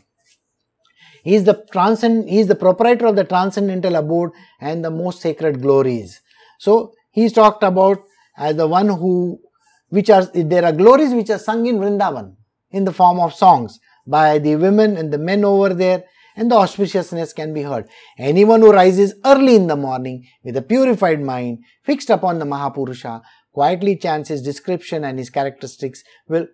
He 1.22 1.34
is 1.34 1.44
the 1.44 1.66
transcend, 1.72 2.28
he 2.28 2.38
is 2.38 2.46
the 2.46 2.54
proprietor 2.54 3.06
of 3.06 3.16
the 3.16 3.24
transcendental 3.24 3.96
abode 3.96 4.30
and 4.60 4.84
the 4.84 4.90
most 4.90 5.20
sacred 5.20 5.60
glories. 5.60 6.20
So 6.58 6.92
he 7.10 7.24
is 7.24 7.32
talked 7.32 7.62
about 7.62 8.04
as 8.36 8.56
the 8.56 8.68
one 8.68 8.88
who, 8.88 9.40
which 9.88 10.08
are, 10.10 10.24
there 10.26 10.64
are 10.64 10.72
glories 10.72 11.12
which 11.12 11.30
are 11.30 11.38
sung 11.38 11.66
in 11.66 11.78
Vrindavan 11.78 12.36
in 12.70 12.84
the 12.84 12.92
form 12.92 13.18
of 13.18 13.34
songs 13.34 13.80
by 14.06 14.38
the 14.38 14.56
women 14.56 14.96
and 14.96 15.12
the 15.12 15.18
men 15.18 15.44
over 15.44 15.74
there 15.74 16.04
and 16.36 16.50
the 16.50 16.54
auspiciousness 16.54 17.34
can 17.34 17.54
be 17.54 17.62
heard. 17.62 17.88
Anyone 18.18 18.60
who 18.60 18.72
rises 18.72 19.14
early 19.24 19.56
in 19.56 19.66
the 19.66 19.76
morning 19.76 20.26
with 20.44 20.56
a 20.56 20.62
purified 20.62 21.20
mind 21.20 21.58
fixed 21.82 22.10
upon 22.10 22.38
the 22.38 22.44
Mahapurusha 22.44 23.22
quietly 23.58 23.96
chants 24.04 24.28
his 24.34 24.42
description 24.50 25.04
and 25.04 25.18
his 25.18 25.30
characteristics 25.38 26.02
will 26.28 26.46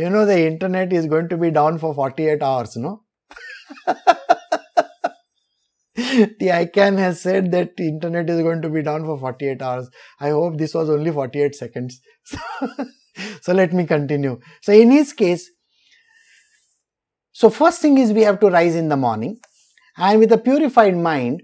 you 0.00 0.10
know 0.14 0.24
the 0.32 0.40
internet 0.46 0.92
is 1.00 1.06
going 1.14 1.28
to 1.32 1.38
be 1.44 1.50
down 1.60 1.78
for 1.84 1.94
48 1.94 2.42
hours 2.50 2.76
no 2.76 2.92
the 5.94 6.48
ICANN 6.48 6.98
has 6.98 7.20
said 7.20 7.50
that 7.52 7.76
the 7.76 7.86
internet 7.88 8.28
is 8.30 8.40
going 8.40 8.62
to 8.62 8.68
be 8.68 8.82
down 8.82 9.04
for 9.04 9.18
48 9.18 9.60
hours. 9.60 9.88
I 10.20 10.30
hope 10.30 10.58
this 10.58 10.74
was 10.74 10.88
only 10.90 11.10
48 11.10 11.54
seconds. 11.54 12.00
so 13.42 13.52
let 13.52 13.72
me 13.72 13.86
continue. 13.86 14.40
So 14.62 14.72
in 14.72 14.90
his 14.90 15.12
case, 15.12 15.50
so 17.32 17.50
first 17.50 17.80
thing 17.80 17.98
is 17.98 18.12
we 18.12 18.22
have 18.22 18.40
to 18.40 18.48
rise 18.48 18.74
in 18.74 18.88
the 18.88 18.96
morning 18.96 19.38
and 19.96 20.18
with 20.18 20.32
a 20.32 20.38
purified 20.38 20.96
mind, 20.96 21.42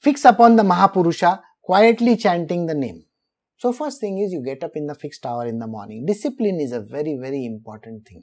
fix 0.00 0.24
upon 0.24 0.56
the 0.56 0.62
Mahapurusha, 0.62 1.40
quietly 1.62 2.16
chanting 2.16 2.66
the 2.66 2.74
name. 2.74 3.04
So 3.58 3.72
first 3.72 4.00
thing 4.00 4.18
is 4.18 4.32
you 4.32 4.42
get 4.42 4.62
up 4.62 4.76
in 4.76 4.86
the 4.86 4.94
fixed 4.94 5.26
hour 5.26 5.44
in 5.44 5.58
the 5.58 5.66
morning. 5.66 6.06
Discipline 6.06 6.60
is 6.60 6.72
a 6.72 6.80
very, 6.80 7.18
very 7.20 7.44
important 7.44 8.06
thing. 8.06 8.22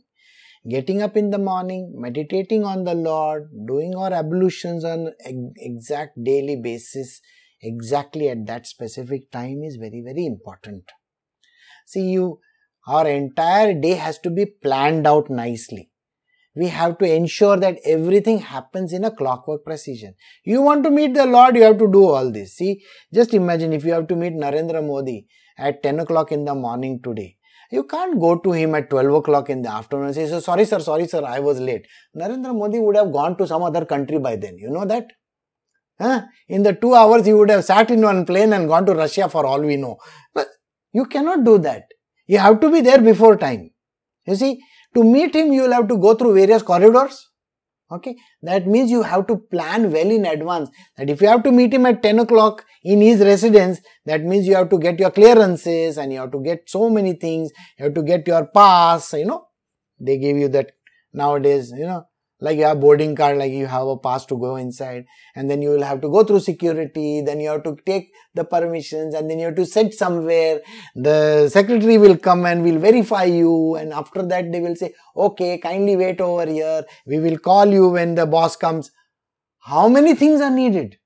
Getting 0.67 1.01
up 1.01 1.15
in 1.15 1.29
the 1.29 1.37
morning, 1.37 1.93
meditating 1.95 2.63
on 2.63 2.85
the 2.85 2.95
Lord, 2.95 3.49
doing 3.67 3.95
our 3.95 4.11
ablutions 4.13 4.83
on 4.83 5.11
exact 5.57 6.23
daily 6.23 6.55
basis, 6.55 7.21
exactly 7.61 8.29
at 8.29 8.47
that 8.47 8.65
specific 8.65 9.29
time 9.29 9.61
is 9.63 9.75
very, 9.75 10.01
very 10.03 10.25
important. 10.25 10.85
See, 11.85 12.09
you, 12.09 12.39
our 12.87 13.07
entire 13.07 13.73
day 13.73 13.93
has 13.93 14.17
to 14.19 14.29
be 14.29 14.45
planned 14.45 15.05
out 15.05 15.29
nicely 15.29 15.91
we 16.55 16.67
have 16.67 16.97
to 16.99 17.05
ensure 17.05 17.57
that 17.57 17.79
everything 17.85 18.39
happens 18.39 18.93
in 18.93 19.03
a 19.03 19.11
clockwork 19.11 19.63
precision. 19.65 20.15
You 20.43 20.61
want 20.61 20.83
to 20.85 20.91
meet 20.91 21.13
the 21.13 21.25
Lord, 21.25 21.55
you 21.55 21.63
have 21.63 21.77
to 21.79 21.91
do 21.91 22.05
all 22.05 22.31
this. 22.31 22.55
See, 22.55 22.83
just 23.13 23.33
imagine 23.33 23.73
if 23.73 23.83
you 23.83 23.91
have 23.93 24.07
to 24.07 24.15
meet 24.15 24.33
Narendra 24.33 24.85
Modi 24.85 25.27
at 25.57 25.83
10 25.83 25.99
o'clock 26.01 26.31
in 26.31 26.45
the 26.45 26.55
morning 26.55 27.01
today. 27.03 27.37
You 27.71 27.83
can't 27.83 28.19
go 28.19 28.37
to 28.37 28.51
him 28.51 28.75
at 28.75 28.89
12 28.89 29.13
o'clock 29.15 29.49
in 29.49 29.63
the 29.63 29.71
afternoon 29.71 30.07
and 30.07 30.15
say, 30.15 30.27
so 30.27 30.39
sorry 30.39 30.65
sir, 30.65 30.79
sorry 30.79 31.07
sir, 31.07 31.23
I 31.25 31.39
was 31.39 31.59
late. 31.59 31.87
Narendra 32.15 32.55
Modi 32.55 32.79
would 32.79 32.95
have 32.95 33.11
gone 33.11 33.37
to 33.37 33.47
some 33.47 33.63
other 33.63 33.85
country 33.85 34.19
by 34.19 34.35
then. 34.35 34.57
You 34.57 34.69
know 34.69 34.85
that? 34.85 35.07
Huh? 35.99 36.23
In 36.47 36.63
the 36.63 36.73
two 36.73 36.93
hours, 36.93 37.25
he 37.25 37.33
would 37.33 37.49
have 37.49 37.65
sat 37.65 37.89
in 37.89 38.01
one 38.01 38.25
plane 38.25 38.53
and 38.53 38.67
gone 38.67 38.85
to 38.85 38.93
Russia 38.93 39.29
for 39.29 39.45
all 39.45 39.61
we 39.61 39.77
know. 39.77 39.97
But 40.33 40.47
you 40.91 41.05
cannot 41.05 41.43
do 41.43 41.57
that. 41.59 41.83
You 42.27 42.37
have 42.37 42.59
to 42.61 42.71
be 42.71 42.81
there 42.81 43.01
before 43.01 43.37
time. 43.37 43.71
You 44.25 44.35
see, 44.35 44.59
to 44.95 45.03
meet 45.03 45.35
him, 45.35 45.53
you 45.53 45.63
will 45.63 45.73
have 45.73 45.87
to 45.89 45.97
go 45.97 46.15
through 46.15 46.35
various 46.35 46.63
corridors. 46.63 47.29
Okay, 47.91 48.15
that 48.41 48.65
means 48.65 48.89
you 48.89 49.03
have 49.03 49.27
to 49.27 49.37
plan 49.37 49.91
well 49.91 50.09
in 50.09 50.25
advance. 50.25 50.71
That 50.97 51.09
if 51.09 51.21
you 51.21 51.27
have 51.27 51.43
to 51.43 51.51
meet 51.51 51.71
him 51.71 51.85
at 51.85 52.01
10 52.01 52.19
o'clock 52.19 52.65
in 52.83 52.99
his 52.99 53.19
residence, 53.19 53.79
that 54.05 54.23
means 54.23 54.47
you 54.47 54.55
have 54.55 54.69
to 54.69 54.79
get 54.79 54.99
your 54.99 55.11
clearances 55.11 55.99
and 55.99 56.11
you 56.11 56.19
have 56.19 56.31
to 56.31 56.41
get 56.41 56.63
so 56.65 56.89
many 56.89 57.13
things. 57.13 57.51
You 57.77 57.85
have 57.85 57.93
to 57.93 58.01
get 58.01 58.27
your 58.27 58.47
pass, 58.47 59.13
you 59.13 59.25
know. 59.25 59.45
They 59.99 60.17
give 60.17 60.35
you 60.35 60.47
that 60.49 60.71
nowadays, 61.13 61.71
you 61.77 61.85
know, 61.85 62.07
like 62.41 62.57
you 62.57 62.65
have 62.65 62.79
boarding 62.79 63.15
card 63.15 63.37
like 63.37 63.51
you 63.51 63.65
have 63.65 63.87
a 63.87 63.97
pass 63.97 64.25
to 64.25 64.37
go 64.37 64.57
inside 64.57 65.05
and 65.35 65.49
then 65.49 65.61
you 65.61 65.69
will 65.69 65.83
have 65.83 66.01
to 66.01 66.09
go 66.09 66.23
through 66.23 66.39
security 66.39 67.21
then 67.21 67.39
you 67.39 67.49
have 67.49 67.63
to 67.63 67.77
take 67.85 68.11
the 68.33 68.43
permissions 68.43 69.15
and 69.15 69.29
then 69.29 69.39
you 69.39 69.45
have 69.45 69.55
to 69.55 69.65
sit 69.65 69.93
somewhere. 69.93 70.59
The 70.95 71.47
secretary 71.49 71.97
will 71.97 72.17
come 72.17 72.45
and 72.45 72.63
will 72.63 72.77
verify 72.77 73.23
you 73.23 73.75
and 73.75 73.93
after 73.93 74.21
that 74.23 74.51
they 74.51 74.59
will 74.59 74.75
say 74.75 74.93
okay 75.15 75.57
kindly 75.57 75.95
wait 75.95 76.19
over 76.19 76.45
here. 76.45 76.83
We 77.05 77.19
will 77.19 77.37
call 77.37 77.67
you 77.67 77.89
when 77.89 78.15
the 78.15 78.25
boss 78.25 78.55
comes. 78.55 78.91
How 79.59 79.87
many 79.87 80.13
things 80.13 80.41
are 80.41 80.51
needed? 80.51 80.97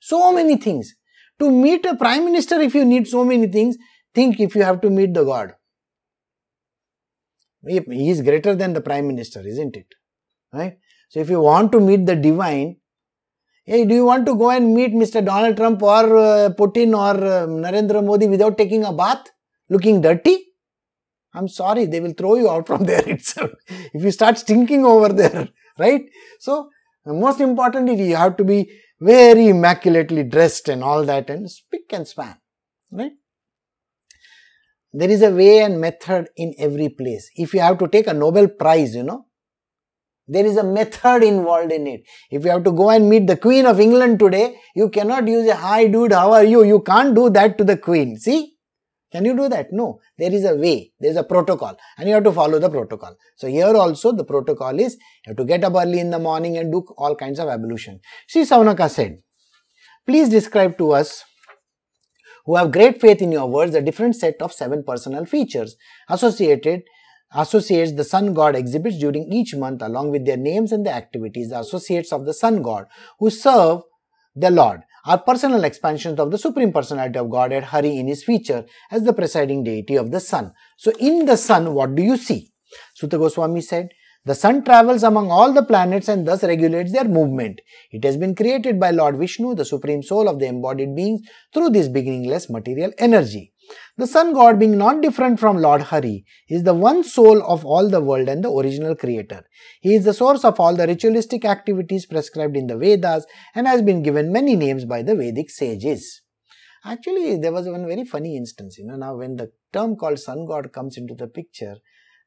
So 0.00 0.32
many 0.32 0.56
things. 0.56 0.94
To 1.38 1.50
meet 1.50 1.84
a 1.86 1.94
prime 1.94 2.24
minister 2.24 2.60
if 2.60 2.74
you 2.74 2.84
need 2.84 3.06
so 3.06 3.24
many 3.24 3.46
things 3.46 3.76
think 4.14 4.40
if 4.40 4.56
you 4.56 4.62
have 4.62 4.80
to 4.80 4.90
meet 4.90 5.14
the 5.14 5.24
god. 5.24 5.54
He 7.68 8.10
is 8.10 8.22
greater 8.22 8.54
than 8.54 8.72
the 8.72 8.80
prime 8.80 9.06
minister 9.06 9.46
isn't 9.46 9.76
it 9.76 9.86
right? 10.52 10.78
So 11.08 11.20
if 11.20 11.30
you 11.30 11.40
want 11.40 11.72
to 11.72 11.80
meet 11.80 12.06
the 12.06 12.16
divine, 12.16 12.76
hey, 13.64 13.84
do 13.84 13.94
you 13.94 14.04
want 14.04 14.26
to 14.26 14.34
go 14.34 14.50
and 14.50 14.74
meet 14.74 14.92
Mr. 14.92 15.24
Donald 15.24 15.56
Trump 15.56 15.82
or 15.82 16.16
uh, 16.16 16.50
Putin 16.58 16.96
or 16.96 17.22
uh, 17.24 17.46
Narendra 17.46 18.04
Modi 18.04 18.26
without 18.28 18.56
taking 18.58 18.84
a 18.84 18.92
bath, 18.92 19.30
looking 19.68 20.00
dirty? 20.00 20.44
I'm 21.34 21.48
sorry, 21.48 21.84
they 21.84 22.00
will 22.00 22.14
throw 22.14 22.36
you 22.36 22.50
out 22.50 22.66
from 22.66 22.84
there 22.84 23.02
itself 23.06 23.50
if 23.68 24.02
you 24.02 24.10
start 24.10 24.38
stinking 24.38 24.84
over 24.84 25.08
there, 25.08 25.48
right? 25.78 26.02
So 26.40 26.70
most 27.04 27.40
importantly, 27.40 28.08
you 28.08 28.16
have 28.16 28.36
to 28.38 28.44
be 28.44 28.70
very 29.00 29.48
immaculately 29.48 30.22
dressed 30.24 30.68
and 30.68 30.82
all 30.82 31.04
that 31.04 31.28
and 31.28 31.50
spick 31.50 31.92
and 31.92 32.08
span, 32.08 32.36
right? 32.90 33.12
There 34.92 35.10
is 35.10 35.20
a 35.22 35.30
way 35.30 35.58
and 35.58 35.78
method 35.78 36.28
in 36.36 36.54
every 36.58 36.88
place. 36.88 37.30
If 37.36 37.52
you 37.52 37.60
have 37.60 37.78
to 37.78 37.88
take 37.88 38.06
a 38.06 38.14
Nobel 38.14 38.48
Prize, 38.48 38.94
you 38.94 39.02
know, 39.02 39.25
there 40.28 40.44
is 40.44 40.56
a 40.56 40.64
method 40.64 41.22
involved 41.22 41.72
in 41.72 41.86
it. 41.86 42.02
If 42.30 42.44
you 42.44 42.50
have 42.50 42.64
to 42.64 42.72
go 42.72 42.90
and 42.90 43.08
meet 43.08 43.26
the 43.26 43.36
Queen 43.36 43.66
of 43.66 43.78
England 43.80 44.18
today, 44.18 44.56
you 44.74 44.88
cannot 44.88 45.28
use 45.28 45.48
a 45.48 45.54
hi 45.54 45.86
dude, 45.86 46.12
how 46.12 46.32
are 46.32 46.44
you? 46.44 46.64
You 46.64 46.80
can't 46.80 47.14
do 47.14 47.30
that 47.30 47.56
to 47.58 47.64
the 47.64 47.76
Queen. 47.76 48.18
See? 48.18 48.54
Can 49.12 49.24
you 49.24 49.36
do 49.36 49.48
that? 49.48 49.68
No. 49.70 50.00
There 50.18 50.32
is 50.32 50.44
a 50.44 50.56
way. 50.56 50.92
There 50.98 51.10
is 51.10 51.16
a 51.16 51.22
protocol 51.22 51.76
and 51.96 52.08
you 52.08 52.14
have 52.14 52.24
to 52.24 52.32
follow 52.32 52.58
the 52.58 52.68
protocol. 52.68 53.16
So 53.36 53.46
here 53.46 53.74
also 53.76 54.12
the 54.12 54.24
protocol 54.24 54.78
is 54.80 54.94
you 55.24 55.30
have 55.30 55.36
to 55.36 55.44
get 55.44 55.62
up 55.62 55.74
early 55.74 56.00
in 56.00 56.10
the 56.10 56.18
morning 56.18 56.58
and 56.58 56.72
do 56.72 56.84
all 56.98 57.14
kinds 57.14 57.38
of 57.38 57.48
ablution. 57.48 58.00
Sri 58.26 58.42
Saunaka 58.42 58.90
said, 58.90 59.18
please 60.06 60.28
describe 60.28 60.76
to 60.78 60.90
us 60.90 61.24
who 62.44 62.56
have 62.56 62.72
great 62.72 63.00
faith 63.00 63.22
in 63.22 63.32
your 63.32 63.48
words 63.48 63.74
a 63.74 63.80
different 63.80 64.16
set 64.16 64.34
of 64.40 64.52
seven 64.52 64.82
personal 64.84 65.24
features 65.24 65.76
associated 66.08 66.82
associates 67.34 67.92
the 67.92 68.04
sun 68.04 68.32
god 68.34 68.56
exhibits 68.56 68.98
during 68.98 69.30
each 69.32 69.54
month 69.54 69.82
along 69.82 70.10
with 70.10 70.24
their 70.24 70.36
names 70.36 70.72
and 70.72 70.86
the 70.86 70.92
activities 70.92 71.50
the 71.50 71.58
associates 71.58 72.12
of 72.12 72.24
the 72.24 72.34
sun 72.34 72.62
god 72.62 72.86
who 73.18 73.30
serve 73.30 73.82
the 74.34 74.50
lord 74.50 74.80
are 75.04 75.18
personal 75.18 75.64
expansions 75.64 76.18
of 76.18 76.30
the 76.30 76.38
supreme 76.38 76.72
personality 76.72 77.18
of 77.18 77.30
godhead 77.30 77.64
hari 77.64 77.96
in 77.98 78.06
his 78.06 78.24
feature 78.24 78.64
as 78.90 79.02
the 79.02 79.12
presiding 79.12 79.64
deity 79.64 79.96
of 79.96 80.10
the 80.10 80.20
sun 80.20 80.52
so 80.76 80.92
in 80.98 81.26
the 81.26 81.36
sun 81.36 81.74
what 81.74 81.94
do 81.94 82.02
you 82.02 82.16
see 82.16 82.52
Suta 82.94 83.16
Goswami 83.16 83.60
said 83.60 83.88
the 84.26 84.34
sun 84.34 84.64
travels 84.64 85.04
among 85.04 85.30
all 85.30 85.52
the 85.52 85.62
planets 85.62 86.08
and 86.08 86.26
thus 86.26 86.42
regulates 86.42 86.90
their 86.90 87.04
movement. 87.04 87.60
It 87.92 88.02
has 88.02 88.16
been 88.16 88.34
created 88.34 88.80
by 88.80 88.90
Lord 88.90 89.18
Vishnu, 89.18 89.54
the 89.54 89.64
supreme 89.64 90.02
soul 90.02 90.28
of 90.28 90.40
the 90.40 90.46
embodied 90.46 90.96
beings, 90.96 91.20
through 91.54 91.70
this 91.70 91.86
beginningless 91.86 92.50
material 92.50 92.90
energy. 92.98 93.52
The 93.96 94.06
sun 94.06 94.34
god 94.34 94.58
being 94.58 94.76
not 94.76 95.00
different 95.00 95.40
from 95.40 95.56
Lord 95.56 95.82
Hari 95.82 96.24
is 96.48 96.64
the 96.64 96.74
one 96.74 97.02
soul 97.02 97.42
of 97.42 97.64
all 97.64 97.88
the 97.88 98.00
world 98.00 98.28
and 98.28 98.44
the 98.44 98.50
original 98.50 98.94
creator. 98.94 99.44
He 99.80 99.94
is 99.94 100.04
the 100.04 100.12
source 100.12 100.44
of 100.44 100.60
all 100.60 100.74
the 100.74 100.86
ritualistic 100.86 101.44
activities 101.44 102.06
prescribed 102.06 102.56
in 102.56 102.66
the 102.66 102.76
Vedas 102.76 103.26
and 103.54 103.66
has 103.66 103.82
been 103.82 104.02
given 104.02 104.32
many 104.32 104.54
names 104.54 104.84
by 104.84 105.02
the 105.02 105.14
Vedic 105.14 105.50
sages. 105.50 106.22
Actually, 106.84 107.38
there 107.38 107.52
was 107.52 107.66
one 107.66 107.86
very 107.86 108.04
funny 108.04 108.36
instance. 108.36 108.78
You 108.78 108.86
know, 108.86 108.96
now 108.96 109.16
when 109.16 109.36
the 109.36 109.50
term 109.72 109.96
called 109.96 110.18
sun 110.18 110.46
god 110.46 110.72
comes 110.72 110.96
into 110.96 111.14
the 111.14 111.26
picture, 111.26 111.76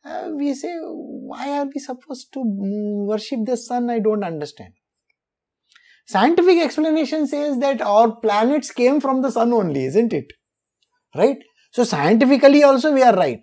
uh, 0.04 0.30
we 0.36 0.54
say, 0.54 0.76
why 0.82 1.60
are 1.60 1.66
we 1.66 1.80
supposed 1.80 2.34
to 2.34 2.42
worship 2.44 3.46
the 3.46 3.58
sun? 3.58 3.90
I 3.90 4.00
don't 4.00 4.24
understand. 4.24 4.74
Scientific 6.06 6.58
explanation 6.58 7.28
says 7.28 7.60
that 7.60 7.82
our 7.82 8.16
planets 8.16 8.72
came 8.72 9.00
from 9.00 9.22
the 9.22 9.32
sun 9.32 9.54
only, 9.54 9.86
isn't 9.86 10.12
it? 10.12 10.34
Right? 11.16 11.38
So 11.72 11.84
scientifically 11.84 12.64
also 12.64 12.94
we 12.94 13.04
are 13.04 13.16
right. 13.16 13.42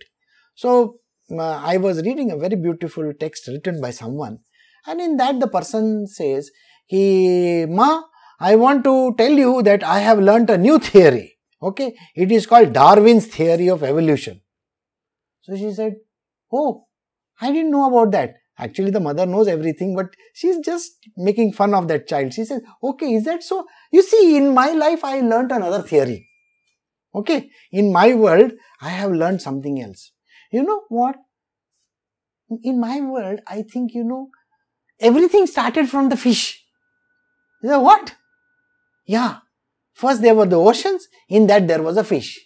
So 0.54 0.98
uh, 1.30 1.60
i 1.64 1.76
was 1.76 2.02
reading 2.02 2.30
a 2.30 2.36
very 2.36 2.56
beautiful 2.56 3.12
text 3.18 3.48
written 3.48 3.80
by 3.80 3.90
someone 3.90 4.38
and 4.86 5.00
in 5.00 5.16
that 5.16 5.40
the 5.40 5.48
person 5.48 6.06
says 6.06 6.50
he 6.86 7.66
ma 7.68 8.02
i 8.40 8.54
want 8.54 8.84
to 8.84 9.14
tell 9.18 9.32
you 9.32 9.62
that 9.62 9.82
i 9.82 9.98
have 9.98 10.18
learnt 10.18 10.50
a 10.50 10.58
new 10.58 10.78
theory 10.78 11.32
okay? 11.62 11.96
It 12.14 12.30
is 12.30 12.46
called 12.46 12.74
darwin's 12.74 13.26
theory 13.26 13.68
of 13.68 13.82
evolution. 13.82 14.42
So 15.42 15.56
she 15.56 15.72
said 15.72 15.94
oh 16.52 16.84
i 17.40 17.50
didn't 17.50 17.70
know 17.70 17.88
about 17.88 18.12
that. 18.12 18.34
Actually 18.58 18.90
the 18.90 19.00
mother 19.00 19.26
knows 19.26 19.48
everything 19.48 19.96
but 19.96 20.06
she's 20.32 20.58
just 20.58 20.92
making 21.16 21.52
fun 21.52 21.74
of 21.74 21.88
that 21.88 22.06
child. 22.06 22.32
She 22.32 22.44
says 22.44 22.62
okay 22.82 23.14
is 23.14 23.24
that 23.24 23.42
so? 23.42 23.66
You 23.90 24.02
see 24.02 24.36
in 24.36 24.54
my 24.54 24.70
life 24.72 25.04
i 25.04 25.20
learnt 25.20 25.50
another 25.50 25.82
theory 25.82 26.28
Okay, 27.16 27.50
in 27.72 27.92
my 27.92 28.12
world, 28.12 28.52
I 28.80 28.90
have 28.90 29.10
learned 29.10 29.40
something 29.40 29.80
else. 29.80 30.12
You 30.52 30.62
know 30.62 30.82
what? 30.88 31.16
In 32.62 32.78
my 32.78 33.00
world, 33.00 33.40
I 33.46 33.62
think, 33.62 33.94
you 33.94 34.04
know, 34.04 34.28
everything 35.00 35.46
started 35.46 35.88
from 35.88 36.10
the 36.10 36.16
fish. 36.16 36.62
You 37.62 37.70
know 37.70 37.80
what? 37.80 38.14
Yeah. 39.06 39.38
First 39.94 40.20
there 40.20 40.34
were 40.34 40.46
the 40.46 40.60
oceans, 40.60 41.08
in 41.28 41.46
that 41.46 41.66
there 41.66 41.82
was 41.82 41.96
a 41.96 42.04
fish. 42.04 42.38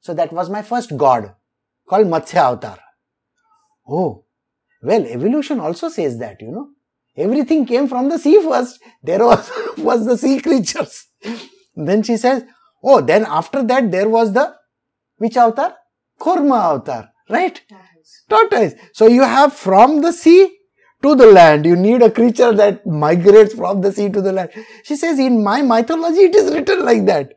So 0.00 0.12
that 0.14 0.32
was 0.32 0.50
my 0.50 0.62
first 0.62 0.96
god 0.96 1.34
called 1.88 2.08
Matsya 2.08 2.50
Avatar. 2.50 2.78
Oh, 3.88 4.24
well, 4.82 5.06
evolution 5.06 5.60
also 5.60 5.88
says 5.88 6.18
that, 6.18 6.42
you 6.42 6.50
know. 6.50 6.70
Everything 7.16 7.64
came 7.64 7.88
from 7.88 8.08
the 8.08 8.18
sea 8.18 8.42
first. 8.42 8.80
There 9.02 9.24
was, 9.24 9.50
was 9.78 10.04
the 10.04 10.18
sea 10.18 10.40
creatures. 10.40 11.06
then 11.74 12.02
she 12.02 12.16
says, 12.16 12.44
Oh, 12.82 13.00
then 13.00 13.24
after 13.26 13.62
that 13.62 13.90
there 13.90 14.08
was 14.08 14.32
the 14.32 14.54
which 15.18 15.36
avatar? 15.36 15.74
Kurma 16.20 16.74
avatar, 16.74 17.10
right? 17.28 17.60
Tortoise. 17.68 18.24
Tortoise. 18.28 18.74
So 18.92 19.06
you 19.06 19.22
have 19.22 19.52
from 19.52 20.02
the 20.02 20.12
sea 20.12 20.58
to 21.02 21.14
the 21.14 21.26
land. 21.26 21.66
You 21.66 21.76
need 21.76 22.02
a 22.02 22.10
creature 22.10 22.52
that 22.52 22.86
migrates 22.86 23.54
from 23.54 23.80
the 23.80 23.92
sea 23.92 24.08
to 24.10 24.20
the 24.20 24.32
land. 24.32 24.50
She 24.84 24.96
says, 24.96 25.18
in 25.18 25.42
my 25.42 25.62
mythology, 25.62 26.20
it 26.20 26.34
is 26.34 26.52
written 26.52 26.84
like 26.84 27.06
that. 27.06 27.32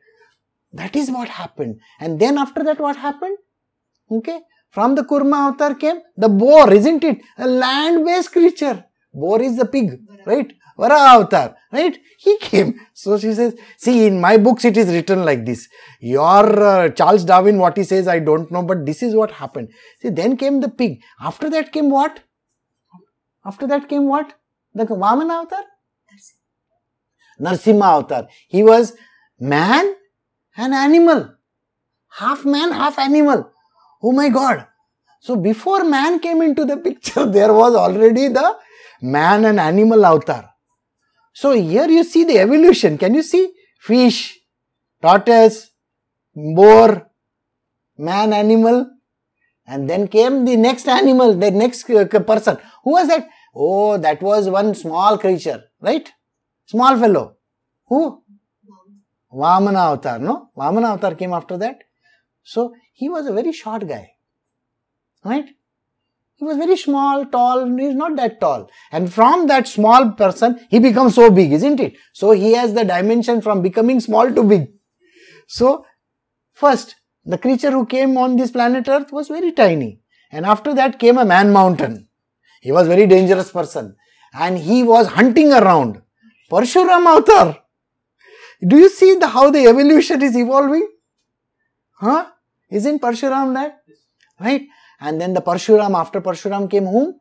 That 0.74 0.96
is 0.96 1.10
what 1.10 1.30
happened. 1.30 1.80
And 2.00 2.20
then 2.20 2.38
after 2.38 2.64
that, 2.64 2.80
what 2.80 2.96
happened? 2.96 3.38
Okay. 4.12 4.40
From 4.70 4.96
the 4.96 5.04
Kurma 5.04 5.50
avatar 5.50 5.74
came 5.76 6.02
the 6.16 6.30
boar, 6.30 6.72
isn't 6.72 7.04
it? 7.04 7.22
A 7.38 7.48
land 7.48 8.06
based 8.06 8.32
creature. 8.32 8.86
Boar 9.12 9.42
is 9.42 9.58
the 9.58 9.66
pig, 9.66 10.00
right? 10.30 10.54
Vara 10.78 10.98
avatar, 11.14 11.56
right? 11.74 11.98
He 12.18 12.38
came. 12.38 12.80
So 12.94 13.18
she 13.18 13.34
says, 13.34 13.56
see, 13.78 14.06
in 14.06 14.20
my 14.22 14.38
books 14.38 14.66
it 14.66 14.78
is 14.78 14.88
written 14.94 15.26
like 15.26 15.46
this. 15.46 15.68
Your 16.00 16.64
uh, 16.64 16.90
Charles 16.90 17.26
Darwin, 17.26 17.58
what 17.58 17.78
he 17.78 17.84
says, 17.84 18.08
I 18.08 18.20
don't 18.20 18.50
know, 18.52 18.64
but 18.64 18.86
this 18.86 19.04
is 19.04 19.16
what 19.16 19.32
happened. 19.32 19.70
See, 20.02 20.10
then 20.10 20.38
came 20.38 20.62
the 20.62 20.70
pig. 20.70 21.02
After 21.20 21.50
that 21.50 21.74
came 21.74 21.90
what? 21.90 22.22
After 23.46 23.68
that 23.68 23.90
came 23.90 24.08
what? 24.08 24.34
The 24.74 24.86
Vamana 24.86 25.42
avatar? 25.42 25.64
Narsimha 27.42 27.98
avatar. 27.98 28.28
He 28.48 28.64
was 28.64 28.94
man 29.40 29.94
and 30.56 30.74
animal. 30.74 31.36
Half 32.20 32.46
man, 32.46 32.72
half 32.72 33.00
animal. 33.00 33.52
Oh 34.04 34.12
my 34.12 34.30
God. 34.30 34.66
So 35.22 35.36
before 35.36 35.84
man 35.84 36.20
came 36.20 36.42
into 36.42 36.66
the 36.66 36.78
picture, 36.78 37.26
there 37.38 37.54
was 37.54 37.76
already 37.76 38.28
the 38.30 38.56
man 39.02 39.46
and 39.46 39.60
animal 39.60 40.06
avatar. 40.06 40.50
So 41.34 41.52
here 41.54 41.88
you 41.88 42.04
see 42.04 42.24
the 42.24 42.40
evolution. 42.40 42.98
Can 42.98 43.14
you 43.14 43.24
see? 43.24 43.52
Fish, 43.80 44.40
tortoise, 45.02 45.72
boar, 46.36 47.10
man, 47.98 48.34
animal. 48.34 48.90
And 49.66 49.90
then 49.90 50.08
came 50.08 50.46
the 50.46 50.58
next 50.58 50.88
animal, 50.88 51.36
the 51.36 51.52
next 51.52 51.90
uh, 51.90 52.06
person. 52.06 52.58
Who 52.84 52.92
was 52.92 53.08
that? 53.08 53.30
Oh, 53.56 53.98
that 53.98 54.22
was 54.22 54.50
one 54.50 54.74
small 54.76 55.18
creature, 55.18 55.64
right? 55.80 56.12
Small 56.66 56.98
fellow. 56.98 57.36
Who? 57.88 58.24
Vamana 59.32 59.92
avatar, 59.92 60.20
no? 60.20 60.50
Vamana 60.58 60.94
avatar 60.94 61.16
came 61.16 61.34
after 61.34 61.58
that. 61.58 61.78
So 62.44 62.74
he 62.94 63.10
was 63.10 63.28
a 63.28 63.34
very 63.34 63.52
short 63.52 63.88
guy, 63.88 64.12
right? 65.24 65.46
He 66.40 66.46
was 66.46 66.56
very 66.56 66.78
small, 66.78 67.26
tall, 67.26 67.66
he's 67.78 67.94
not 67.94 68.16
that 68.16 68.40
tall. 68.40 68.72
And 68.94 69.14
from 69.14 69.48
that 69.48 69.68
small 69.68 70.12
person, 70.12 70.66
he 70.70 70.80
becomes 70.80 71.16
so 71.16 71.30
big, 71.30 71.52
isn't 71.52 71.82
it? 71.82 71.98
So 72.14 72.32
he 72.32 72.54
has 72.54 72.74
the 72.74 72.86
dimension 72.86 73.42
from 73.42 73.62
becoming 73.62 74.00
small 74.00 74.34
to 74.34 74.44
big. 74.44 74.72
So, 75.48 75.86
first, 76.54 76.96
the 77.26 77.38
creature 77.38 77.72
who 77.72 77.86
came 77.86 78.18
on 78.18 78.38
this 78.38 78.52
planet 78.52 78.88
Earth 78.88 79.12
was 79.12 79.28
very 79.28 79.52
tiny. 79.52 80.00
And 80.32 80.46
after 80.46 80.74
that 80.76 80.98
came 80.98 81.18
a 81.18 81.26
man 81.26 81.52
mountain. 81.52 82.08
He 82.62 82.72
was 82.72 82.88
very 82.88 83.06
dangerous 83.06 83.52
person. 83.52 83.98
And 84.34 84.58
he 84.58 84.84
was 84.84 85.08
hunting 85.08 85.52
around. 85.52 86.02
Parshuram 86.50 87.06
avatar. 87.06 87.58
Do 88.66 88.78
you 88.78 88.88
see 88.88 89.16
the, 89.16 89.28
how 89.28 89.52
the 89.52 89.66
evolution 89.68 90.22
is 90.22 90.38
evolving? 90.38 90.88
Huh? 92.00 92.28
Isn't 92.72 93.02
Parshuram 93.02 93.54
that? 93.56 93.82
Right? 94.40 94.68
And 95.00 95.20
then 95.20 95.34
the 95.34 95.42
Parshuram, 95.42 95.98
after 95.98 96.22
Parshuram 96.22 96.70
came 96.70 96.86
whom? 96.86 97.20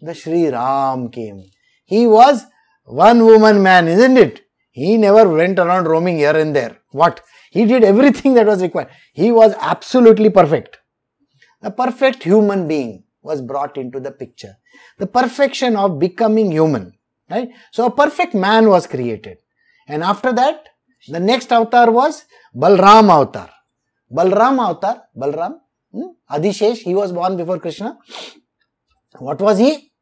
The 0.00 0.14
Sri 0.14 0.48
Ram 0.48 1.10
came. 1.10 1.44
He 1.84 2.06
was 2.06 2.44
one 2.84 3.24
woman 3.24 3.62
man, 3.62 3.88
isn't 3.88 4.16
it? 4.16 4.42
He 4.70 4.96
never 4.96 5.28
went 5.28 5.58
around 5.58 5.86
roaming 5.86 6.18
here 6.18 6.36
and 6.36 6.54
there. 6.54 6.78
What? 6.90 7.20
He 7.50 7.64
did 7.64 7.84
everything 7.84 8.34
that 8.38 8.46
was 8.46 8.62
required. 8.62 8.88
He 9.12 9.32
was 9.32 9.54
absolutely 9.60 10.30
perfect. 10.30 10.78
The 11.62 11.70
perfect 11.70 12.22
human 12.22 12.68
being 12.68 13.04
was 13.22 13.40
brought 13.40 13.76
into 13.76 14.00
the 14.00 14.10
picture. 14.10 14.56
The 14.98 15.06
perfection 15.06 15.76
of 15.76 15.98
becoming 15.98 16.50
human. 16.52 16.92
Right? 17.30 17.50
So 17.72 17.86
a 17.86 17.90
perfect 17.90 18.34
man 18.34 18.68
was 18.68 18.86
created. 18.86 19.38
And 19.88 20.02
after 20.02 20.32
that, 20.32 20.68
the 21.08 21.20
next 21.20 21.52
avatar 21.52 21.90
was 21.90 22.24
Balram 22.54 23.08
avatar. 23.10 23.50
Balram 24.12 24.58
avatar, 24.62 25.02
Balram, 25.16 25.60
hmm? 25.92 26.08
Adishesh, 26.30 26.78
he 26.78 26.94
was 26.94 27.12
born 27.12 27.36
before 27.36 27.58
Krishna. 27.58 27.98
What 29.18 29.40
was 29.40 29.58
he? 29.58 29.92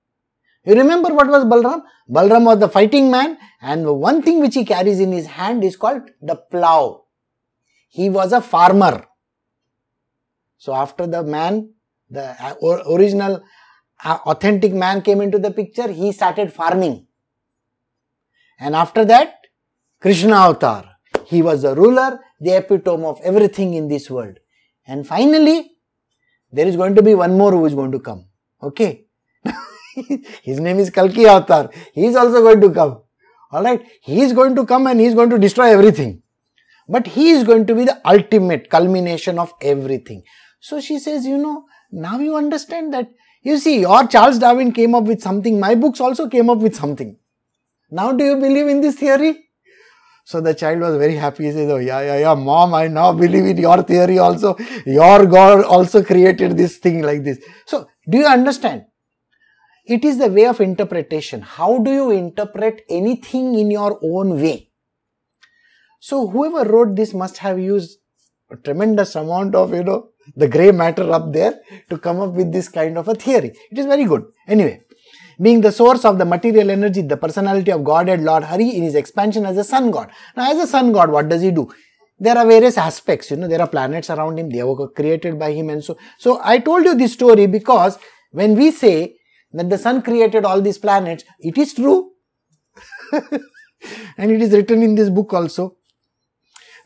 You 0.65 0.75
remember 0.75 1.13
what 1.15 1.29
was 1.29 1.45
Balram? 1.45 1.83
Balram 2.09 2.45
was 2.45 2.59
the 2.59 2.69
fighting 2.69 3.11
man 3.11 3.37
and 3.61 3.85
the 3.85 3.93
one 3.93 4.23
thing 4.23 4.41
which 4.41 4.55
he 4.55 4.65
carries 4.65 4.99
in 4.99 5.13
his 5.13 5.27
hand 5.27 5.63
is 5.63 5.77
called 5.77 6.03
the 6.21 6.37
plow. 6.37 7.05
He 7.89 8.09
was 8.09 8.33
a 8.33 8.41
farmer. 8.41 9.07
So 10.57 10.75
after 10.75 11.07
the 11.07 11.23
man, 11.23 11.75
the 12.11 12.57
original 12.91 13.43
authentic 14.05 14.73
man 14.73 15.03
came 15.03 15.21
into 15.21 15.39
the 15.39 15.51
picture, 15.51 15.89
he 15.89 16.13
started 16.13 16.53
farming. 16.53 17.07
And 18.59 18.75
after 18.75 19.05
that, 19.05 19.35
Krishna 20.01 20.35
avatar. 20.35 20.91
He 21.27 21.43
was 21.43 21.63
the 21.63 21.75
ruler, 21.75 22.21
the 22.41 22.57
epitome 22.57 23.05
of 23.05 23.21
everything 23.23 23.75
in 23.75 23.89
this 23.89 24.11
world. 24.11 24.39
And 24.87 25.07
finally, 25.07 25.73
there 26.55 26.67
is 26.69 26.77
going 26.77 26.95
to 26.95 27.03
be 27.03 27.15
one 27.15 27.37
more 27.37 27.53
who 27.53 27.67
is 27.67 27.75
going 27.75 27.93
to 27.93 27.99
come. 27.99 28.27
Okay? 28.63 29.07
His 30.43 30.61
name 30.61 30.79
is 30.79 30.91
Kalki 30.91 31.27
Avatar. 31.27 31.71
He 31.93 32.07
is 32.07 32.17
also 32.17 32.43
going 32.43 32.61
to 32.61 32.71
come. 32.71 33.01
Alright? 33.53 33.87
He 34.03 34.21
is 34.23 34.33
going 34.33 34.55
to 34.57 34.65
come 34.65 34.87
and 34.87 35.01
he 35.01 35.07
is 35.07 35.15
going 35.15 35.31
to 35.31 35.39
destroy 35.39 35.67
everything. 35.73 36.23
But 36.89 37.09
he 37.09 37.31
is 37.31 37.45
going 37.45 37.67
to 37.67 37.75
be 37.75 37.85
the 37.85 38.01
ultimate 38.05 38.71
culmination 38.71 39.39
of 39.39 39.53
everything. 39.61 40.23
So 40.61 40.81
she 40.81 40.99
says, 40.99 41.27
you 41.27 41.39
know, 41.39 41.65
now 41.91 42.19
you 42.19 42.37
understand 42.37 42.95
that. 42.95 43.11
You 43.43 43.59
see, 43.59 43.81
your 43.81 44.07
Charles 44.07 44.39
Darwin 44.39 44.73
came 44.73 44.95
up 44.95 45.05
with 45.05 45.21
something. 45.23 45.59
My 45.61 45.75
books 45.75 46.01
also 46.01 46.29
came 46.29 46.49
up 46.51 46.59
with 46.59 46.75
something. 46.75 47.17
Now 47.91 48.13
do 48.13 48.25
you 48.25 48.37
believe 48.37 48.69
in 48.69 48.81
this 48.81 48.97
theory? 48.97 49.44
So 50.25 50.41
the 50.41 50.55
child 50.55 50.81
was 50.81 50.97
very 50.97 51.17
happy. 51.17 51.45
He 51.45 51.53
says, 51.53 51.71
Oh, 51.71 51.77
yeah, 51.77 52.01
yeah, 52.01 52.19
yeah, 52.19 52.35
mom, 52.35 52.75
I 52.75 52.89
now 52.89 53.13
believe 53.13 53.45
in 53.45 53.59
your 53.59 53.83
theory 53.83 54.19
also. 54.19 54.57
Your 54.87 55.27
God 55.27 55.65
also 55.65 56.03
created 56.03 56.57
this 56.57 56.79
thing 56.79 57.03
like 57.03 57.25
this. 57.25 57.39
So, 57.67 57.89
do 58.09 58.19
you 58.19 58.27
understand? 58.27 58.87
It 59.87 60.03
is 60.03 60.17
the 60.19 60.29
way 60.29 60.47
of 60.47 60.63
interpretation. 60.63 61.43
How 61.43 61.79
do 61.79 61.93
you 61.93 62.11
interpret 62.11 62.83
anything 62.89 63.59
in 63.59 63.71
your 63.71 64.01
own 64.03 64.41
way? 64.41 64.71
So, 66.01 66.27
whoever 66.27 66.69
wrote 66.71 66.97
this 66.97 67.13
must 67.13 67.39
have 67.39 67.59
used 67.59 67.99
a 68.51 68.57
tremendous 68.57 69.15
amount 69.15 69.55
of, 69.55 69.75
you 69.75 69.85
know, 69.85 70.09
the 70.37 70.49
grey 70.49 70.71
matter 70.71 71.11
up 71.13 71.33
there 71.35 71.61
to 71.91 71.99
come 71.99 72.21
up 72.21 72.33
with 72.33 72.51
this 72.51 72.69
kind 72.71 72.97
of 72.97 73.09
a 73.09 73.15
theory. 73.15 73.53
It 73.71 73.79
is 73.79 73.85
very 73.85 74.05
good. 74.05 74.25
Anyway, 74.49 74.85
being 75.41 75.61
the 75.61 75.73
source 75.73 76.05
of 76.05 76.19
the 76.19 76.25
material 76.25 76.71
energy, 76.71 77.03
the 77.03 77.17
personality 77.17 77.73
of 77.73 77.85
Godhead 77.85 78.21
Lord 78.21 78.45
Hari 78.45 78.69
in 78.71 78.83
his 78.83 78.95
expansion 78.95 79.45
as 79.47 79.57
a 79.57 79.65
sun 79.65 79.91
god. 79.91 80.11
Now, 80.37 80.51
as 80.51 80.59
a 80.59 80.67
sun 80.67 80.93
god, 80.93 81.11
what 81.11 81.29
does 81.29 81.43
he 81.43 81.51
do? 81.51 81.73
There 82.19 82.39
are 82.39 82.47
various 82.47 82.79
aspects, 82.79 83.31
you 83.31 83.37
know, 83.37 83.49
there 83.49 83.61
are 83.61 83.69
planets 83.69 84.09
around 84.09 84.39
him, 84.39 84.51
they 84.51 84.63
were 84.63 84.89
created 84.89 85.39
by 85.39 85.53
him, 85.53 85.69
and 85.69 85.83
so. 85.83 85.99
So, 86.19 86.41
I 86.43 86.59
told 86.59 86.85
you 86.85 86.95
this 86.95 87.13
story 87.13 87.47
because 87.47 87.99
when 88.31 88.55
we 88.55 88.71
say 88.71 89.17
that 89.53 89.69
the 89.69 89.79
sun 89.79 90.03
created 90.03 90.45
all 90.45 90.61
these 90.61 90.79
planets, 90.79 91.25
it 91.41 91.59
is 91.59 91.75
true. 91.75 92.11
and 93.13 94.31
it 94.31 94.41
is 94.43 94.53
written 94.53 94.83
in 94.83 94.95
this 94.95 95.11
book 95.11 95.33
also. 95.33 95.77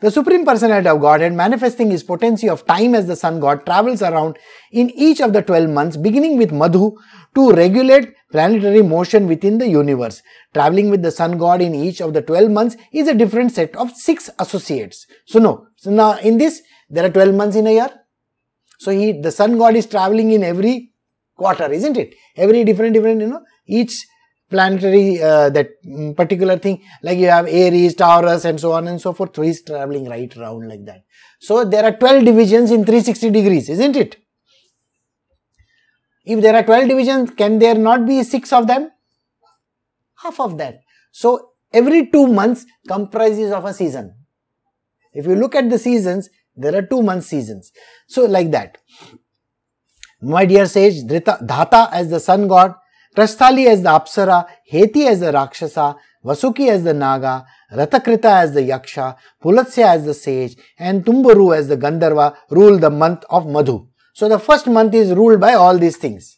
The 0.01 0.11
Supreme 0.11 0.45
Personality 0.45 0.87
of 0.87 1.01
Godhead, 1.01 1.33
manifesting 1.33 1.91
his 1.91 2.03
potency 2.03 2.47
of 2.47 2.65
time 2.65 2.95
as 2.95 3.05
the 3.05 3.17
Sun 3.17 3.41
God, 3.41 3.65
travels 3.65 4.01
around 4.01 4.39
in 4.71 4.89
each 4.91 5.19
of 5.19 5.33
the 5.33 5.41
12 5.41 5.69
months, 5.69 5.97
beginning 5.97 6.37
with 6.37 6.53
Madhu, 6.53 6.95
to 7.35 7.51
regulate 7.51 8.13
planetary 8.31 8.81
motion 8.81 9.27
within 9.27 9.57
the 9.57 9.67
universe. 9.67 10.21
Traveling 10.53 10.89
with 10.89 11.01
the 11.01 11.11
Sun 11.11 11.37
God 11.37 11.61
in 11.61 11.75
each 11.75 11.99
of 11.99 12.13
the 12.13 12.21
12 12.21 12.49
months 12.49 12.77
is 12.93 13.09
a 13.09 13.13
different 13.13 13.51
set 13.51 13.75
of 13.75 13.91
six 13.91 14.29
associates. 14.39 15.05
So, 15.25 15.39
no. 15.39 15.67
So, 15.75 15.91
now 15.91 16.17
in 16.19 16.37
this, 16.37 16.61
there 16.89 17.05
are 17.05 17.09
12 17.09 17.35
months 17.35 17.57
in 17.57 17.67
a 17.67 17.73
year. 17.73 17.89
So, 18.77 18.91
he, 18.91 19.19
the 19.19 19.31
Sun 19.31 19.57
God 19.57 19.75
is 19.75 19.85
traveling 19.85 20.31
in 20.31 20.45
every 20.45 20.93
quarter, 21.35 21.69
isn't 21.69 21.97
it? 21.97 22.15
Every 22.37 22.63
different, 22.63 22.93
different, 22.93 23.19
you 23.19 23.27
know, 23.27 23.41
each 23.67 24.05
planetary 24.49 25.21
uh, 25.21 25.49
that 25.49 25.69
mm, 25.85 26.15
particular 26.15 26.57
thing. 26.57 26.81
Like 27.01 27.17
you 27.17 27.27
have 27.27 27.47
aries 27.47 27.95
taurus 27.95 28.45
and 28.45 28.59
so 28.59 28.71
on 28.73 28.87
and 28.87 28.99
so 28.99 29.13
forth. 29.13 29.35
So 29.35 29.41
he's 29.41 29.61
traveling 29.63 30.05
right 30.05 30.35
around 30.37 30.67
like 30.67 30.85
that. 30.85 31.03
So 31.39 31.63
there 31.63 31.83
are 31.85 31.95
12 31.95 32.25
divisions 32.25 32.71
in 32.71 32.85
360 32.85 33.29
degrees 33.29 33.69
isn't 33.69 33.95
it? 33.95 34.17
If 36.25 36.41
there 36.41 36.55
are 36.55 36.63
12 36.63 36.89
divisions 36.89 37.31
can 37.31 37.59
there 37.59 37.75
not 37.75 38.05
be 38.05 38.23
six 38.23 38.51
of 38.51 38.67
them? 38.67 38.91
Half 40.21 40.39
of 40.39 40.57
that. 40.57 40.81
So 41.11 41.51
every 41.71 42.07
two 42.07 42.27
months 42.27 42.65
comprises 42.87 43.51
of 43.51 43.65
a 43.65 43.73
season. 43.73 44.15
If 45.13 45.25
you 45.25 45.35
look 45.35 45.55
at 45.55 45.69
the 45.69 45.79
seasons 45.79 46.29
there 46.55 46.75
are 46.75 46.81
two 46.81 47.01
month 47.01 47.23
seasons. 47.23 47.71
So 48.07 48.25
like 48.25 48.51
that. 48.51 48.77
My 50.21 50.45
dear 50.45 50.65
sage 50.65 51.03
dhata 51.03 51.89
as 51.93 52.09
the 52.09 52.19
sun 52.19 52.47
god 52.49 52.75
Prasthali 53.15 53.67
as 53.67 53.81
the 53.81 53.89
Apsara, 53.89 54.47
Heti 54.71 55.07
as 55.07 55.19
the 55.19 55.31
Rakshasa, 55.31 55.95
Vasuki 56.23 56.69
as 56.69 56.83
the 56.83 56.93
Naga, 56.93 57.45
Ratakrita 57.73 58.25
as 58.25 58.53
the 58.53 58.61
Yaksha, 58.61 59.15
Pulatsya 59.43 59.95
as 59.95 60.05
the 60.05 60.13
sage, 60.13 60.55
and 60.77 61.03
Tumbaru 61.03 61.55
as 61.55 61.67
the 61.67 61.77
Gandharva 61.77 62.35
rule 62.51 62.77
the 62.77 62.89
month 62.89 63.23
of 63.29 63.47
Madhu. 63.47 63.87
So 64.13 64.27
the 64.27 64.39
first 64.39 64.67
month 64.67 64.93
is 64.93 65.13
ruled 65.13 65.39
by 65.39 65.53
all 65.53 65.77
these 65.77 65.97
things. 65.97 66.37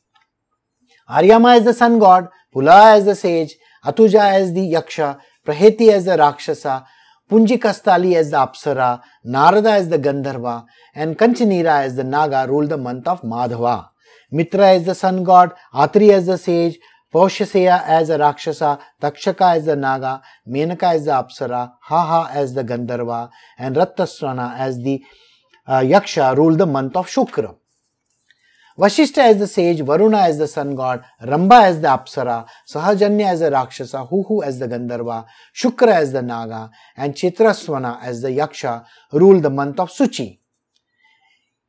Aryama 1.10 1.58
as 1.58 1.66
the 1.66 1.74
sun 1.74 2.00
god, 2.00 2.30
Pula 2.54 2.96
as 2.96 3.06
the 3.06 3.16
sage, 3.16 3.56
Atuja 3.86 4.34
as 4.34 4.54
the 4.54 4.62
Yaksha, 4.74 5.20
Praheti 5.46 5.90
as 5.90 6.06
the 6.06 6.18
Rakshasa, 6.18 6.86
Punjikastali 7.30 8.16
as 8.16 8.32
the 8.32 8.38
Apsara, 8.38 9.02
Narada 9.24 9.72
as 9.72 9.90
the 9.90 9.98
Gandharva, 9.98 10.66
and 10.94 11.18
Kanchanira 11.18 11.84
as 11.84 11.96
the 11.96 12.04
Naga 12.04 12.46
rule 12.48 12.68
the 12.68 12.78
month 12.78 13.08
of 13.08 13.22
Madhava. 13.22 13.91
Mitra 14.32 14.70
as 14.70 14.86
the 14.86 14.96
sun 14.96 15.24
god, 15.24 15.54
Atri 15.74 16.12
as 16.12 16.26
the 16.26 16.38
sage, 16.38 16.80
Paushaseya 17.14 17.84
as 17.86 18.10
a 18.10 18.18
Rakshasa, 18.18 18.80
Takshaka 19.02 19.58
as 19.58 19.66
the 19.66 19.76
Naga, 19.76 20.22
Menaka 20.48 20.94
as 20.96 21.06
the 21.06 21.12
Apsara, 21.12 21.74
Haha 21.82 22.32
as 22.32 22.54
the 22.54 22.64
Gandharva, 22.64 23.30
and 23.58 23.76
Rattaswana 23.76 24.58
as 24.58 24.82
the 24.82 25.04
uh, 25.68 25.80
Yaksha 25.82 26.38
rule 26.38 26.56
the 26.56 26.66
month 26.66 26.96
of 26.96 27.08
Shukra. 27.08 27.58
Vashishta 28.80 29.18
as 29.18 29.40
the 29.40 29.48
sage, 29.48 29.82
Varuna 29.82 30.20
as 30.20 30.38
the 30.38 30.48
sun 30.48 30.74
god, 30.74 31.04
Rambha 31.22 31.64
as 31.64 31.82
the 31.82 31.90
Apsara, 31.90 32.48
Sahajanya 32.66 33.32
as 33.32 33.42
the 33.42 33.52
Rakshasa, 33.52 34.08
Huhu 34.10 34.46
as 34.46 34.60
the 34.60 34.68
Gandharva, 34.70 35.26
Shukra 35.54 35.96
as 35.96 36.14
the 36.14 36.22
Naga, 36.22 36.72
and 36.96 37.14
Chitraswana 37.14 38.02
as 38.02 38.22
the 38.22 38.30
Yaksha 38.30 38.86
rule 39.12 39.42
the 39.42 39.50
month 39.50 39.82
of 39.82 39.92
Suchi. 39.92 40.40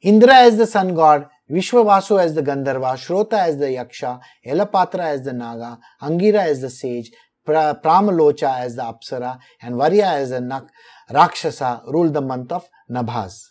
Indra 0.03 0.35
as 0.35 0.57
the 0.57 0.67
sun 0.69 0.95
god, 0.95 1.29
Vishwavasu 1.51 2.21
as 2.21 2.35
the 2.35 2.43
Gandharva, 2.43 2.95
Shrota 2.95 3.35
as 3.35 3.59
the 3.59 3.67
Yaksha, 3.67 4.21
Elapatra 4.47 5.01
as 5.01 5.25
the 5.25 5.33
Naga, 5.33 5.79
Angira 6.01 6.37
as 6.37 6.61
the 6.61 6.71
sage, 6.71 7.11
pra- 7.45 7.79
Pramalocha 7.83 8.61
as 8.61 8.77
the 8.77 8.83
Apsara, 8.83 9.39
and 9.61 9.77
Varya 9.77 10.07
as 10.07 10.31
the 10.31 10.41
Nak- 10.41 10.71
Rakshasa 11.11 11.83
ruled 11.89 12.15
the 12.15 12.21
month 12.21 12.53
of 12.53 12.69
Nabhas. 12.91 13.49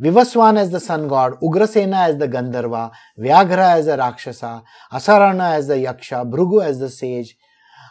Vivaswan 0.00 0.58
as 0.58 0.70
the 0.70 0.80
sun 0.80 1.06
god, 1.06 1.40
Ugrasena 1.40 2.08
as 2.08 2.18
the 2.18 2.26
Gandharva, 2.26 2.90
Vyaghra 3.18 3.76
as 3.76 3.86
the 3.86 3.96
Rakshasa, 3.96 4.64
Asarana 4.92 5.52
as 5.52 5.68
the 5.68 5.74
Yaksha, 5.74 6.28
Bhrugu 6.28 6.64
as 6.64 6.80
the 6.80 6.90
sage, 6.90 7.36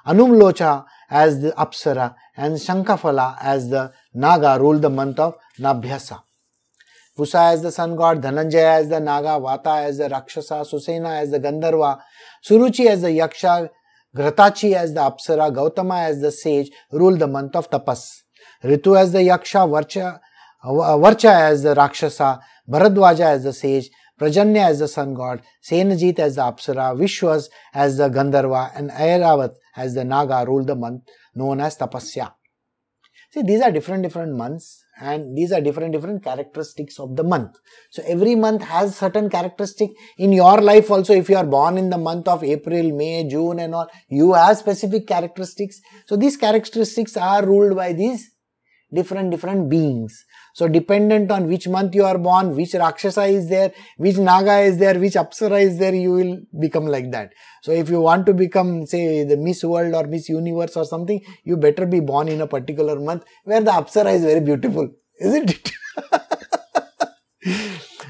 Anumlocha 0.06 0.84
as 1.10 1.40
the 1.42 1.52
Apsara, 1.52 2.16
and 2.36 2.56
Shankafala 2.56 3.38
as 3.40 3.70
the 3.70 3.94
Naga 4.14 4.58
ruled 4.60 4.82
the 4.82 4.90
month 4.90 5.20
of 5.20 5.38
Nabhyasa. 5.58 6.22
Pusa 7.18 7.54
as 7.54 7.62
the 7.62 7.72
sun 7.72 7.96
god, 7.96 8.24
Dhananjaya 8.24 8.80
as 8.80 8.90
the 8.90 9.00
Naga, 9.00 9.40
Vata 9.40 9.84
as 9.84 10.00
the 10.00 10.10
Rakshasa, 10.10 10.66
Susena 10.66 11.22
as 11.22 11.30
the 11.30 11.40
Gandharva, 11.40 12.02
Suruchi 12.44 12.88
as 12.88 13.04
the 13.04 13.10
Yaksha, 13.10 13.70
Ghratachi 14.16 14.74
as 14.74 14.96
the 14.96 15.00
Apsara, 15.00 15.54
Gautama 15.54 16.00
as 16.00 16.22
the 16.22 16.32
sage 16.32 16.72
rule 16.92 17.16
the 17.16 17.28
month 17.28 17.56
of 17.56 17.70
Tapas. 17.70 18.24
Ritu 18.64 19.00
as 19.00 19.12
the 19.12 19.20
Yaksha, 19.20 19.70
Varcha, 19.70 20.20
Varcha 20.66 21.30
as 21.30 21.62
the 21.62 21.76
Rakshasa, 21.76 22.40
Bharadwaja 22.68 23.26
as 23.26 23.44
the 23.44 23.54
sage, 23.54 23.92
Prajanya 24.20 24.70
as 24.70 24.80
the 24.80 24.88
sun 24.88 25.14
god, 25.14 25.44
Senajit 25.64 26.18
as 26.18 26.38
the 26.38 26.42
Apsara, 26.42 26.98
Vishwas 26.98 27.50
as 27.76 27.98
the 27.98 28.10
Gandharva, 28.10 28.72
and 28.76 28.90
Airavat 28.90 29.54
as 29.76 29.94
the 29.94 30.04
Naga 30.04 30.46
rule 30.48 30.66
the 30.66 30.76
month 30.76 31.04
known 31.36 31.60
as 31.62 31.78
Tapasya. 31.78 32.34
See, 33.32 33.44
these 33.44 33.62
are 33.62 33.72
different 33.72 34.02
different 34.02 34.36
months 34.36 34.83
and 35.00 35.36
these 35.38 35.52
are 35.52 35.62
different 35.62 35.94
different 35.94 36.24
characteristics 36.24 37.00
of 37.00 37.16
the 37.16 37.24
month. 37.24 37.58
So 37.90 38.04
every 38.06 38.36
month 38.36 38.64
has 38.64 38.96
certain 38.96 39.30
characteristic. 39.30 39.92
In 40.18 40.34
your 40.34 40.62
life 40.62 40.92
also, 40.92 41.14
if 41.14 41.30
you 41.30 41.38
are 41.38 41.46
born 41.46 41.78
in 41.78 41.90
the 41.90 41.98
month 41.98 42.28
of 42.28 42.44
April, 42.44 42.96
May, 42.96 43.28
June 43.28 43.60
and 43.60 43.74
all, 43.74 43.88
you 44.10 44.34
have 44.34 44.58
specific 44.58 45.08
characteristics. 45.08 45.82
So 46.06 46.16
these 46.16 46.38
characteristics 46.38 47.18
are 47.18 47.46
ruled 47.46 47.76
by 47.76 47.94
these 47.94 48.32
different 48.94 49.32
different 49.32 49.70
beings. 49.70 50.26
So 50.54 50.68
dependent 50.68 51.32
on 51.32 51.48
which 51.48 51.68
month 51.68 51.96
you 51.96 52.06
are 52.06 52.20
born, 52.20 52.56
which 52.56 52.76
Rakshasa 52.76 53.24
is 53.26 53.50
there, 53.50 53.74
which 53.98 54.18
Naga 54.18 54.60
is 54.60 54.78
there, 54.78 55.00
which 55.00 55.14
Apsara 55.14 55.60
is 55.62 55.80
there, 55.80 55.96
you 55.96 56.12
will 56.12 56.38
become 56.60 56.86
like 56.86 57.10
that. 57.12 57.34
So 57.64 57.72
if 57.72 57.90
you 57.90 58.00
want 58.00 58.28
to 58.28 58.34
become 58.36 58.86
say 58.86 59.24
the 59.24 59.36
Miss 59.36 59.64
World 59.64 59.96
or 59.96 60.06
Miss 60.06 60.30
Universe 60.30 60.78
or 60.78 60.86
something, 60.86 61.20
you 61.44 61.58
better 61.58 61.88
be 61.88 62.02
born 62.02 62.28
in 62.28 62.40
a 62.42 62.48
particular 62.48 63.00
month 63.00 63.24
where 63.46 63.62
the 63.62 63.72
Apsara 63.72 64.14
is 64.14 64.22
very 64.24 64.42
beautiful, 64.42 64.90
isn't 65.20 65.50
it? 65.50 65.72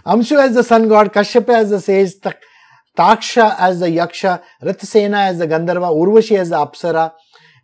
Amshu 0.06 0.38
as 0.38 0.54
the 0.54 0.64
sun 0.64 0.89
god, 0.89 1.14
Kashyapa 1.14 1.54
as 1.54 1.70
the 1.70 1.80
sage, 1.80 2.16
Taksha 2.98 3.56
as 3.58 3.80
the 3.80 3.88
Yaksha, 3.88 4.44
Rathasena 4.62 5.30
as 5.30 5.39
the 5.39 5.48
Gandharva, 5.48 5.89
Urvashi 5.96 6.38
as 6.38 6.50
the 6.50 6.58
Apsara, 6.58 7.14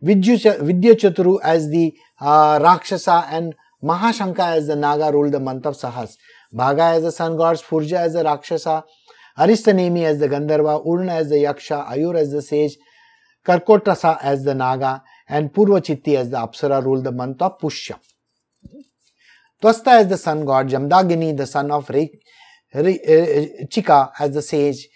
Vidya 0.01 0.95
Chaturu 0.95 1.39
as 1.43 1.69
the 1.69 1.93
uh, 2.21 2.59
Rakshasa 2.61 3.27
and 3.29 3.55
Mahashanka 3.83 4.57
as 4.57 4.67
the 4.67 4.75
Naga 4.75 5.11
ruled 5.11 5.31
the 5.31 5.39
month 5.39 5.65
of 5.65 5.75
Sahas. 5.75 6.15
Bhaga 6.53 6.95
as 6.95 7.03
the 7.03 7.11
sun 7.11 7.37
god, 7.37 7.57
Spurja 7.57 7.99
as 7.99 8.13
the 8.13 8.23
Rakshasa, 8.23 8.83
Aristanemi 9.37 10.03
as 10.03 10.19
the 10.19 10.27
Gandharva, 10.27 10.85
Urna 10.85 11.11
as 11.11 11.29
the 11.29 11.35
Yaksha, 11.35 11.87
Ayur 11.87 12.15
as 12.15 12.31
the 12.31 12.41
sage, 12.41 12.77
Karkotasa 13.45 14.17
as 14.21 14.43
the 14.43 14.53
Naga, 14.53 15.03
and 15.27 15.53
Purvachitti 15.53 16.15
as 16.15 16.29
the 16.29 16.37
Apsara 16.37 16.83
ruled 16.83 17.05
the 17.05 17.11
month 17.11 17.41
of 17.41 17.57
Pushya. 17.59 17.99
Twasta 19.61 19.87
as 19.87 20.07
the 20.07 20.17
sun 20.17 20.43
god, 20.43 20.69
Jamdagini 20.69 21.37
the 21.37 21.45
son 21.45 21.71
of 21.71 21.89
Re, 21.89 22.09
Re, 22.73 22.99
uh, 22.99 23.65
Chika 23.65 24.11
as 24.19 24.33
the 24.33 24.41
sage, 24.41 24.87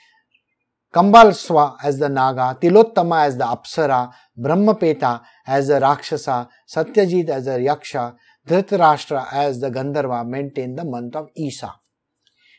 Kambalswa 0.94 1.78
as 1.84 2.00
the 2.00 2.10
Naga, 2.10 2.58
Tilottama 2.60 3.26
as 3.26 3.38
the 3.38 3.46
Apsara, 3.46 4.12
Brahmapeta 4.38 5.22
as 5.48 5.68
the 5.68 5.80
Rakshasa, 5.80 6.50
Satyajit 6.70 7.30
as 7.30 7.46
the 7.46 7.52
Yaksha, 7.52 8.16
Dhritarashtra 8.48 9.32
as 9.32 9.60
the 9.60 9.70
Gandharva 9.70 10.28
maintained 10.28 10.78
the 10.78 10.84
month 10.84 11.16
of 11.16 11.30
Isa. 11.36 11.76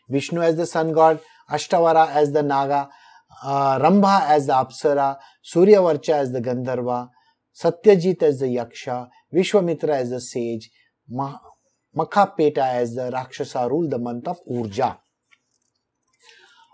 Vishnu 0.09 0.41
as 0.41 0.57
the 0.57 0.67
sun 0.67 0.93
god, 0.93 1.21
Ashtavara 1.51 2.09
as 2.11 2.33
the 2.33 2.43
Naga, 2.43 2.89
uh, 3.43 3.79
Rambha 3.79 4.29
as 4.29 4.47
the 4.47 4.53
Apsara, 4.55 5.19
Suryavarcha 5.45 6.15
as 6.15 6.33
the 6.33 6.41
Gandharva, 6.41 7.11
Satyajit 7.55 8.23
as 8.23 8.41
the 8.41 8.47
Yaksha, 8.47 9.09
Vishwamitra 9.33 9.91
as 9.91 10.11
the 10.11 10.21
sage, 10.21 10.71
Makhapeta 11.95 12.59
as 12.59 12.95
the 12.95 13.11
Rakshasa 13.13 13.69
ruled 13.69 13.91
the 13.91 13.99
month 13.99 14.27
of 14.27 14.39
Urja. 14.51 14.99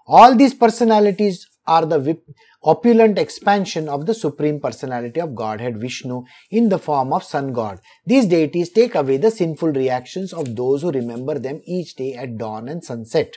All 0.06 0.34
these 0.36 0.54
personalities 0.54 1.46
are 1.66 1.84
the 1.86 2.18
opulent 2.62 3.18
expansion 3.18 3.88
of 3.88 4.06
the 4.06 4.14
Supreme 4.14 4.60
Personality 4.60 5.20
of 5.20 5.34
Godhead 5.34 5.80
Vishnu 5.80 6.24
in 6.50 6.68
the 6.68 6.78
form 6.78 7.12
of 7.12 7.24
Sun 7.24 7.52
God. 7.52 7.80
These 8.06 8.26
deities 8.26 8.70
take 8.70 8.94
away 8.94 9.16
the 9.16 9.30
sinful 9.30 9.72
reactions 9.72 10.32
of 10.32 10.56
those 10.56 10.82
who 10.82 10.90
remember 10.90 11.38
them 11.38 11.60
each 11.64 11.94
day 11.94 12.14
at 12.14 12.36
dawn 12.36 12.68
and 12.68 12.84
sunset. 12.84 13.34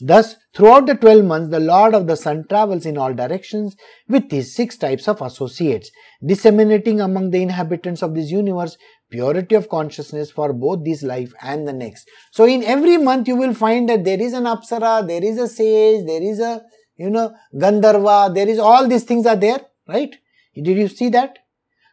Thus, 0.00 0.36
throughout 0.54 0.86
the 0.86 0.96
12 0.96 1.24
months, 1.24 1.50
the 1.50 1.60
Lord 1.60 1.94
of 1.94 2.06
the 2.08 2.16
Sun 2.16 2.46
travels 2.48 2.84
in 2.84 2.98
all 2.98 3.14
directions 3.14 3.76
with 4.08 4.30
his 4.30 4.54
six 4.54 4.76
types 4.76 5.06
of 5.06 5.22
associates, 5.22 5.90
disseminating 6.24 7.00
among 7.00 7.30
the 7.30 7.42
inhabitants 7.42 8.02
of 8.02 8.14
this 8.14 8.30
universe 8.30 8.76
purity 9.10 9.54
of 9.54 9.68
consciousness 9.68 10.32
for 10.32 10.52
both 10.52 10.84
this 10.84 11.04
life 11.04 11.32
and 11.40 11.68
the 11.68 11.72
next. 11.72 12.08
So, 12.32 12.44
in 12.44 12.64
every 12.64 12.96
month, 12.96 13.28
you 13.28 13.36
will 13.36 13.54
find 13.54 13.88
that 13.88 14.04
there 14.04 14.20
is 14.20 14.32
an 14.32 14.44
Apsara, 14.44 15.06
there 15.06 15.22
is 15.22 15.38
a 15.38 15.46
sage, 15.46 16.04
there 16.04 16.22
is 16.22 16.40
a 16.40 16.62
you 16.96 17.10
know, 17.10 17.34
Gandharva, 17.54 18.34
there 18.34 18.48
is 18.48 18.58
all 18.58 18.86
these 18.88 19.04
things 19.04 19.26
are 19.26 19.36
there, 19.36 19.60
right? 19.88 20.14
Did 20.54 20.66
you 20.66 20.88
see 20.88 21.08
that? 21.10 21.38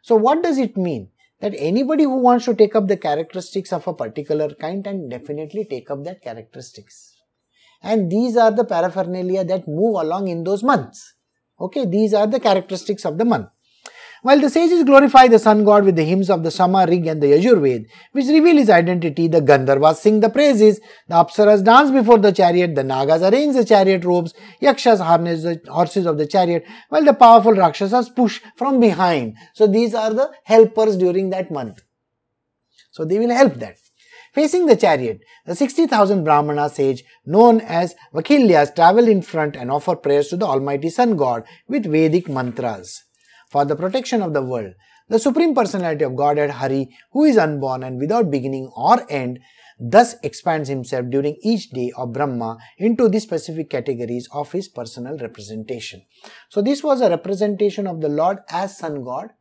So 0.02 0.16
what 0.16 0.44
does 0.44 0.58
it 0.58 0.78
mean? 0.78 1.10
That 1.40 1.56
anybody 1.58 2.04
who 2.04 2.18
wants 2.18 2.46
to 2.46 2.54
take 2.54 2.76
up 2.76 2.88
the 2.88 2.98
characteristics 2.98 3.74
of 3.74 3.88
a 3.88 3.94
particular 3.94 4.54
kind 4.54 4.84
can 4.84 5.10
definitely 5.10 5.66
take 5.66 5.90
up 5.90 6.04
that 6.04 6.22
characteristics. 6.22 7.16
And 7.82 8.12
these 8.12 8.38
are 8.38 8.52
the 8.52 8.64
paraphernalia 8.64 9.44
that 9.46 9.68
move 9.68 9.96
along 9.96 10.28
in 10.28 10.44
those 10.44 10.62
months. 10.62 11.16
Okay, 11.60 11.86
these 11.86 12.14
are 12.14 12.28
the 12.28 12.40
characteristics 12.40 13.06
of 13.06 13.18
the 13.18 13.26
month. 13.26 13.50
While 14.24 14.40
the 14.40 14.52
sages 14.52 14.84
glorify 14.84 15.28
the 15.28 15.40
sun 15.40 15.64
god 15.64 15.84
with 15.84 15.96
the 15.96 16.04
hymns 16.04 16.30
of 16.30 16.44
the 16.44 16.52
Sama, 16.52 16.86
Rig 16.88 17.08
and 17.08 17.24
the 17.24 17.32
Yajurved, 17.32 17.88
which 18.12 18.28
reveal 18.28 18.56
his 18.56 18.70
identity, 18.70 19.28
the 19.28 19.42
Gandharvas 19.42 19.96
sing 19.96 20.20
the 20.20 20.30
praises, 20.30 20.80
the 21.08 21.16
Apsaras 21.16 21.64
dance 21.64 21.90
before 21.90 22.20
the 22.20 22.32
chariot, 22.32 22.76
the 22.76 22.84
Nagas 22.84 23.24
arrange 23.24 23.56
the 23.56 23.66
chariot 23.66 24.06
robes, 24.06 24.36
Yakshas 24.60 25.00
harness 25.00 25.42
the 25.42 25.60
horses 25.68 26.06
of 26.06 26.20
the 26.20 26.28
chariot, 26.28 26.64
while 26.90 27.04
the 27.04 27.16
powerful 27.16 27.54
Rakshasas 27.54 28.10
push 28.10 28.42
from 28.56 28.80
behind. 28.80 29.38
So 29.56 29.66
these 29.66 29.96
are 29.96 30.14
the 30.14 30.32
helpers 30.44 30.98
during 30.98 31.32
that 31.32 31.50
month. 31.50 31.82
So 32.92 33.06
they 33.06 33.18
will 33.18 33.34
help 33.34 33.56
that. 33.56 33.78
Facing 34.34 34.68
the 34.68 34.76
chariot, 34.76 35.22
the 35.48 35.56
60,000 35.56 36.24
Brahmana 36.24 36.70
sage 36.70 37.04
known 37.26 37.60
as 37.62 37.96
Vakilyas 38.14 38.76
travel 38.76 39.08
in 39.08 39.24
front 39.24 39.56
and 39.56 39.72
offer 39.72 39.96
prayers 39.96 40.28
to 40.28 40.38
the 40.38 40.46
Almighty 40.46 40.92
Sun 40.92 41.18
God 41.18 41.44
with 41.68 41.92
Vedic 41.92 42.30
mantras 42.30 43.04
for 43.52 43.66
the 43.66 43.76
protection 43.76 44.22
of 44.22 44.34
the 44.34 44.42
world. 44.42 44.74
The 45.10 45.20
Supreme 45.20 45.54
Personality 45.54 46.06
of 46.06 46.16
Godhead 46.16 46.52
Hari, 46.52 46.90
who 47.12 47.26
is 47.26 47.38
unborn 47.38 47.84
and 47.84 48.00
without 48.00 48.32
beginning 48.32 48.72
or 48.76 49.06
end, 49.12 49.40
thus 49.78 50.16
expands 50.24 50.70
himself 50.70 51.08
during 51.10 51.36
each 51.42 51.70
day 51.72 51.92
of 51.98 52.14
Brahma 52.14 52.58
into 52.78 53.10
the 53.10 53.20
specific 53.20 53.70
categories 53.70 54.30
of 54.32 54.52
his 54.54 54.70
personal 54.70 55.18
representation. 55.18 56.04
So 56.50 56.62
this 56.62 56.82
was 56.82 57.02
a 57.02 57.10
representation 57.10 57.88
of 57.88 58.00
the 58.00 58.10
Lord 58.10 58.38
as 58.50 58.78
Sun 58.78 59.04
God 59.04 59.32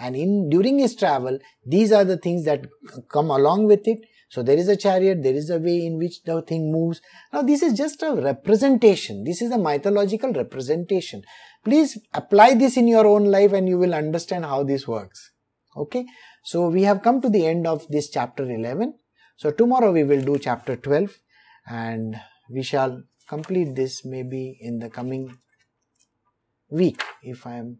and 0.00 0.16
in 0.16 0.48
during 0.48 0.78
his 0.78 0.94
travel 0.94 1.38
these 1.66 1.90
are 1.90 2.04
the 2.04 2.16
things 2.16 2.44
that 2.44 2.66
come 3.10 3.30
along 3.30 3.66
with 3.66 3.86
it 3.88 3.98
so 4.30 4.42
there 4.42 4.58
is 4.58 4.68
a 4.68 4.76
chariot, 4.76 5.22
there 5.22 5.34
is 5.34 5.48
a 5.48 5.58
way 5.58 5.86
in 5.86 5.96
which 5.96 6.22
the 6.22 6.42
thing 6.42 6.70
moves. 6.70 7.00
Now 7.32 7.42
this 7.42 7.62
is 7.62 7.72
just 7.72 8.02
a 8.02 8.12
representation. 8.12 9.24
This 9.24 9.40
is 9.40 9.50
a 9.50 9.58
mythological 9.58 10.32
representation. 10.32 11.22
Please 11.64 11.98
apply 12.14 12.54
this 12.54 12.76
in 12.76 12.88
your 12.88 13.06
own 13.06 13.24
life 13.24 13.52
and 13.52 13.68
you 13.68 13.78
will 13.78 13.94
understand 13.94 14.44
how 14.44 14.62
this 14.62 14.86
works. 14.86 15.32
Okay. 15.76 16.06
So 16.42 16.68
we 16.68 16.82
have 16.82 17.02
come 17.02 17.20
to 17.20 17.28
the 17.28 17.46
end 17.46 17.66
of 17.66 17.86
this 17.88 18.10
chapter 18.10 18.50
11. 18.50 18.94
So 19.36 19.50
tomorrow 19.50 19.92
we 19.92 20.04
will 20.04 20.22
do 20.22 20.38
chapter 20.38 20.76
12 20.76 21.18
and 21.68 22.20
we 22.50 22.62
shall 22.62 23.02
complete 23.28 23.74
this 23.74 24.04
maybe 24.04 24.58
in 24.60 24.78
the 24.78 24.88
coming 24.88 25.38
week 26.70 27.02
if 27.22 27.46
I 27.46 27.56
am 27.56 27.78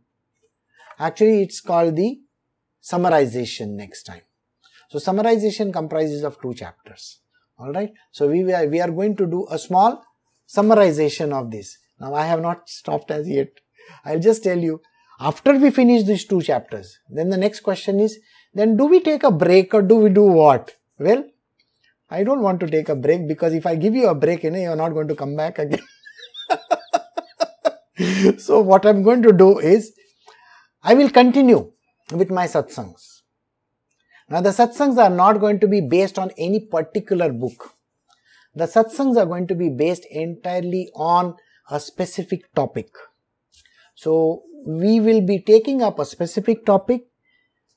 actually 0.99 1.43
it's 1.43 1.61
called 1.61 1.97
the 1.97 2.21
summarization 2.83 3.71
next 3.71 4.05
time. 4.05 4.23
So 4.91 4.99
summarization 4.99 5.73
comprises 5.73 6.23
of 6.25 6.41
two 6.41 6.55
chapters. 6.55 7.21
Alright. 7.59 7.93
So 8.11 8.29
we 8.29 8.45
we 8.45 8.81
are 8.81 8.91
going 8.91 9.17
to 9.17 9.27
do 9.27 9.47
a 9.51 9.59
small 9.59 10.05
summarization 10.47 11.33
of 11.33 11.51
this. 11.51 11.79
Now 12.01 12.15
I 12.15 12.25
have 12.27 12.41
not 12.41 12.69
stopped 12.69 13.11
as 13.11 13.29
yet. 13.29 13.49
I'll 14.05 14.21
just 14.21 14.43
tell 14.43 14.59
you 14.59 14.81
after 15.21 15.59
we 15.59 15.71
finish 15.71 16.05
these 16.05 16.25
two 16.25 16.41
chapters, 16.43 16.99
then 17.09 17.29
the 17.29 17.37
next 17.37 17.61
question 17.61 17.99
is, 18.01 18.19
then 18.55 18.77
do 18.77 18.87
we 18.87 19.01
take 19.01 19.25
a 19.25 19.31
break 19.31 19.75
or 19.75 19.83
do 19.83 19.97
we 19.97 20.11
do 20.11 20.23
what? 20.23 20.75
Well, 20.99 21.25
I 22.11 22.25
don't 22.25 22.43
want 22.43 22.61
to 22.61 22.69
take 22.69 22.89
a 22.89 22.97
break 22.97 23.27
because 23.29 23.53
if 23.53 23.67
I 23.67 23.75
give 23.75 23.95
you 23.95 24.09
a 24.09 24.15
break, 24.15 24.45
you 24.45 24.51
know, 24.51 24.59
you're 24.59 24.77
not 24.77 24.95
going 24.95 25.09
to 25.09 25.15
come 25.15 25.37
back 25.37 25.59
again. 25.59 25.81
so 28.39 28.61
what 28.61 28.87
I'm 28.87 29.03
going 29.03 29.23
to 29.23 29.33
do 29.33 29.59
is, 29.59 29.93
I 30.83 30.95
will 30.95 31.11
continue 31.11 31.73
with 32.13 32.31
my 32.31 32.47
satsangs. 32.47 33.23
Now 34.31 34.41
the 34.41 34.51
satsangs 34.51 34.99
are 34.99 35.11
not 35.11 35.41
going 35.41 35.59
to 35.61 35.67
be 35.67 35.81
based 35.81 36.19
on 36.19 36.31
any 36.39 36.61
particular 36.61 37.33
book. 37.33 37.75
The 38.55 38.67
satsangs 38.67 39.17
are 39.17 39.27
going 39.27 39.47
to 39.49 39.55
be 39.55 39.69
based 39.69 40.07
entirely 40.11 40.91
on 40.95 41.37
a 41.71 41.81
specific 41.81 42.53
topic. 42.55 42.89
So 43.99 44.45
we 44.65 45.01
will 45.01 45.23
be 45.23 45.41
taking 45.41 45.83
up 45.83 45.99
a 45.99 46.05
specific 46.05 46.65
topic. 46.65 47.07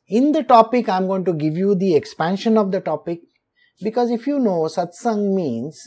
In 0.07 0.34
the 0.34 0.43
topic, 0.43 0.88
I'm 0.88 1.07
going 1.07 1.26
to 1.26 1.34
give 1.34 1.57
you 1.57 1.74
the 1.74 1.95
expansion 1.95 2.59
of 2.59 2.72
the 2.72 2.80
topic. 2.80 3.22
Because 3.82 4.11
if 4.11 4.28
you 4.28 4.38
know 4.38 4.59
satsang 4.76 5.34
means 5.34 5.82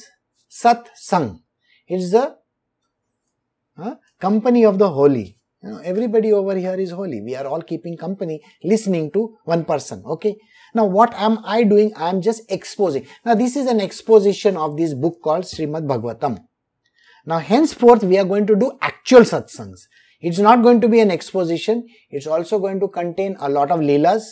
sat 0.48 0.90
sang, 0.96 1.40
it's 1.86 2.10
the 2.10 2.36
uh, 3.78 3.94
company 4.18 4.64
of 4.64 4.78
the 4.78 4.90
holy. 4.90 5.38
You 5.62 5.70
know, 5.70 5.78
everybody 5.78 6.32
over 6.32 6.56
here 6.56 6.74
is 6.74 6.90
holy. 6.90 7.20
We 7.20 7.36
are 7.36 7.46
all 7.46 7.62
keeping 7.62 7.96
company, 7.96 8.42
listening 8.64 9.12
to 9.12 9.36
one 9.44 9.64
person. 9.64 10.02
Okay. 10.04 10.36
Now, 10.74 10.86
what 10.86 11.14
am 11.14 11.38
I 11.44 11.62
doing? 11.62 11.92
I 11.94 12.08
am 12.08 12.20
just 12.20 12.50
exposing. 12.50 13.06
Now, 13.24 13.36
this 13.36 13.54
is 13.54 13.66
an 13.68 13.80
exposition 13.80 14.56
of 14.56 14.76
this 14.76 14.94
book 14.94 15.20
called 15.22 15.44
Srimad 15.44 15.86
Bhagavatam. 15.86 16.40
Now, 17.24 17.38
henceforth, 17.38 18.02
we 18.02 18.18
are 18.18 18.24
going 18.24 18.48
to 18.48 18.56
do 18.56 18.76
actual 18.82 19.20
satsangs. 19.20 19.86
It's 20.26 20.38
not 20.38 20.62
going 20.62 20.80
to 20.80 20.88
be 20.88 21.00
an 21.00 21.10
exposition. 21.10 21.86
It's 22.08 22.26
also 22.26 22.58
going 22.58 22.80
to 22.80 22.88
contain 22.88 23.36
a 23.40 23.48
lot 23.50 23.70
of 23.70 23.80
leelas. 23.80 24.22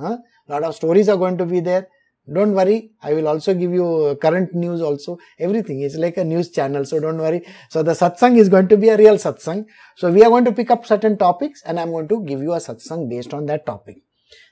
A 0.00 0.18
lot 0.48 0.64
of 0.64 0.74
stories 0.74 1.10
are 1.10 1.18
going 1.18 1.36
to 1.36 1.44
be 1.44 1.60
there. 1.60 1.88
Don't 2.32 2.54
worry. 2.54 2.92
I 3.02 3.12
will 3.12 3.28
also 3.28 3.52
give 3.52 3.72
you 3.72 3.86
uh, 3.86 4.14
current 4.14 4.54
news 4.54 4.80
also. 4.80 5.18
Everything 5.38 5.82
is 5.82 5.96
like 5.96 6.16
a 6.16 6.24
news 6.24 6.50
channel. 6.50 6.86
So 6.86 7.00
don't 7.00 7.18
worry. 7.18 7.42
So 7.68 7.82
the 7.82 7.92
satsang 7.92 8.38
is 8.38 8.48
going 8.48 8.68
to 8.68 8.78
be 8.78 8.88
a 8.88 8.96
real 8.96 9.16
satsang. 9.16 9.66
So 9.96 10.10
we 10.10 10.24
are 10.24 10.30
going 10.30 10.46
to 10.46 10.52
pick 10.52 10.70
up 10.70 10.86
certain 10.86 11.18
topics 11.18 11.62
and 11.66 11.78
I'm 11.78 11.90
going 11.90 12.08
to 12.08 12.24
give 12.24 12.40
you 12.40 12.54
a 12.54 12.58
satsang 12.68 13.08
based 13.10 13.34
on 13.34 13.44
that 13.46 13.66
topic. 13.66 13.98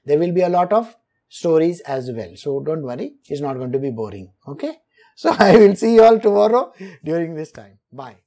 There 0.05 0.19
will 0.19 0.33
be 0.33 0.43
a 0.43 0.51
lot 0.51 0.71
of 0.73 0.95
stories 1.31 1.81
as 1.81 2.11
well. 2.13 2.37
So 2.37 2.61
don't 2.61 2.83
worry. 2.83 3.15
It's 3.29 3.41
not 3.41 3.57
going 3.57 3.73
to 3.73 3.79
be 3.79 3.91
boring. 3.91 4.33
Okay. 4.47 4.77
So 5.17 5.33
I 5.39 5.57
will 5.57 5.77
see 5.77 5.95
you 5.95 6.03
all 6.03 6.19
tomorrow 6.19 6.73
during 7.05 7.37
this 7.37 7.53
time. 7.53 7.79
Bye. 7.93 8.24